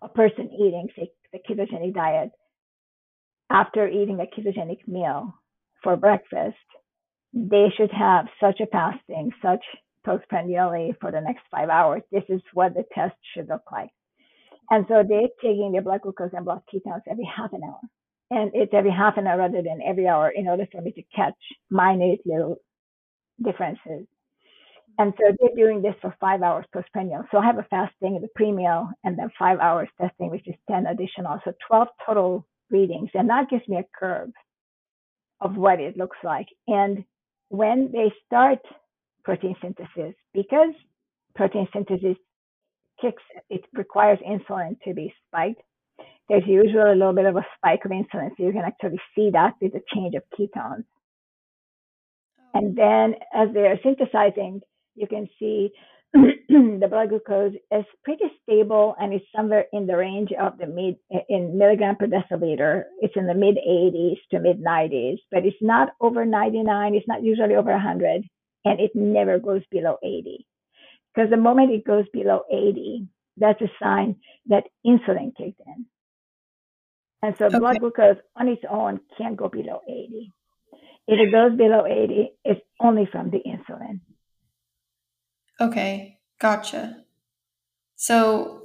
a 0.03 0.09
person 0.09 0.51
eating, 0.53 0.89
say, 0.97 1.11
the 1.33 1.39
ketogenic 1.39 1.95
diet, 1.95 2.31
after 3.51 3.89
eating 3.89 4.21
a 4.21 4.41
ketogenic 4.41 4.87
meal 4.87 5.35
for 5.83 5.97
breakfast, 5.97 6.57
they 7.33 7.69
should 7.77 7.91
have 7.93 8.27
such 8.41 8.61
a 8.61 8.67
fasting, 8.67 9.33
such 9.43 9.65
postprandially 10.05 10.95
for 11.01 11.11
the 11.11 11.21
next 11.21 11.43
five 11.51 11.69
hours. 11.69 12.03
This 12.11 12.25
is 12.29 12.41
what 12.53 12.75
the 12.75 12.85
test 12.95 13.17
should 13.35 13.49
look 13.49 13.71
like. 13.71 13.91
And 14.71 14.85
so 14.89 15.03
they're 15.07 15.29
taking 15.43 15.73
their 15.73 15.83
blood 15.83 16.03
glucose 16.03 16.31
and 16.33 16.45
blood 16.45 16.63
ketones 16.73 17.03
every 17.11 17.29
half 17.37 17.53
an 17.53 17.63
hour. 17.65 17.81
And 18.31 18.51
it's 18.55 18.75
every 18.75 18.91
half 18.91 19.17
an 19.17 19.27
hour 19.27 19.39
rather 19.39 19.63
than 19.63 19.81
every 19.85 20.07
hour 20.07 20.31
in 20.31 20.49
order 20.49 20.67
for 20.71 20.83
me 20.83 20.93
to 20.93 21.03
catch 21.15 21.35
minute 21.71 22.21
little 22.27 22.57
differences. 23.43 24.07
And 24.99 25.15
so 25.17 25.33
they're 25.39 25.55
doing 25.57 25.81
this 25.81 25.95
for 26.03 26.15
five 26.21 26.43
hours 26.43 26.67
postprandial. 26.73 27.25
So 27.31 27.39
I 27.39 27.47
have 27.47 27.59
a 27.59 27.67
fasting, 27.71 28.19
the 28.21 28.29
pre-meal, 28.35 28.91
and 29.05 29.17
then 29.17 29.31
five 29.39 29.61
hours 29.61 29.89
testing, 30.01 30.29
which 30.31 30.47
is 30.49 30.57
10 30.69 30.87
additional. 30.87 31.41
So 31.45 31.53
12 31.69 31.89
total 32.05 32.47
readings. 32.71 33.11
And 33.15 33.31
that 33.31 33.49
gives 33.49 33.67
me 33.69 33.77
a 33.77 33.85
curve 33.99 34.31
of 35.41 35.57
what 35.57 35.79
it 35.81 35.97
looks 35.97 36.19
like. 36.25 36.49
And 36.67 37.05
when 37.49 37.91
they 37.93 38.13
start 38.27 38.59
protein 39.25 39.55
synthesis, 39.63 40.15
because 40.35 40.75
protein 41.37 41.69
synthesis 41.73 42.17
kicks, 43.01 43.23
it 43.49 43.65
requires 43.75 44.19
insulin 44.29 44.81
to 44.83 44.95
be 44.95 45.15
spiked. 45.29 45.63
There's 46.29 46.43
usually 46.45 46.91
a 46.91 46.97
little 46.97 47.15
bit 47.15 47.27
of 47.27 47.37
a 47.37 47.47
spike 47.57 47.85
of 47.85 47.93
insulin. 47.93 48.31
So 48.37 48.45
you 48.45 48.53
can 48.53 48.65
actually 48.67 49.01
see 49.15 49.31
that 49.31 49.55
with 49.63 49.75
the 49.75 49.83
change 49.95 50.17
of 50.17 50.25
ketones. 50.37 50.85
Oh. 52.39 52.51
And 52.55 52.77
then 52.77 53.15
as 53.33 53.49
they're 53.55 53.79
synthesizing, 53.85 54.61
you 54.99 55.07
can 55.07 55.29
see 55.39 55.73
the 56.13 56.89
blood 56.89 57.11
glucose 57.11 57.53
is 57.71 57.85
pretty 58.03 58.25
stable 58.43 58.95
and 58.99 59.13
it's 59.13 59.25
somewhere 59.35 59.67
in 59.73 59.87
the 59.87 59.97
range 59.97 60.31
of 60.41 60.57
the 60.57 60.67
mid 60.67 60.97
in 61.29 61.59
milligram 61.59 61.97
per 61.97 62.07
deciliter. 62.07 62.85
It's 63.01 63.15
in 63.17 63.27
the 63.27 63.35
mid 63.35 63.57
80s 63.57 64.17
to 64.31 64.41
mid 64.41 64.63
90s, 64.63 65.19
but 65.31 65.45
it's 65.45 65.57
not 65.61 65.91
over 66.01 66.25
99. 66.25 66.95
It's 66.95 67.07
not 67.07 67.23
usually 67.23 67.57
over 67.57 67.73
100, 67.73 68.25
and 68.65 68.81
it 68.81 68.93
never 68.95 69.39
goes 69.39 69.63
below 69.71 69.99
80. 70.03 70.47
Because 71.15 71.31
the 71.31 71.37
moment 71.37 71.73
it 71.73 71.85
goes 71.85 72.07
below 72.13 72.43
80, 72.51 73.07
that's 73.37 73.61
a 73.61 73.71
sign 73.83 74.17
that 74.47 74.65
insulin 74.87 75.37
kicked 75.37 75.61
in. 75.67 75.87
And 77.23 77.37
so 77.37 77.47
okay. 77.47 77.59
blood 77.59 77.81
glucose 77.81 78.17
on 78.37 78.49
its 78.49 78.63
own 78.71 79.01
can't 79.19 79.37
go 79.37 79.49
below 79.49 79.81
80. 79.87 80.33
If 81.09 81.19
it 81.21 81.33
goes 81.33 81.57
below 81.57 81.85
80, 81.87 82.33
it's 82.45 82.61
only 82.81 83.09
from 83.11 83.31
the 83.31 83.41
insulin. 83.41 84.01
Okay, 85.61 86.19
gotcha. 86.41 87.05
So 87.97 88.63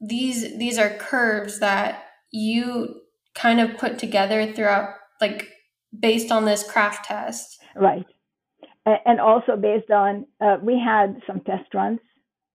these 0.00 0.58
these 0.58 0.78
are 0.78 0.90
curves 0.90 1.60
that 1.60 2.04
you 2.32 3.00
kind 3.34 3.60
of 3.60 3.78
put 3.78 3.98
together 3.98 4.52
throughout 4.52 4.94
like 5.20 5.48
based 5.98 6.32
on 6.32 6.44
this 6.44 6.68
Kraft 6.68 7.06
test. 7.06 7.60
Right. 7.76 8.06
And 8.84 9.20
also 9.20 9.56
based 9.56 9.90
on 9.90 10.26
uh, 10.40 10.56
we 10.62 10.80
had 10.84 11.20
some 11.26 11.40
test 11.40 11.72
runs 11.72 12.00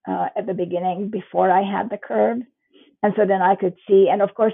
uh, 0.08 0.28
at 0.38 0.46
the 0.46 0.54
beginning 0.54 1.10
before 1.10 1.50
I 1.50 1.62
had 1.62 1.90
the 1.90 1.98
curve. 1.98 2.40
And 3.02 3.14
so 3.16 3.26
then 3.26 3.42
I 3.42 3.56
could 3.56 3.76
see, 3.88 4.10
and 4.12 4.22
of 4.22 4.34
course, 4.36 4.52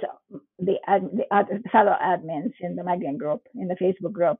the, 0.59 0.75
ad, 0.87 1.09
the 1.13 1.23
other 1.35 1.59
fellow 1.71 1.95
admins 1.99 2.53
in 2.61 2.75
the 2.75 2.83
migraine 2.83 3.17
group, 3.17 3.41
in 3.55 3.67
the 3.67 3.75
Facebook 3.75 4.13
group, 4.13 4.37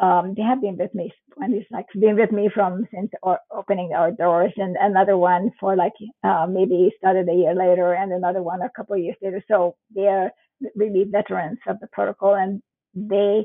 um, 0.00 0.34
they 0.36 0.42
have 0.42 0.60
been 0.60 0.76
with 0.76 0.94
me 0.94 1.12
when 1.36 1.52
it's 1.52 1.70
like 1.70 1.86
been 1.98 2.16
with 2.16 2.32
me 2.32 2.48
from 2.52 2.86
since 2.92 3.10
or 3.22 3.38
opening 3.52 3.92
our 3.94 4.10
doors 4.10 4.52
and 4.56 4.76
another 4.80 5.16
one 5.16 5.50
for 5.60 5.76
like 5.76 5.92
uh, 6.24 6.46
maybe 6.48 6.90
started 6.98 7.28
a 7.28 7.34
year 7.34 7.54
later 7.54 7.94
and 7.94 8.12
another 8.12 8.42
one 8.42 8.62
a 8.62 8.70
couple 8.76 8.96
of 8.96 9.02
years 9.02 9.16
later. 9.22 9.42
So 9.48 9.76
they're 9.94 10.32
really 10.74 11.04
veterans 11.10 11.58
of 11.66 11.78
the 11.80 11.88
protocol 11.88 12.34
and 12.34 12.62
they 12.94 13.44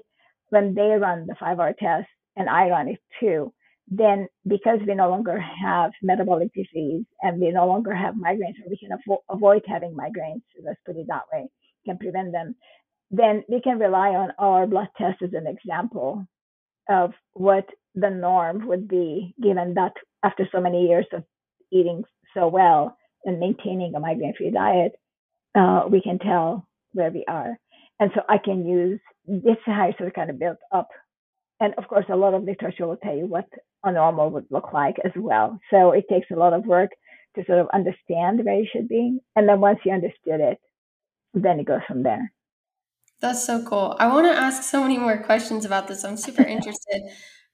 when 0.49 0.73
they 0.73 0.95
run 0.99 1.25
the 1.27 1.35
five 1.39 1.59
hour 1.59 1.73
test 1.79 2.07
and 2.35 2.49
i 2.49 2.69
run 2.69 2.87
it 2.87 2.99
too 3.19 3.51
then 3.87 4.27
because 4.47 4.79
we 4.87 4.93
no 4.93 5.09
longer 5.09 5.39
have 5.39 5.91
metabolic 6.03 6.53
disease 6.53 7.03
and 7.21 7.41
we 7.41 7.51
no 7.51 7.67
longer 7.67 7.93
have 7.93 8.13
migraines 8.15 8.59
or 8.63 8.69
we 8.69 8.77
can 8.77 8.91
avo- 8.97 9.23
avoid 9.29 9.63
having 9.67 9.93
migraines 9.95 10.41
let's 10.63 10.79
put 10.85 10.95
it 10.95 11.07
that 11.07 11.23
way 11.33 11.47
can 11.85 11.97
prevent 11.97 12.31
them 12.31 12.55
then 13.11 13.43
we 13.49 13.61
can 13.61 13.79
rely 13.79 14.09
on 14.09 14.31
our 14.37 14.67
blood 14.67 14.89
test 14.97 15.21
as 15.23 15.33
an 15.33 15.47
example 15.47 16.25
of 16.89 17.11
what 17.33 17.65
the 17.95 18.09
norm 18.09 18.67
would 18.67 18.87
be 18.87 19.33
given 19.41 19.73
that 19.75 19.93
after 20.23 20.47
so 20.51 20.59
many 20.59 20.87
years 20.87 21.05
of 21.13 21.23
eating 21.71 22.03
so 22.33 22.47
well 22.47 22.97
and 23.25 23.39
maintaining 23.39 23.93
a 23.95 23.99
migraine 23.99 24.33
free 24.37 24.51
diet, 24.51 24.93
uh, 25.55 25.83
we 25.89 26.01
can 26.01 26.19
tell 26.19 26.67
where 26.93 27.11
we 27.11 27.25
are. 27.27 27.57
And 27.99 28.11
so 28.15 28.21
I 28.29 28.37
can 28.37 28.65
use 28.65 28.99
this 29.27 29.57
I 29.67 29.93
sort 29.97 30.07
of 30.09 30.13
kind 30.13 30.29
of 30.29 30.39
built 30.39 30.57
up. 30.71 30.89
And 31.59 31.73
of 31.77 31.87
course, 31.87 32.05
a 32.09 32.15
lot 32.15 32.33
of 32.33 32.43
literature 32.43 32.87
will 32.87 32.97
tell 32.97 33.15
you 33.15 33.25
what 33.25 33.45
a 33.83 33.91
normal 33.91 34.29
would 34.31 34.45
look 34.49 34.73
like 34.73 34.95
as 35.03 35.11
well. 35.15 35.59
So 35.71 35.91
it 35.91 36.05
takes 36.09 36.27
a 36.31 36.35
lot 36.39 36.53
of 36.53 36.65
work 36.65 36.91
to 37.35 37.45
sort 37.45 37.59
of 37.59 37.67
understand 37.73 38.43
where 38.43 38.55
you 38.59 38.67
should 38.71 38.87
be. 38.87 39.19
And 39.35 39.47
then 39.47 39.59
once 39.59 39.79
you 39.85 39.91
understood 39.93 40.39
it, 40.41 40.57
then 41.33 41.59
it 41.59 41.65
goes 41.67 41.81
from 41.87 42.03
there. 42.03 42.31
That's 43.21 43.45
so 43.45 43.63
cool. 43.63 43.95
I 43.99 44.07
want 44.07 44.27
to 44.27 44.31
ask 44.37 44.63
so 44.63 44.81
many 44.81 44.97
more 44.97 45.17
questions 45.17 45.65
about 45.65 45.87
this. 45.87 46.03
I'm 46.05 46.17
super 46.17 46.43
interested, 46.47 47.01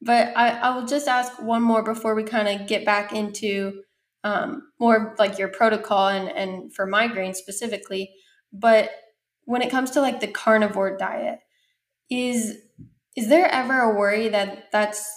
but 0.02 0.36
I, 0.36 0.50
I 0.52 0.76
will 0.76 0.86
just 0.86 1.08
ask 1.08 1.42
one 1.42 1.64
more 1.64 1.84
before 1.84 2.14
we 2.16 2.24
kind 2.24 2.48
of 2.48 2.68
get 2.68 2.86
back 2.86 3.14
into 3.14 3.82
um, 4.24 4.64
more 4.80 5.16
like 5.18 5.38
your 5.38 5.48
protocol 5.50 6.08
and, 6.08 6.30
and 6.30 6.74
for 6.74 6.86
migraine 6.86 7.34
specifically. 7.34 8.12
But 8.54 8.92
when 9.46 9.62
it 9.62 9.72
comes 9.72 9.92
to 9.92 10.02
like 10.02 10.20
the 10.20 10.28
carnivore 10.28 10.98
diet, 10.98 11.40
is 12.10 12.58
is 13.16 13.30
there 13.30 13.48
ever 13.52 13.80
a 13.82 13.96
worry 13.96 14.30
that 14.30 14.66
that's 14.72 15.08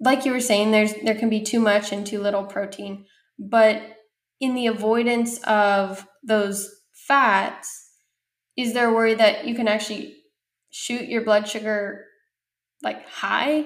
like 0.00 0.24
you 0.24 0.32
were 0.32 0.40
saying 0.40 0.70
there's 0.70 0.94
there 1.04 1.14
can 1.14 1.30
be 1.30 1.40
too 1.42 1.60
much 1.60 1.92
and 1.92 2.06
too 2.06 2.20
little 2.20 2.44
protein, 2.44 3.06
but 3.38 3.82
in 4.40 4.54
the 4.54 4.66
avoidance 4.66 5.38
of 5.44 6.06
those 6.22 6.70
fats 6.92 7.79
is 8.56 8.74
there 8.74 8.90
a 8.90 8.94
worry 8.94 9.14
that 9.14 9.46
you 9.46 9.54
can 9.54 9.68
actually 9.68 10.16
shoot 10.70 11.08
your 11.08 11.22
blood 11.22 11.48
sugar 11.48 12.06
like 12.82 13.06
high 13.06 13.64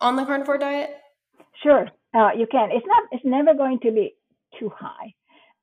on 0.00 0.16
the 0.16 0.24
carnivore 0.24 0.58
diet? 0.58 0.90
Sure, 1.62 1.88
uh, 2.14 2.30
you 2.36 2.46
can. 2.50 2.70
It's 2.72 2.86
not. 2.86 3.04
It's 3.12 3.24
never 3.24 3.54
going 3.54 3.80
to 3.82 3.92
be 3.92 4.14
too 4.58 4.70
high 4.74 5.14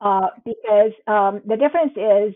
uh, 0.01 0.27
because 0.45 0.91
um, 1.07 1.41
the 1.45 1.57
difference 1.57 1.93
is 1.95 2.35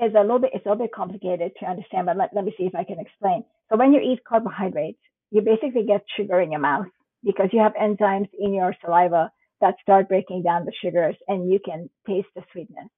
is 0.00 0.14
a 0.14 0.20
little 0.20 0.38
bit. 0.38 0.50
It's 0.54 0.64
a 0.66 0.68
little 0.68 0.84
bit 0.84 0.94
complicated 0.94 1.52
to 1.60 1.66
understand. 1.66 2.06
But 2.06 2.16
let, 2.16 2.30
let 2.34 2.44
me 2.44 2.54
see 2.56 2.64
if 2.64 2.74
I 2.74 2.84
can 2.84 3.00
explain. 3.00 3.44
So 3.70 3.76
when 3.76 3.92
you 3.92 4.00
eat 4.00 4.20
carbohydrates, 4.28 5.00
you 5.30 5.40
basically 5.40 5.84
get 5.86 6.02
sugar 6.16 6.40
in 6.40 6.52
your 6.52 6.60
mouth 6.60 6.86
because 7.24 7.48
you 7.52 7.60
have 7.60 7.72
enzymes 7.74 8.28
in 8.38 8.54
your 8.54 8.74
saliva 8.84 9.30
that 9.60 9.74
start 9.82 10.08
breaking 10.08 10.42
down 10.42 10.64
the 10.64 10.72
sugars, 10.80 11.16
and 11.26 11.50
you 11.50 11.58
can 11.64 11.90
taste 12.06 12.28
the 12.36 12.42
sweetness. 12.52 12.88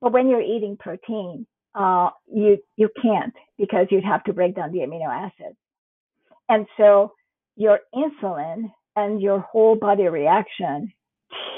But 0.00 0.12
when 0.12 0.28
you're 0.28 0.42
eating 0.42 0.76
protein, 0.76 1.46
uh, 1.74 2.10
you 2.26 2.58
you 2.76 2.88
can't 3.00 3.34
because 3.58 3.86
you'd 3.90 4.04
have 4.04 4.24
to 4.24 4.32
break 4.32 4.56
down 4.56 4.72
the 4.72 4.80
amino 4.80 5.08
acids. 5.08 5.56
And 6.48 6.66
so 6.76 7.12
your 7.56 7.80
insulin 7.94 8.72
and 8.96 9.20
your 9.22 9.40
whole 9.40 9.76
body 9.76 10.04
reaction 10.04 10.92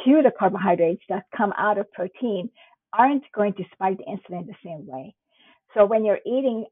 to 0.05 0.23
the 0.23 0.31
carbohydrates 0.39 1.03
that 1.09 1.25
come 1.37 1.53
out 1.59 1.79
of 1.79 1.91
protein 1.93 2.51
aren't 2.93 3.25
going 3.35 3.55
to 3.55 3.65
spike 3.73 3.99
the 3.99 4.05
insulin 4.05 4.47
the 4.47 4.55
same 4.65 4.87
way. 4.87 5.15
So 5.75 5.85
when 5.85 6.05
you're 6.05 6.21
eating 6.25 6.67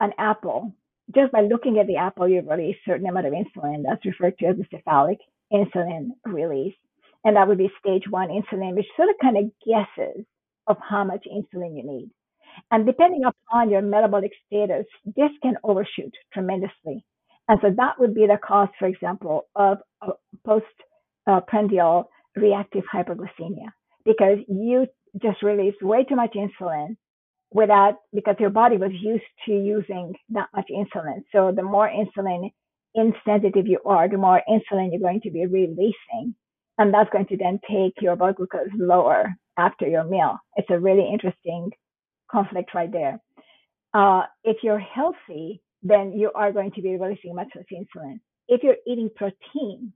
an 0.00 0.12
apple, 0.18 0.72
just 1.14 1.32
by 1.32 1.42
looking 1.42 1.78
at 1.78 1.86
the 1.86 1.96
apple, 1.96 2.28
you 2.28 2.42
release 2.42 2.76
a 2.86 2.90
certain 2.90 3.06
amount 3.06 3.26
of 3.26 3.32
insulin. 3.32 3.82
That's 3.86 4.04
referred 4.04 4.38
to 4.38 4.46
as 4.46 4.56
the 4.56 4.66
cephalic 4.70 5.18
insulin 5.52 6.08
release. 6.24 6.74
And 7.24 7.36
that 7.36 7.48
would 7.48 7.58
be 7.58 7.70
stage 7.80 8.04
one 8.08 8.28
insulin, 8.28 8.76
which 8.76 8.86
sort 8.96 9.08
of 9.08 9.16
kind 9.22 9.38
of 9.38 9.44
guesses 9.66 10.26
of 10.66 10.76
how 10.86 11.04
much 11.04 11.26
insulin 11.26 11.76
you 11.76 11.82
need. 11.84 12.10
And 12.70 12.86
depending 12.86 13.22
upon 13.24 13.70
your 13.70 13.82
metabolic 13.82 14.32
status, 14.46 14.86
this 15.04 15.30
can 15.42 15.56
overshoot 15.64 16.14
tremendously. 16.32 17.04
And 17.48 17.58
so 17.60 17.68
that 17.76 17.98
would 17.98 18.14
be 18.14 18.26
the 18.26 18.38
cause, 18.42 18.68
for 18.78 18.88
example, 18.88 19.46
of 19.54 19.78
uh, 20.00 20.12
postprandial 20.46 22.08
reactive 22.36 22.84
hyperglycemia, 22.92 23.68
because 24.04 24.38
you 24.48 24.86
just 25.22 25.42
released 25.42 25.82
way 25.82 26.04
too 26.04 26.16
much 26.16 26.34
insulin 26.34 26.96
without, 27.52 27.96
because 28.12 28.36
your 28.40 28.50
body 28.50 28.76
was 28.76 28.90
used 28.92 29.24
to 29.46 29.52
using 29.52 30.14
that 30.30 30.48
much 30.54 30.68
insulin. 30.70 31.22
So 31.32 31.52
the 31.54 31.62
more 31.62 31.88
insulin 31.88 32.50
insensitive 32.94 33.66
you 33.66 33.80
are, 33.84 34.08
the 34.08 34.16
more 34.16 34.40
insulin 34.48 34.88
you're 34.90 35.00
going 35.00 35.20
to 35.22 35.30
be 35.30 35.46
releasing. 35.46 36.34
And 36.78 36.92
that's 36.92 37.10
going 37.10 37.26
to 37.26 37.36
then 37.36 37.60
take 37.70 37.94
your 38.00 38.16
blood 38.16 38.36
glucose 38.36 38.68
lower 38.76 39.32
after 39.56 39.86
your 39.86 40.04
meal. 40.04 40.38
It's 40.56 40.70
a 40.70 40.80
really 40.80 41.08
interesting 41.12 41.70
conflict 42.36 42.70
right 42.74 42.92
there. 43.00 43.20
Uh, 44.00 44.22
if 44.42 44.58
you're 44.64 44.86
healthy, 44.98 45.62
then 45.82 46.12
you 46.20 46.30
are 46.34 46.52
going 46.52 46.72
to 46.72 46.82
be 46.82 46.96
releasing 46.96 47.34
much 47.34 47.52
less 47.54 47.70
insulin. 47.80 48.18
If 48.48 48.62
you're 48.64 48.82
eating 48.90 49.10
protein, 49.14 49.92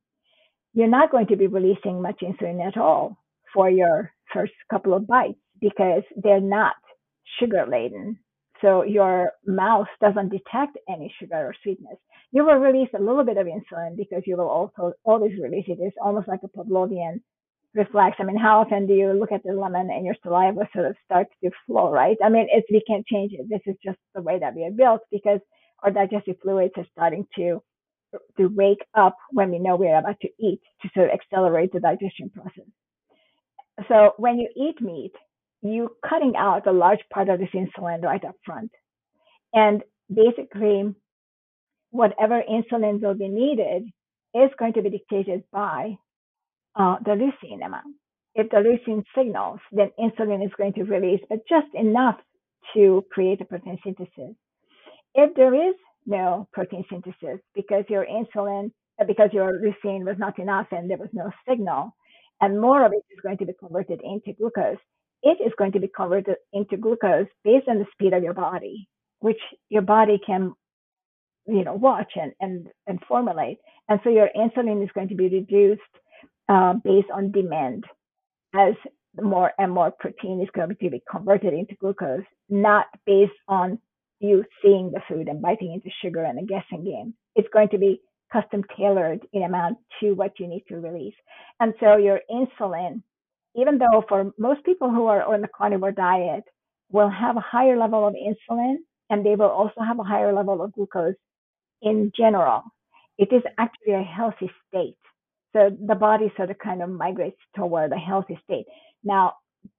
you're 0.75 0.97
not 0.99 1.11
going 1.11 1.27
to 1.29 1.37
be 1.37 1.49
releasing 1.59 2.01
much 2.01 2.21
insulin 2.23 2.67
at 2.67 2.77
all 2.77 3.19
for 3.53 3.69
your 3.71 4.13
first 4.33 4.53
couple 4.71 4.95
of 4.95 5.07
bites 5.07 5.41
because 5.61 6.05
they're 6.23 6.49
not 6.59 6.77
sugar 7.41 7.65
laden. 7.69 8.19
So 8.61 8.83
your 8.85 9.33
mouth 9.47 9.89
doesn't 10.01 10.31
detect 10.31 10.79
any 10.89 11.13
sugar 11.21 11.41
or 11.49 11.55
sweetness. 11.63 11.99
You 12.33 12.45
will 12.45 12.57
release 12.69 12.91
a 12.95 13.03
little 13.03 13.25
bit 13.25 13.39
of 13.39 13.47
insulin 13.47 13.97
because 13.97 14.23
you 14.27 14.37
will 14.37 14.53
also 14.59 14.93
always 15.05 15.33
release 15.43 15.65
it. 15.69 15.79
It's 15.81 15.97
almost 16.03 16.29
like 16.29 16.41
a 16.45 16.49
Pavlovian 16.49 17.21
reflex. 17.75 18.17
I 18.19 18.25
mean, 18.25 18.37
how 18.37 18.61
often 18.61 18.87
do 18.87 18.95
you 18.95 19.13
look 19.13 19.33
at 19.33 19.43
the 19.45 19.53
lemon 19.53 19.91
and 19.91 20.05
your 20.05 20.17
saliva 20.23 20.69
sort 20.75 20.87
of 20.87 20.97
starts 21.05 21.31
to 21.43 21.51
flow, 21.67 21.91
right? 21.91 22.17
I 22.25 22.29
mean, 22.29 22.47
it's 22.51 22.67
we 22.71 22.83
can't 22.87 23.07
change 23.07 23.33
it. 23.33 23.49
This 23.49 23.61
is 23.67 23.77
just 23.85 23.99
the 24.15 24.23
way 24.23 24.39
that 24.39 24.55
we 24.55 24.65
are 24.65 24.71
built 24.71 25.03
because 25.11 25.41
our 25.83 25.91
digestive 25.91 26.37
fluids 26.43 26.75
are 26.77 26.87
starting 26.93 27.27
to 27.37 27.63
to 28.39 28.47
wake 28.47 28.83
up 28.95 29.17
when 29.33 29.51
we 29.51 29.59
know 29.59 29.77
we're 29.77 29.99
about 29.99 30.19
to 30.23 30.29
eat 30.41 30.61
to 30.81 30.89
sort 30.95 31.11
of 31.11 31.15
accelerate 31.15 31.73
the 31.73 31.81
digestion 31.81 32.31
process. 32.31 32.65
So 33.89 34.15
when 34.17 34.39
you 34.39 34.49
eat 34.57 34.81
meat, 34.81 35.13
you're 35.63 35.91
cutting 36.09 36.35
out 36.37 36.67
a 36.67 36.73
large 36.73 37.01
part 37.13 37.29
of 37.29 37.39
this 37.39 37.51
insulin 37.55 38.03
right 38.03 38.25
up 38.25 38.35
front. 38.45 38.71
And 39.53 39.83
basically, 40.13 40.95
whatever 41.91 42.43
insulin 42.49 43.01
will 43.01 43.15
be 43.15 43.29
needed 43.29 43.85
is 44.35 44.51
going 44.59 44.73
to 44.75 44.83
be 44.83 44.91
dictated 44.91 45.45
by 45.53 45.99
uh, 46.79 46.97
the 47.05 47.13
leucine 47.13 47.65
amount. 47.67 47.97
If 48.35 48.51
the 48.51 48.59
leucine 48.59 49.05
signals, 49.17 49.61
then 49.73 49.91
insulin 50.01 50.45
is 50.45 50.53
going 50.59 50.75
to 50.75 50.85
release, 50.85 51.21
but 51.29 51.41
just 51.49 51.69
enough 51.75 52.17
to 52.75 53.05
create 53.13 53.41
a 53.43 53.47
protein 53.47 53.79
synthesis. 53.85 54.37
If 55.15 55.35
there 55.37 55.55
is 55.55 55.75
no 56.07 56.49
protein 56.53 56.85
synthesis 56.91 57.41
because 57.55 57.85
your 57.89 58.07
insulin, 58.07 58.73
uh, 59.01 59.05
because 59.07 59.31
your 59.33 59.61
leucine 59.61 60.05
was 60.05 60.17
not 60.19 60.39
enough 60.39 60.69
and 60.73 60.91
there 60.91 60.99
was 60.99 61.11
no 61.13 61.31
signal, 61.49 61.95
and 62.41 62.61
more 62.61 62.85
of 62.87 62.93
it 62.93 63.05
is 63.13 63.21
going 63.23 63.39
to 63.39 63.47
be 63.47 63.55
converted 63.59 64.01
into 64.05 64.33
glucose. 64.39 64.79
It 65.23 65.39
is 65.45 65.53
going 65.59 65.73
to 65.73 65.81
be 65.81 65.91
converted 65.95 66.37
into 66.53 66.77
glucose 66.77 67.27
based 67.45 67.69
on 67.69 67.79
the 67.79 67.87
speed 67.93 68.13
of 68.15 68.23
your 68.23 68.35
body, 68.35 68.89
which 69.21 69.41
your 69.69 69.83
body 69.83 70.21
can, 70.25 70.55
you 71.47 71.65
know, 71.65 71.75
watch 71.75 72.13
and 72.17 72.33
and 72.41 72.69
and 72.87 73.01
formulate. 73.09 73.59
And 73.89 74.01
so 74.05 74.11
your 74.11 74.31
insulin 74.37 74.83
is 74.85 74.91
going 74.95 75.09
to 75.09 75.17
be 75.17 75.29
reduced 75.29 75.83
uh, 76.49 76.75
based 76.85 77.09
on 77.13 77.33
demand 77.33 77.85
as 78.55 78.75
more 79.21 79.53
and 79.59 79.73
more 79.73 79.91
protein 79.91 80.41
is 80.41 80.49
going 80.55 80.69
to 80.69 80.75
be 80.75 81.03
converted 81.11 81.53
into 81.53 81.75
glucose, 81.77 82.25
not 82.49 82.87
based 83.07 83.33
on 83.49 83.79
you 84.21 84.45
seeing 84.63 84.91
the 84.91 85.01
food 85.09 85.29
and 85.29 85.43
biting 85.43 85.73
into 85.73 85.91
sugar 86.03 86.25
and 86.25 86.39
a 86.39 86.43
guessing 86.43 86.85
game. 86.85 87.15
It's 87.37 87.49
going 87.53 87.69
to 87.71 87.79
be 87.79 88.01
custom 88.33 88.65
tailored 88.77 89.21
in 89.33 89.43
amount 89.43 89.79
to 90.01 90.13
what 90.13 90.33
you 90.39 90.47
need 90.47 90.65
to 90.69 90.77
release. 90.77 91.15
And 91.61 91.75
so 91.81 91.97
your 91.97 92.21
insulin, 92.31 93.03
even 93.55 93.79
though 93.79 94.05
for 94.09 94.33
most 94.39 94.65
people 94.65 94.91
who 94.91 95.07
are 95.07 95.23
on 95.23 95.41
the 95.41 95.49
carnivore 95.49 95.93
diet 95.93 96.45
will 96.91 97.11
have 97.11 97.37
a 97.37 97.41
higher 97.41 97.77
level 97.77 98.07
of 98.07 98.15
insulin 98.15 98.77
and 99.11 99.25
they 99.25 99.35
will 99.35 99.49
also 99.49 99.81
have 99.81 99.99
a 99.99 100.05
higher 100.05 100.33
level 100.33 100.63
of 100.63 100.73
glucose 100.73 101.15
in 101.81 102.13
general, 102.17 102.63
it 103.19 103.33
is 103.33 103.43
actually 103.59 103.95
a 103.95 104.03
healthy 104.03 104.51
state. 104.69 104.97
So 105.55 105.71
the 105.87 105.95
body 105.95 106.33
sort 106.37 106.51
of 106.51 106.59
kind 106.59 106.83
of 106.83 106.91
migrates 106.91 107.41
toward 107.57 107.93
a 107.93 107.97
healthy 107.97 108.39
state. 108.45 108.67
Now, 109.03 109.35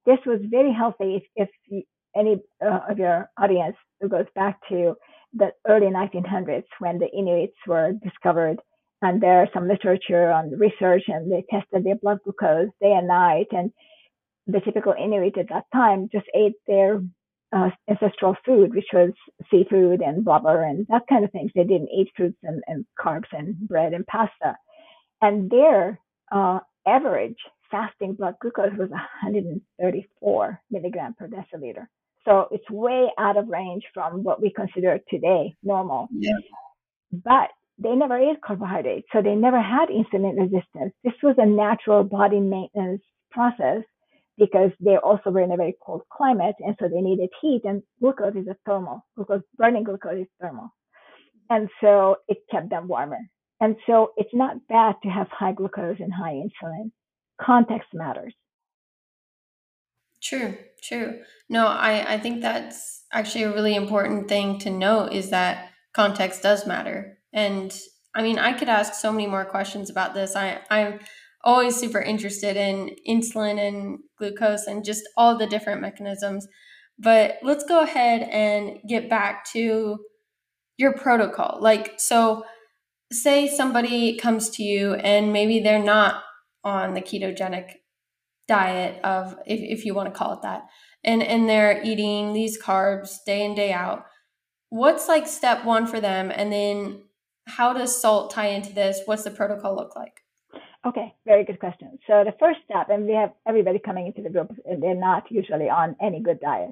this 0.05 0.19
was 0.25 0.39
very 0.49 0.73
healthy 0.73 1.23
if, 1.35 1.49
if 1.69 1.83
any 2.15 2.37
uh, 2.63 2.79
of 2.89 2.97
your 2.97 3.29
audience 3.37 3.75
goes 4.07 4.25
back 4.35 4.59
to 4.69 4.95
the 5.33 5.51
early 5.67 5.87
1900s 5.87 6.63
when 6.79 6.97
the 6.99 7.07
Inuits 7.07 7.57
were 7.67 7.93
discovered. 8.03 8.59
And 9.01 9.21
there's 9.21 9.49
some 9.53 9.67
literature 9.67 10.29
on 10.29 10.57
research, 10.57 11.03
and 11.07 11.31
they 11.31 11.45
tested 11.49 11.85
their 11.85 11.95
blood 11.95 12.19
glucose 12.23 12.69
day 12.81 12.91
and 12.91 13.07
night. 13.07 13.47
And 13.51 13.71
the 14.45 14.59
typical 14.59 14.93
Inuit 14.93 15.37
at 15.37 15.49
that 15.49 15.65
time 15.73 16.09
just 16.11 16.25
ate 16.35 16.55
their 16.67 17.01
uh, 17.51 17.69
ancestral 17.89 18.35
food, 18.45 18.73
which 18.75 18.87
was 18.93 19.11
seafood 19.49 20.01
and 20.01 20.25
blubber 20.25 20.63
and 20.63 20.85
that 20.89 21.03
kind 21.09 21.23
of 21.23 21.31
things. 21.31 21.51
They 21.55 21.63
didn't 21.63 21.89
eat 21.89 22.09
fruits 22.15 22.37
and, 22.43 22.61
and 22.67 22.85
carbs 22.99 23.31
and 23.31 23.55
bread 23.67 23.93
and 23.93 24.05
pasta. 24.05 24.55
And 25.21 25.49
their 25.49 25.99
uh, 26.31 26.59
average 26.87 27.37
fasting 27.71 28.13
blood 28.13 28.35
glucose 28.41 28.77
was 28.77 28.89
134 28.89 30.61
milligram 30.71 31.15
per 31.17 31.27
deciliter. 31.27 31.87
So 32.25 32.47
it's 32.51 32.69
way 32.69 33.07
out 33.17 33.37
of 33.37 33.47
range 33.47 33.83
from 33.93 34.23
what 34.23 34.41
we 34.41 34.51
consider 34.51 34.99
today 35.09 35.55
normal. 35.63 36.07
Yeah. 36.11 36.33
But 37.11 37.49
they 37.77 37.95
never 37.95 38.17
ate 38.17 38.41
carbohydrates, 38.41 39.07
so 39.13 39.21
they 39.21 39.35
never 39.35 39.61
had 39.61 39.87
insulin 39.89 40.37
resistance. 40.37 40.93
This 41.03 41.13
was 41.23 41.35
a 41.37 41.45
natural 41.45 42.03
body 42.03 42.39
maintenance 42.39 43.01
process 43.31 43.83
because 44.37 44.71
they 44.79 44.97
also 44.97 45.29
were 45.29 45.41
in 45.41 45.51
a 45.51 45.57
very 45.57 45.75
cold 45.85 46.01
climate, 46.11 46.55
and 46.59 46.75
so 46.79 46.87
they 46.89 47.01
needed 47.01 47.29
heat. 47.41 47.61
And 47.63 47.81
glucose 48.01 48.35
is 48.35 48.47
a 48.47 48.57
thermal. 48.65 49.05
Glucose 49.15 49.43
burning 49.57 49.85
glucose 49.85 50.21
is 50.21 50.27
thermal, 50.41 50.69
and 51.49 51.69
so 51.81 52.17
it 52.27 52.39
kept 52.51 52.69
them 52.69 52.87
warmer. 52.87 53.19
And 53.61 53.75
so 53.85 54.11
it's 54.17 54.33
not 54.33 54.67
bad 54.67 54.95
to 55.03 55.09
have 55.09 55.27
high 55.31 55.51
glucose 55.51 55.97
and 55.99 56.13
high 56.13 56.33
insulin. 56.33 56.91
Context 57.41 57.89
matters. 57.93 58.33
True, 60.21 60.57
true. 60.83 61.19
No, 61.49 61.67
I, 61.67 62.13
I 62.13 62.19
think 62.19 62.41
that's 62.41 63.03
actually 63.11 63.43
a 63.43 63.53
really 63.53 63.75
important 63.75 64.27
thing 64.27 64.59
to 64.59 64.69
note 64.69 65.13
is 65.13 65.29
that 65.29 65.71
context 65.93 66.43
does 66.43 66.67
matter. 66.67 67.17
And 67.33 67.77
I 68.15 68.21
mean, 68.21 68.39
I 68.39 68.53
could 68.53 68.69
ask 68.69 68.93
so 68.93 69.11
many 69.11 69.27
more 69.27 69.45
questions 69.45 69.89
about 69.89 70.13
this. 70.13 70.35
I, 70.35 70.59
I'm 70.69 70.99
always 71.43 71.77
super 71.77 72.01
interested 72.01 72.57
in 72.57 72.95
insulin 73.07 73.65
and 73.65 73.99
glucose 74.17 74.67
and 74.67 74.83
just 74.83 75.03
all 75.15 75.37
the 75.37 75.47
different 75.47 75.81
mechanisms. 75.81 76.47
But 76.97 77.37
let's 77.43 77.63
go 77.63 77.81
ahead 77.81 78.23
and 78.23 78.79
get 78.87 79.09
back 79.09 79.45
to 79.53 79.99
your 80.77 80.93
protocol. 80.93 81.59
Like, 81.61 81.93
so 81.97 82.43
say 83.11 83.47
somebody 83.47 84.17
comes 84.17 84.49
to 84.51 84.63
you 84.63 84.93
and 84.93 85.33
maybe 85.33 85.59
they're 85.59 85.83
not 85.83 86.23
on 86.63 86.93
the 86.93 87.01
ketogenic 87.01 87.73
diet 88.47 88.99
of 89.03 89.35
if, 89.45 89.79
if 89.79 89.85
you 89.85 89.93
want 89.93 90.11
to 90.11 90.17
call 90.17 90.33
it 90.33 90.41
that 90.41 90.63
and 91.03 91.21
and 91.21 91.47
they're 91.47 91.81
eating 91.83 92.33
these 92.33 92.61
carbs 92.61 93.17
day 93.25 93.45
in 93.45 93.55
day 93.55 93.71
out 93.71 94.05
what's 94.69 95.07
like 95.07 95.27
step 95.27 95.65
one 95.65 95.87
for 95.87 95.99
them? 95.99 96.31
And 96.33 96.51
then 96.51 97.03
how 97.47 97.73
does 97.73 97.99
salt 97.99 98.31
tie 98.31 98.47
into 98.47 98.73
this? 98.73 99.01
What's 99.05 99.23
the 99.23 99.31
protocol 99.31 99.75
look 99.75 99.95
like? 99.95 100.21
Okay 100.85 101.13
very 101.25 101.43
good 101.43 101.59
question. 101.59 101.99
So 102.07 102.23
the 102.23 102.33
first 102.39 102.59
step 102.65 102.87
and 102.89 103.05
we 103.05 103.13
have 103.13 103.31
everybody 103.47 103.79
coming 103.79 104.07
into 104.07 104.21
the 104.21 104.29
group 104.29 104.51
and 104.65 104.81
they're 104.81 104.95
not 104.95 105.23
usually 105.29 105.69
on 105.69 105.95
any 106.01 106.21
good 106.21 106.39
diet. 106.39 106.71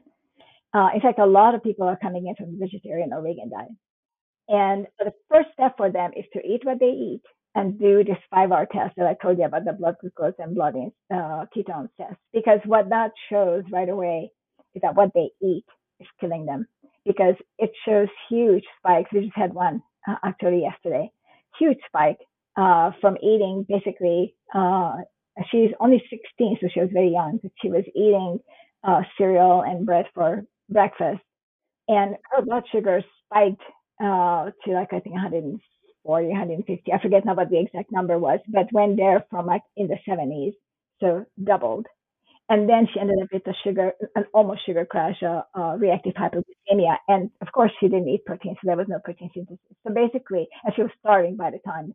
Uh, 0.73 0.89
in 0.93 1.01
fact 1.01 1.19
a 1.19 1.25
lot 1.25 1.55
of 1.55 1.63
people 1.63 1.87
are 1.87 1.97
coming 1.97 2.27
in 2.27 2.35
from 2.35 2.57
vegetarian 2.59 3.11
or 3.13 3.21
vegan 3.21 3.49
diet 3.49 3.69
and 4.49 4.87
the 4.99 5.13
first 5.29 5.49
step 5.53 5.75
for 5.77 5.91
them 5.91 6.11
is 6.15 6.25
to 6.33 6.39
eat 6.45 6.65
what 6.65 6.79
they 6.79 6.87
eat 6.87 7.21
and 7.55 7.79
do 7.79 8.03
this 8.03 8.17
five 8.29 8.51
hour 8.51 8.67
test 8.71 8.95
that 8.97 9.07
I 9.07 9.15
told 9.21 9.37
you 9.37 9.45
about 9.45 9.65
the 9.65 9.73
blood 9.73 9.95
glucose 10.01 10.33
and 10.39 10.55
blood 10.55 10.75
uh, 11.13 11.45
ketones 11.55 11.89
test. 11.99 12.17
Because 12.33 12.59
what 12.65 12.89
that 12.89 13.11
shows 13.29 13.63
right 13.71 13.89
away 13.89 14.31
is 14.75 14.81
that 14.81 14.95
what 14.95 15.11
they 15.13 15.29
eat 15.41 15.65
is 15.99 16.07
killing 16.19 16.45
them 16.45 16.67
because 17.05 17.35
it 17.57 17.71
shows 17.85 18.07
huge 18.29 18.63
spikes. 18.79 19.11
We 19.13 19.21
just 19.21 19.35
had 19.35 19.53
one 19.53 19.81
uh, 20.07 20.15
actually 20.23 20.61
yesterday, 20.61 21.11
huge 21.59 21.79
spike 21.87 22.19
uh, 22.57 22.91
from 23.01 23.17
eating 23.17 23.65
basically. 23.67 24.35
Uh, 24.53 24.93
she's 25.51 25.71
only 25.79 26.03
16, 26.09 26.57
so 26.61 26.67
she 26.73 26.79
was 26.79 26.89
very 26.93 27.09
young, 27.11 27.39
but 27.41 27.51
she 27.61 27.69
was 27.69 27.83
eating 27.95 28.39
uh, 28.83 29.01
cereal 29.17 29.61
and 29.63 29.85
bread 29.85 30.05
for 30.13 30.43
breakfast. 30.69 31.21
And 31.87 32.15
her 32.31 32.43
blood 32.43 32.63
sugar 32.71 33.01
spiked 33.25 33.61
uh, 34.01 34.51
to 34.65 34.71
like, 34.73 34.93
I 34.93 34.99
think 34.99 35.15
140, 35.15 36.27
150. 36.27 36.93
I 36.93 37.01
forget 37.01 37.25
now 37.25 37.35
what 37.35 37.49
the 37.49 37.59
exact 37.59 37.91
number 37.91 38.17
was, 38.17 38.39
but 38.47 38.71
went 38.73 38.97
there 38.97 39.25
from 39.29 39.45
like 39.45 39.63
in 39.75 39.87
the 39.87 39.97
70s, 40.07 40.53
so 41.01 41.25
doubled. 41.43 41.87
And 42.49 42.69
then 42.69 42.87
she 42.93 42.99
ended 42.99 43.17
up 43.21 43.27
with 43.33 43.45
a 43.47 43.53
sugar, 43.63 43.91
an 44.15 44.25
almost 44.33 44.65
sugar 44.65 44.85
crash, 44.85 45.21
uh, 45.21 45.41
uh, 45.53 45.75
reactive 45.77 46.13
hypoglycemia. 46.13 46.95
And 47.09 47.29
of 47.41 47.51
course, 47.51 47.71
she 47.79 47.87
didn't 47.89 48.07
eat 48.07 48.25
protein, 48.25 48.55
so 48.55 48.61
there 48.67 48.77
was 48.77 48.87
no 48.87 48.99
protein 49.03 49.29
synthesis. 49.33 49.59
So 49.85 49.93
basically, 49.93 50.47
and 50.63 50.73
she 50.75 50.81
was 50.83 50.91
starving 50.99 51.35
by 51.35 51.51
the 51.51 51.59
time 51.59 51.93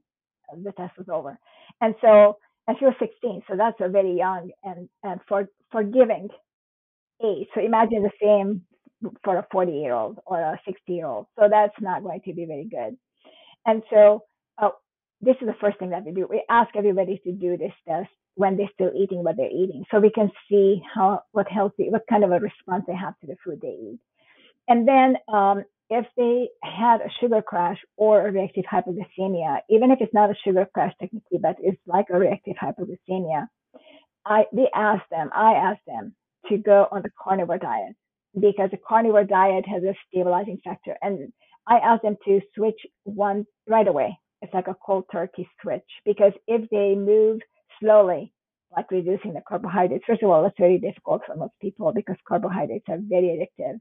the 0.63 0.73
test 0.73 0.97
was 0.99 1.09
over. 1.09 1.39
And 1.81 1.95
so, 2.03 2.37
and 2.69 2.77
she 2.79 2.85
was 2.85 2.95
16, 3.01 3.43
so 3.49 3.57
that's 3.57 3.81
a 3.81 3.89
very 3.89 4.15
young 4.17 4.51
and, 4.63 4.89
and 5.03 5.21
for, 5.29 5.49
forgiving 5.71 6.29
age. 7.25 7.49
So 7.55 7.61
imagine 7.61 8.03
the 8.03 8.11
same 8.21 8.63
for 9.25 9.37
a 9.39 9.47
40 9.51 9.73
year 9.73 9.95
old 9.95 10.19
or 10.27 10.41
a 10.41 10.61
60 10.67 10.93
year 10.93 11.07
old. 11.07 11.27
So 11.39 11.49
that's 11.51 11.75
not 11.81 12.03
going 12.03 12.21
to 12.25 12.33
be 12.33 12.45
very 12.45 12.65
good. 12.65 12.97
And 13.67 13.83
so 13.91 14.25
uh, 14.61 14.71
this 15.21 15.37
is 15.41 15.47
the 15.47 15.55
first 15.61 15.79
thing 15.79 15.91
that 15.91 16.05
we 16.05 16.13
do. 16.13 16.27
We 16.29 16.45
ask 16.51 16.71
everybody 16.77 17.21
to 17.25 17.33
do 17.33 17.57
this 17.57 17.73
test 17.89 18.11
when 18.35 18.57
they're 18.57 18.71
still 18.75 18.91
eating 18.97 19.23
what 19.23 19.37
they're 19.37 19.51
eating, 19.51 19.85
so 19.91 20.01
we 20.01 20.11
can 20.11 20.31
see 20.49 20.83
how 20.95 21.23
what 21.33 21.49
healthy, 21.49 21.91
what 21.91 22.03
kind 22.09 22.25
of 22.25 22.33
a 22.33 22.41
response 22.41 22.85
they 22.87 22.95
have 22.95 23.19
to 23.21 23.27
the 23.27 23.37
food 23.45 23.61
they 23.61 23.69
eat. 23.69 23.99
And 24.69 24.89
then 24.89 25.17
um, 25.33 25.65
if 25.91 26.07
they 26.17 26.49
had 26.63 27.03
a 27.03 27.11
sugar 27.21 27.43
crash 27.43 27.79
or 27.99 28.27
a 28.27 28.33
reactive 28.33 28.65
hypoglycemia, 28.65 29.59
even 29.69 29.91
if 29.91 30.01
it's 30.01 30.15
not 30.15 30.31
a 30.31 30.35
sugar 30.45 30.67
crash 30.73 30.95
technically, 30.99 31.39
but 31.39 31.57
it's 31.61 31.81
like 31.87 32.07
a 32.11 32.19
reactive 32.19 32.57
hypoglycemia, 32.57 33.47
I 34.25 34.45
we 34.53 34.71
ask 34.75 35.03
them, 35.11 35.31
I 35.35 35.53
ask 35.53 35.81
them 35.87 36.15
to 36.49 36.57
go 36.57 36.89
on 36.91 37.03
the 37.03 37.11
carnivore 37.23 37.59
diet 37.59 37.97
because 38.39 38.71
a 38.73 38.79
carnivore 38.89 39.25
diet 39.25 39.67
has 39.67 39.83
a 39.83 39.95
stabilizing 40.09 40.59
factor. 40.65 40.97
And 41.03 41.33
I 41.67 41.79
ask 41.79 42.03
them 42.03 42.17
to 42.27 42.41
switch 42.55 42.81
one 43.05 43.47
right 43.69 43.87
away. 43.87 44.19
It's 44.41 44.55
like 44.55 44.69
a 44.69 44.77
cold 44.85 45.05
turkey 45.13 45.49
switch 45.61 45.85
because 46.05 46.33
if 46.49 46.69
they 46.71 46.95
move 46.95 47.41
slowly, 47.81 48.33
like 48.77 48.91
reducing 48.91 49.35
the 49.35 49.43
carbohydrates, 49.47 50.05
first 50.07 50.23
of 50.23 50.31
all, 50.31 50.45
it's 50.47 50.57
very 50.59 50.79
difficult 50.79 51.23
for 51.27 51.37
most 51.37 51.53
people 51.61 51.93
because 51.93 52.17
carbohydrates 52.27 52.87
are 52.89 52.99
very 53.01 53.29
addictive. 53.61 53.79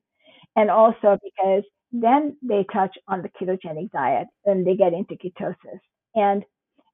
And 0.56 0.70
also 0.70 1.18
because 1.24 1.64
then 1.92 2.38
they 2.42 2.66
touch 2.72 2.96
on 3.08 3.24
the 3.24 3.30
ketogenic 3.30 3.92
diet 3.92 4.28
and 4.46 4.66
they 4.66 4.76
get 4.76 4.94
into 4.94 5.16
ketosis. 5.16 5.80
And 6.14 6.44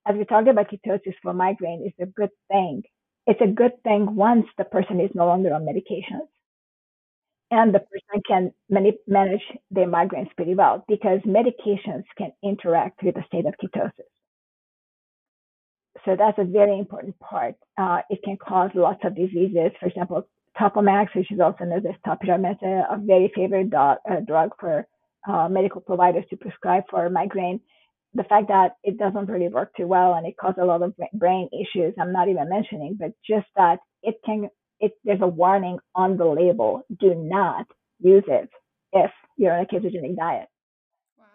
as 0.07 0.15
we 0.15 0.23
talked 0.25 0.47
about 0.47 0.71
ketosis 0.71 1.15
for 1.21 1.33
migraine, 1.33 1.85
is 1.85 1.93
a 1.99 2.05
good 2.05 2.29
thing. 2.49 2.83
It's 3.25 3.41
a 3.41 3.47
good 3.47 3.73
thing 3.83 4.15
once 4.15 4.45
the 4.57 4.63
person 4.63 5.01
is 5.01 5.11
no 5.13 5.25
longer 5.25 5.53
on 5.53 5.65
medications 5.65 6.29
and 7.51 7.73
the 7.73 7.79
person 7.79 8.21
can 8.27 8.53
manage 8.69 9.43
their 9.71 9.87
migraines 9.87 10.35
pretty 10.35 10.55
well 10.55 10.83
because 10.87 11.19
medications 11.21 12.03
can 12.17 12.31
interact 12.43 13.03
with 13.03 13.15
the 13.15 13.23
state 13.27 13.45
of 13.45 13.55
ketosis. 13.63 14.09
So 16.05 16.15
that's 16.15 16.37
a 16.37 16.43
very 16.43 16.77
important 16.79 17.17
part. 17.19 17.55
Uh, 17.77 18.01
it 18.09 18.19
can 18.23 18.37
cause 18.37 18.71
lots 18.75 18.99
of 19.03 19.15
diseases. 19.15 19.71
For 19.79 19.87
example, 19.87 20.27
Topamax, 20.57 21.13
which 21.15 21.31
is 21.31 21.39
also 21.39 21.65
known 21.65 21.85
as 21.85 21.95
topiramate, 22.05 22.61
a 22.63 22.97
very 22.97 23.31
favorite 23.35 23.69
do- 23.71 23.77
uh, 23.77 24.19
drug 24.25 24.51
for 24.59 24.87
uh, 25.27 25.49
medical 25.49 25.81
providers 25.81 26.25
to 26.29 26.37
prescribe 26.37 26.83
for 26.89 27.09
migraine. 27.09 27.59
the 28.15 28.23
fact 28.23 28.47
that 28.47 28.77
it 28.83 28.97
doesn't 28.97 29.27
really 29.27 29.49
work 29.49 29.71
too 29.75 29.87
well 29.87 30.15
and 30.15 30.25
it 30.25 30.35
causes 30.37 30.59
a 30.61 30.65
lot 30.65 30.81
of 30.81 30.93
brain 31.13 31.49
issues, 31.53 31.93
I'm 31.99 32.13
not 32.13 32.29
even 32.29 32.49
mentioning, 32.49 32.95
but 32.99 33.11
just 33.27 33.47
that 33.55 33.79
it 34.03 34.15
can, 34.25 34.49
it, 34.79 34.93
there's 35.03 35.21
a 35.21 35.27
warning 35.27 35.79
on 35.95 36.17
the 36.17 36.25
label. 36.25 36.83
Do 36.99 37.15
not 37.15 37.65
use 37.99 38.23
it 38.27 38.49
if 38.93 39.11
you're 39.37 39.53
on 39.53 39.63
a 39.63 39.65
ketogenic 39.65 40.15
diet. 40.15 40.47
Wow. 41.17 41.25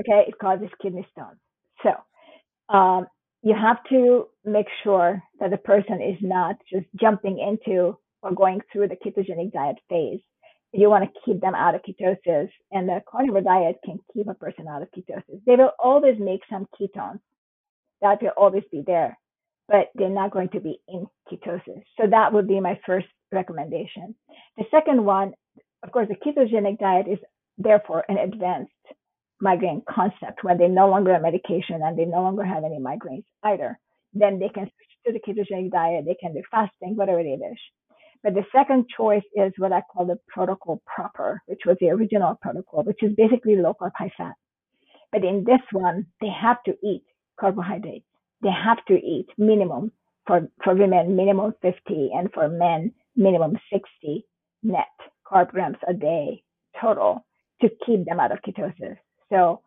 Okay, 0.00 0.28
it 0.28 0.38
causes 0.38 0.68
kidney 0.80 1.06
stones. 1.12 1.38
So 1.82 2.74
um, 2.74 3.06
you 3.42 3.54
have 3.54 3.78
to 3.90 4.26
make 4.44 4.66
sure 4.82 5.22
that 5.40 5.50
the 5.50 5.56
person 5.56 6.00
is 6.02 6.18
not 6.20 6.56
just 6.72 6.86
jumping 7.00 7.38
into 7.38 7.96
or 8.22 8.32
going 8.32 8.60
through 8.72 8.88
the 8.88 8.96
ketogenic 8.96 9.52
diet 9.52 9.76
phase. 9.88 10.20
You 10.72 10.90
want 10.90 11.04
to 11.04 11.20
keep 11.24 11.40
them 11.40 11.54
out 11.54 11.74
of 11.74 11.82
ketosis, 11.82 12.50
and 12.72 12.88
the 12.88 13.00
carnivore 13.08 13.40
diet 13.40 13.76
can 13.84 13.98
keep 14.12 14.26
a 14.28 14.34
person 14.34 14.66
out 14.68 14.82
of 14.82 14.88
ketosis. 14.90 15.40
They 15.46 15.56
will 15.56 15.72
always 15.78 16.16
make 16.18 16.40
some 16.50 16.66
ketones. 16.78 17.20
That 18.02 18.20
will 18.20 18.32
always 18.36 18.64
be 18.70 18.82
there, 18.86 19.16
but 19.68 19.90
they're 19.94 20.08
not 20.08 20.30
going 20.30 20.48
to 20.50 20.60
be 20.60 20.80
in 20.88 21.06
ketosis. 21.30 21.82
So 22.00 22.06
that 22.10 22.32
would 22.32 22.48
be 22.48 22.60
my 22.60 22.78
first 22.86 23.06
recommendation. 23.32 24.14
The 24.56 24.64
second 24.70 25.04
one, 25.04 25.32
of 25.82 25.92
course, 25.92 26.08
the 26.08 26.16
ketogenic 26.16 26.78
diet 26.78 27.06
is 27.08 27.18
therefore 27.58 28.04
an 28.08 28.18
advanced 28.18 28.72
migraine 29.40 29.82
concept 29.88 30.42
when 30.42 30.58
they 30.58 30.68
no 30.68 30.88
longer 30.88 31.12
have 31.12 31.22
medication 31.22 31.80
and 31.82 31.98
they 31.98 32.04
no 32.04 32.22
longer 32.22 32.44
have 32.44 32.64
any 32.64 32.78
migraines 32.78 33.24
either. 33.44 33.78
Then 34.14 34.38
they 34.38 34.48
can 34.48 34.64
switch 34.64 34.96
to 35.06 35.12
the 35.12 35.20
ketogenic 35.20 35.70
diet, 35.72 36.04
they 36.06 36.16
can 36.20 36.32
do 36.32 36.42
fasting, 36.50 36.96
whatever 36.96 37.22
they 37.22 37.36
wish. 37.38 37.58
But 38.22 38.34
the 38.34 38.44
second 38.54 38.86
choice 38.96 39.22
is 39.34 39.52
what 39.58 39.72
I 39.72 39.82
call 39.82 40.06
the 40.06 40.18
protocol 40.28 40.82
proper, 40.86 41.42
which 41.46 41.60
was 41.66 41.76
the 41.80 41.90
original 41.90 42.38
protocol, 42.40 42.82
which 42.82 43.02
is 43.02 43.14
basically 43.16 43.56
low 43.56 43.74
carb, 43.80 43.92
high 43.96 44.12
fat. 44.16 44.34
But 45.12 45.24
in 45.24 45.44
this 45.44 45.60
one, 45.72 46.06
they 46.20 46.28
have 46.30 46.62
to 46.64 46.74
eat 46.82 47.04
carbohydrates. 47.38 48.05
They 48.42 48.50
have 48.50 48.84
to 48.88 48.94
eat 48.94 49.26
minimum 49.38 49.92
for, 50.26 50.48
for 50.62 50.74
women, 50.74 51.16
minimum 51.16 51.54
50, 51.62 52.10
and 52.14 52.30
for 52.32 52.48
men, 52.48 52.92
minimum 53.16 53.58
60 53.72 54.26
net 54.62 54.86
carb 55.30 55.50
grams 55.50 55.76
a 55.88 55.94
day 55.94 56.42
total 56.80 57.24
to 57.60 57.68
keep 57.86 58.04
them 58.04 58.20
out 58.20 58.32
of 58.32 58.38
ketosis. 58.46 58.96
So 59.32 59.62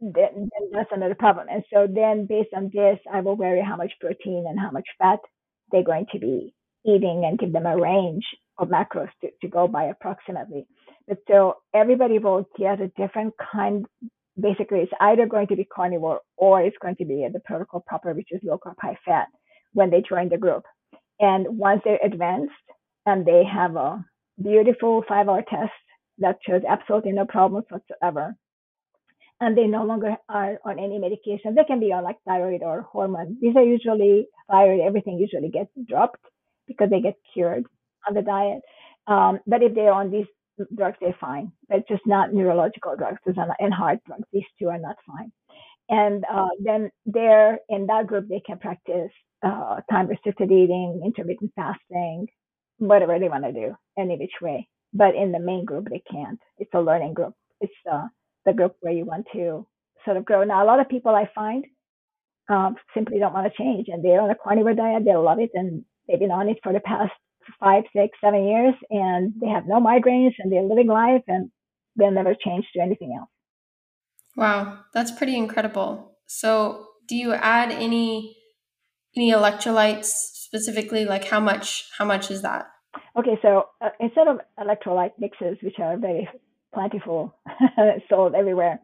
then, 0.00 0.30
then 0.34 0.70
that's 0.72 0.90
another 0.92 1.14
problem. 1.14 1.46
And 1.50 1.62
so 1.72 1.86
then 1.92 2.26
based 2.26 2.50
on 2.54 2.70
this, 2.72 2.98
I 3.12 3.20
will 3.20 3.36
vary 3.36 3.62
how 3.62 3.76
much 3.76 3.92
protein 4.00 4.46
and 4.48 4.58
how 4.58 4.70
much 4.70 4.86
fat 4.98 5.20
they're 5.72 5.84
going 5.84 6.06
to 6.12 6.18
be 6.18 6.54
eating 6.84 7.24
and 7.26 7.38
give 7.38 7.52
them 7.52 7.66
a 7.66 7.76
range 7.76 8.24
of 8.58 8.68
macros 8.68 9.10
to, 9.20 9.28
to 9.42 9.48
go 9.48 9.68
by 9.68 9.84
approximately. 9.84 10.66
But 11.06 11.18
so 11.28 11.54
everybody 11.74 12.18
will 12.18 12.48
get 12.58 12.80
a 12.80 12.88
different 12.96 13.34
kind. 13.52 13.86
Basically, 14.40 14.80
it's 14.80 14.92
either 15.00 15.26
going 15.26 15.48
to 15.48 15.56
be 15.56 15.64
carnivore 15.64 16.20
or 16.36 16.62
it's 16.62 16.76
going 16.80 16.96
to 16.96 17.04
be 17.04 17.26
the 17.32 17.40
protocol 17.40 17.84
proper, 17.86 18.14
which 18.14 18.28
is 18.30 18.40
low 18.44 18.58
carb, 18.58 18.74
high 18.80 18.98
fat 19.04 19.28
when 19.72 19.90
they 19.90 20.02
join 20.08 20.28
the 20.28 20.38
group. 20.38 20.64
And 21.20 21.58
once 21.58 21.82
they're 21.84 21.98
advanced 22.04 22.52
and 23.06 23.26
they 23.26 23.42
have 23.44 23.76
a 23.76 24.04
beautiful 24.40 25.04
five 25.08 25.28
hour 25.28 25.42
test 25.48 25.72
that 26.18 26.38
shows 26.46 26.62
absolutely 26.68 27.12
no 27.12 27.24
problems 27.26 27.66
whatsoever, 27.70 28.34
and 29.40 29.56
they 29.56 29.66
no 29.66 29.84
longer 29.84 30.16
are 30.28 30.58
on 30.64 30.78
any 30.78 30.98
medication. 30.98 31.54
They 31.54 31.64
can 31.64 31.80
be 31.80 31.92
on 31.92 32.04
like 32.04 32.16
thyroid 32.26 32.62
or 32.62 32.82
hormone. 32.82 33.38
These 33.40 33.56
are 33.56 33.64
usually 33.64 34.26
thyroid, 34.50 34.80
everything 34.80 35.18
usually 35.18 35.48
gets 35.48 35.70
dropped 35.88 36.20
because 36.66 36.90
they 36.90 37.00
get 37.00 37.14
cured 37.32 37.64
on 38.06 38.14
the 38.14 38.22
diet. 38.22 38.62
Um, 39.06 39.40
but 39.46 39.62
if 39.62 39.74
they're 39.74 39.92
on 39.92 40.10
these 40.10 40.26
drugs, 40.74 40.98
they're 41.00 41.16
fine, 41.20 41.52
but 41.68 41.88
just 41.88 42.02
not 42.06 42.32
neurological 42.32 42.96
drugs 42.96 43.20
and 43.26 43.74
heart 43.74 44.00
drugs. 44.06 44.24
These 44.32 44.44
two 44.58 44.68
are 44.68 44.78
not 44.78 44.96
fine. 45.06 45.32
And 45.88 46.24
uh, 46.30 46.48
then 46.60 46.90
there 47.06 47.60
in 47.68 47.86
that 47.86 48.06
group, 48.06 48.28
they 48.28 48.42
can 48.44 48.58
practice 48.58 49.10
uh, 49.44 49.80
time 49.90 50.08
restricted 50.08 50.50
eating, 50.50 51.00
intermittent 51.04 51.52
fasting, 51.56 52.26
whatever 52.78 53.18
they 53.18 53.28
want 53.28 53.44
to 53.44 53.52
do, 53.52 53.74
any 53.98 54.16
which 54.16 54.32
way. 54.42 54.68
But 54.92 55.14
in 55.14 55.32
the 55.32 55.38
main 55.38 55.64
group, 55.64 55.88
they 55.88 56.02
can't. 56.10 56.38
It's 56.58 56.70
a 56.74 56.80
learning 56.80 57.14
group. 57.14 57.34
It's 57.60 57.72
uh, 57.90 58.06
the 58.44 58.52
group 58.52 58.76
where 58.80 58.92
you 58.92 59.04
want 59.04 59.26
to 59.32 59.66
sort 60.04 60.16
of 60.16 60.24
grow. 60.24 60.44
Now, 60.44 60.64
a 60.64 60.66
lot 60.66 60.80
of 60.80 60.88
people 60.88 61.14
I 61.14 61.30
find 61.34 61.64
um, 62.48 62.76
simply 62.94 63.18
don't 63.18 63.34
want 63.34 63.50
to 63.50 63.62
change, 63.62 63.88
and 63.88 64.04
they're 64.04 64.20
on 64.20 64.30
a 64.30 64.34
carnivore 64.34 64.74
diet. 64.74 65.04
They 65.04 65.14
love 65.14 65.38
it, 65.38 65.50
and 65.54 65.84
they've 66.06 66.18
been 66.18 66.30
on 66.30 66.48
it 66.48 66.58
for 66.62 66.72
the 66.72 66.80
past 66.80 67.12
five, 67.60 67.84
six, 67.94 68.18
seven 68.22 68.46
years, 68.46 68.74
and 68.90 69.32
they 69.40 69.48
have 69.48 69.66
no 69.66 69.80
migraines, 69.80 70.34
and 70.38 70.50
they're 70.50 70.62
living 70.62 70.88
life, 70.88 71.22
and 71.26 71.50
they'll 71.96 72.10
never 72.10 72.34
change 72.34 72.66
to 72.74 72.82
anything 72.82 73.16
else. 73.18 73.28
Wow, 74.36 74.80
that's 74.94 75.10
pretty 75.10 75.36
incredible. 75.36 76.16
So, 76.26 76.86
do 77.08 77.16
you 77.16 77.32
add 77.32 77.72
any 77.72 78.36
any 79.16 79.32
electrolytes 79.32 80.04
specifically? 80.04 81.04
Like, 81.04 81.24
how 81.24 81.40
much? 81.40 81.88
How 81.98 82.04
much 82.04 82.30
is 82.30 82.42
that? 82.42 82.66
Okay, 83.18 83.38
so 83.42 83.68
uh, 83.80 83.90
instead 84.00 84.28
of 84.28 84.38
electrolyte 84.58 85.12
mixes, 85.18 85.58
which 85.62 85.78
are 85.80 85.96
very 85.96 86.28
plentiful, 86.72 87.34
sold 88.08 88.34
everywhere. 88.34 88.80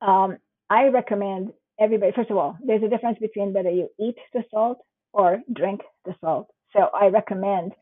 Um, 0.00 0.38
I 0.70 0.84
recommend 0.84 1.52
everybody, 1.80 2.12
first 2.14 2.30
of 2.30 2.36
all, 2.36 2.56
there's 2.64 2.82
a 2.82 2.88
difference 2.88 3.18
between 3.18 3.52
whether 3.52 3.70
you 3.70 3.88
eat 3.98 4.16
the 4.32 4.42
salt 4.50 4.78
or 5.12 5.40
drink 5.52 5.80
the 6.04 6.14
salt. 6.20 6.48
So 6.74 6.88
I 6.94 7.06
recommend 7.06 7.72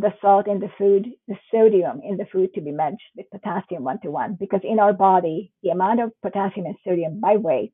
the 0.00 0.12
salt 0.22 0.48
in 0.48 0.60
the 0.60 0.70
food, 0.78 1.08
the 1.28 1.36
sodium 1.52 2.00
in 2.04 2.16
the 2.18 2.26
food 2.32 2.54
to 2.54 2.62
be 2.62 2.72
matched 2.72 3.02
with 3.16 3.30
potassium 3.30 3.84
one 3.84 4.00
to 4.02 4.10
one 4.10 4.36
because 4.40 4.62
in 4.64 4.80
our 4.80 4.94
body, 4.94 5.52
the 5.62 5.70
amount 5.70 6.00
of 6.00 6.12
potassium 6.22 6.66
and 6.66 6.76
sodium 6.86 7.20
by 7.20 7.36
weight 7.36 7.72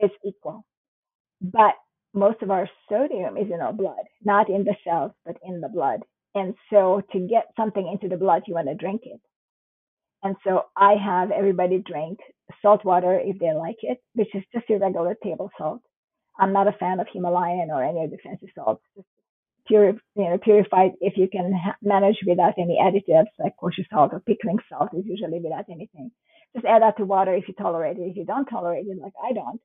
is 0.00 0.10
equal. 0.24 0.66
But 1.42 1.74
most 2.14 2.42
of 2.42 2.50
our 2.50 2.68
sodium 2.90 3.36
is 3.36 3.50
in 3.52 3.60
our 3.60 3.72
blood, 3.72 4.04
not 4.24 4.50
in 4.50 4.64
the 4.64 4.76
cells, 4.84 5.12
but 5.26 5.36
in 5.44 5.60
the 5.60 5.68
blood. 5.68 6.00
And 6.34 6.54
so 6.70 7.02
to 7.12 7.20
get 7.20 7.46
something 7.56 7.88
into 7.88 8.08
the 8.08 8.20
blood, 8.20 8.44
you 8.46 8.54
want 8.54 8.68
to 8.68 8.74
drink 8.74 9.02
it. 9.04 9.20
And 10.22 10.36
so 10.44 10.64
I 10.76 10.94
have 10.94 11.30
everybody 11.30 11.78
drink 11.78 12.18
salt 12.62 12.84
water 12.84 13.20
if 13.22 13.38
they 13.38 13.52
like 13.52 13.78
it, 13.82 13.98
which 14.14 14.34
is 14.34 14.44
just 14.54 14.68
your 14.68 14.80
regular 14.80 15.16
table 15.22 15.50
salt. 15.58 15.82
I'm 16.38 16.52
not 16.52 16.68
a 16.68 16.72
fan 16.72 17.00
of 17.00 17.06
Himalayan 17.12 17.70
or 17.70 17.84
any 17.84 18.04
of 18.04 18.10
the 18.10 18.18
fancy 18.24 18.50
salts. 18.54 18.82
Pure, 19.66 19.94
you 20.16 20.24
know, 20.30 20.38
purified 20.38 20.92
if 21.00 21.16
you 21.16 21.28
can 21.30 21.52
ha- 21.52 21.76
manage 21.82 22.18
without 22.26 22.54
any 22.58 22.78
additives 22.82 23.28
like 23.38 23.54
kosher 23.58 23.84
salt 23.92 24.12
or 24.12 24.20
pickling 24.20 24.58
salt 24.68 24.90
is 24.94 25.04
usually 25.06 25.40
without 25.40 25.66
anything. 25.70 26.10
Just 26.54 26.66
add 26.66 26.82
that 26.82 26.96
to 26.98 27.04
water 27.04 27.34
if 27.34 27.48
you 27.48 27.54
tolerate 27.54 27.96
it. 27.98 28.02
If 28.02 28.16
you 28.16 28.24
don't 28.26 28.46
tolerate 28.46 28.86
it, 28.86 28.98
like 29.00 29.14
I 29.22 29.32
don't, 29.32 29.60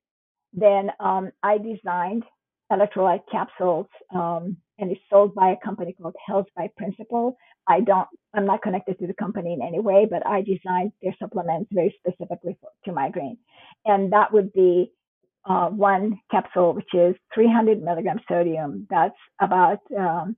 then 0.54 0.92
um, 1.00 1.32
I 1.44 1.58
designed 1.58 2.24
electrolyte 2.72 3.22
capsules 3.32 3.88
um, 4.14 4.58
and 4.80 4.92
it's 4.92 5.02
sold 5.10 5.36
by 5.36 5.52
a 5.52 5.66
company 5.66 5.94
called 6.00 6.16
Health 6.26 6.48
by 6.56 6.70
Principle. 6.78 7.38
I 7.68 7.82
don't, 7.82 8.08
I'm 8.34 8.46
not 8.46 8.62
connected 8.62 9.00
to 9.00 9.08
the 9.08 9.14
company 9.14 9.54
in 9.54 9.62
any 9.62 9.80
way, 9.80 10.08
but 10.10 10.26
I 10.26 10.42
designed 10.42 10.94
their 11.02 11.16
supplements 11.20 11.70
very 11.74 11.96
specifically 12.00 12.58
for, 12.62 12.70
to 12.86 12.94
migraine. 12.94 13.38
And 13.86 14.14
that 14.14 14.34
would 14.34 14.54
be 14.54 14.92
uh, 15.50 15.68
one 15.70 16.20
capsule, 16.30 16.74
which 16.74 16.94
is 16.94 17.16
300 17.34 17.82
milligrams 17.82 18.22
sodium. 18.30 18.88
That's 18.90 19.18
about 19.42 19.80
um, 19.98 20.38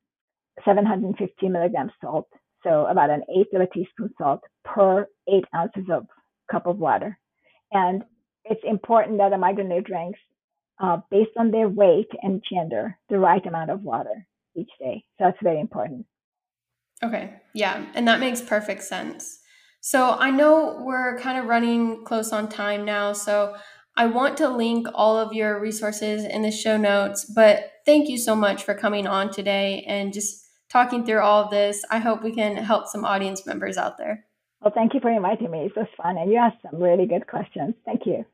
750 0.65 1.49
milligrams 1.49 1.91
salt. 2.01 2.27
So 2.63 2.85
about 2.85 3.09
an 3.09 3.23
eighth 3.35 3.53
of 3.53 3.61
a 3.61 3.67
teaspoon 3.67 4.11
salt 4.17 4.41
per 4.63 5.05
eight 5.27 5.45
ounces 5.55 5.85
of 5.91 6.05
cup 6.49 6.65
of 6.65 6.77
water. 6.77 7.17
And 7.71 8.03
it's 8.45 8.61
important 8.63 9.17
that 9.17 9.33
a 9.33 9.37
migraine 9.37 9.83
drinks 9.83 10.19
uh, 10.81 10.97
based 11.09 11.31
on 11.37 11.51
their 11.51 11.67
weight 11.67 12.09
and 12.21 12.43
gender, 12.49 12.97
the 13.09 13.19
right 13.19 13.45
amount 13.45 13.69
of 13.69 13.81
water 13.83 14.25
each 14.55 14.69
day. 14.79 15.03
So 15.17 15.25
that's 15.25 15.37
very 15.43 15.59
important. 15.59 16.05
Okay. 17.03 17.33
Yeah. 17.53 17.85
And 17.95 18.07
that 18.07 18.19
makes 18.19 18.41
perfect 18.41 18.83
sense. 18.83 19.39
So 19.81 20.11
I 20.11 20.29
know 20.29 20.81
we're 20.85 21.17
kind 21.19 21.39
of 21.39 21.45
running 21.45 22.05
close 22.05 22.31
on 22.31 22.47
time 22.47 22.85
now. 22.85 23.13
So 23.13 23.55
I 24.01 24.07
want 24.07 24.35
to 24.37 24.49
link 24.49 24.87
all 24.95 25.19
of 25.19 25.31
your 25.31 25.59
resources 25.59 26.25
in 26.25 26.41
the 26.41 26.49
show 26.49 26.75
notes. 26.75 27.23
But 27.23 27.71
thank 27.85 28.09
you 28.09 28.17
so 28.17 28.35
much 28.35 28.63
for 28.63 28.73
coming 28.73 29.05
on 29.05 29.31
today 29.31 29.85
and 29.87 30.11
just 30.11 30.43
talking 30.71 31.05
through 31.05 31.19
all 31.19 31.43
of 31.43 31.51
this. 31.51 31.85
I 31.91 31.99
hope 31.99 32.23
we 32.23 32.33
can 32.33 32.55
help 32.55 32.87
some 32.87 33.05
audience 33.05 33.45
members 33.45 33.77
out 33.77 33.99
there. 33.99 34.25
Well, 34.59 34.73
thank 34.73 34.95
you 34.95 35.01
for 35.01 35.11
inviting 35.11 35.51
me. 35.51 35.65
It 35.65 35.75
was 35.75 35.85
fun. 35.95 36.17
And 36.17 36.31
you 36.31 36.37
asked 36.37 36.63
some 36.63 36.81
really 36.81 37.05
good 37.05 37.27
questions. 37.27 37.75
Thank 37.85 38.07
you. 38.07 38.25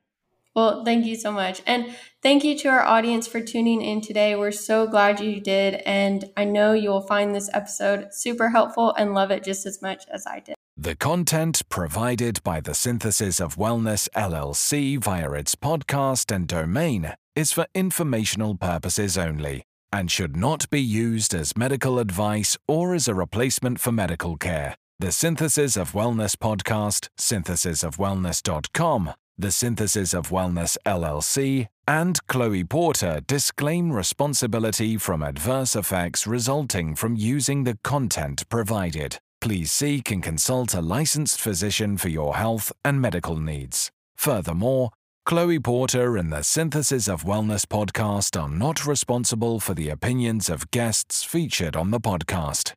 Well, 0.55 0.85
thank 0.85 1.05
you 1.05 1.17
so 1.17 1.33
much. 1.33 1.61
And 1.67 1.93
thank 2.23 2.45
you 2.45 2.57
to 2.59 2.69
our 2.69 2.83
audience 2.83 3.27
for 3.27 3.41
tuning 3.41 3.81
in 3.81 3.99
today. 3.99 4.37
We're 4.37 4.51
so 4.53 4.87
glad 4.87 5.19
you 5.19 5.41
did. 5.41 5.81
And 5.85 6.31
I 6.37 6.45
know 6.45 6.71
you 6.71 6.91
will 6.91 7.01
find 7.01 7.35
this 7.35 7.49
episode 7.51 8.13
super 8.13 8.51
helpful 8.51 8.93
and 8.93 9.13
love 9.13 9.31
it 9.31 9.43
just 9.43 9.65
as 9.65 9.81
much 9.81 10.05
as 10.13 10.25
I 10.25 10.39
did. 10.39 10.56
The 10.79 10.95
content 10.95 11.67
provided 11.69 12.43
by 12.43 12.59
the 12.59 12.75
Synthesis 12.75 13.39
of 13.39 13.55
Wellness 13.55 14.07
LLC 14.15 14.99
via 14.99 15.31
its 15.31 15.55
podcast 15.55 16.31
and 16.31 16.47
domain 16.47 17.13
is 17.35 17.51
for 17.51 17.65
informational 17.73 18.55
purposes 18.55 19.17
only 19.17 19.63
and 19.91 20.11
should 20.11 20.37
not 20.37 20.69
be 20.69 20.79
used 20.79 21.33
as 21.33 21.57
medical 21.57 21.97
advice 21.97 22.59
or 22.67 22.93
as 22.93 23.07
a 23.07 23.15
replacement 23.15 23.79
for 23.79 23.91
medical 23.91 24.37
care. 24.37 24.75
The 24.99 25.11
Synthesis 25.11 25.77
of 25.77 25.93
Wellness 25.93 26.35
podcast, 26.35 27.09
synthesisofwellness.com, 27.19 29.13
The 29.35 29.51
Synthesis 29.51 30.13
of 30.13 30.29
Wellness 30.29 30.77
LLC 30.85 31.69
and 31.87 32.27
Chloe 32.27 32.63
Porter 32.63 33.21
disclaim 33.25 33.91
responsibility 33.91 34.95
from 34.97 35.23
adverse 35.23 35.75
effects 35.75 36.27
resulting 36.27 36.93
from 36.93 37.15
using 37.15 37.63
the 37.63 37.79
content 37.83 38.47
provided. 38.47 39.17
Please 39.41 39.71
seek 39.71 40.11
and 40.11 40.23
consult 40.23 40.73
a 40.73 40.81
licensed 40.81 41.39
physician 41.39 41.97
for 41.97 42.09
your 42.09 42.35
health 42.35 42.71
and 42.83 43.01
medical 43.01 43.37
needs. 43.37 43.91
Furthermore, 44.15 44.91
Chloe 45.25 45.59
Porter 45.59 46.15
and 46.15 46.31
the 46.31 46.41
Synthesis 46.41 47.09
of 47.09 47.23
Wellness 47.23 47.65
podcast 47.65 48.41
are 48.41 48.47
not 48.47 48.85
responsible 48.85 49.59
for 49.59 49.73
the 49.73 49.89
opinions 49.89 50.49
of 50.49 50.71
guests 50.71 51.23
featured 51.23 51.75
on 51.75 51.91
the 51.91 51.99
podcast. 51.99 52.76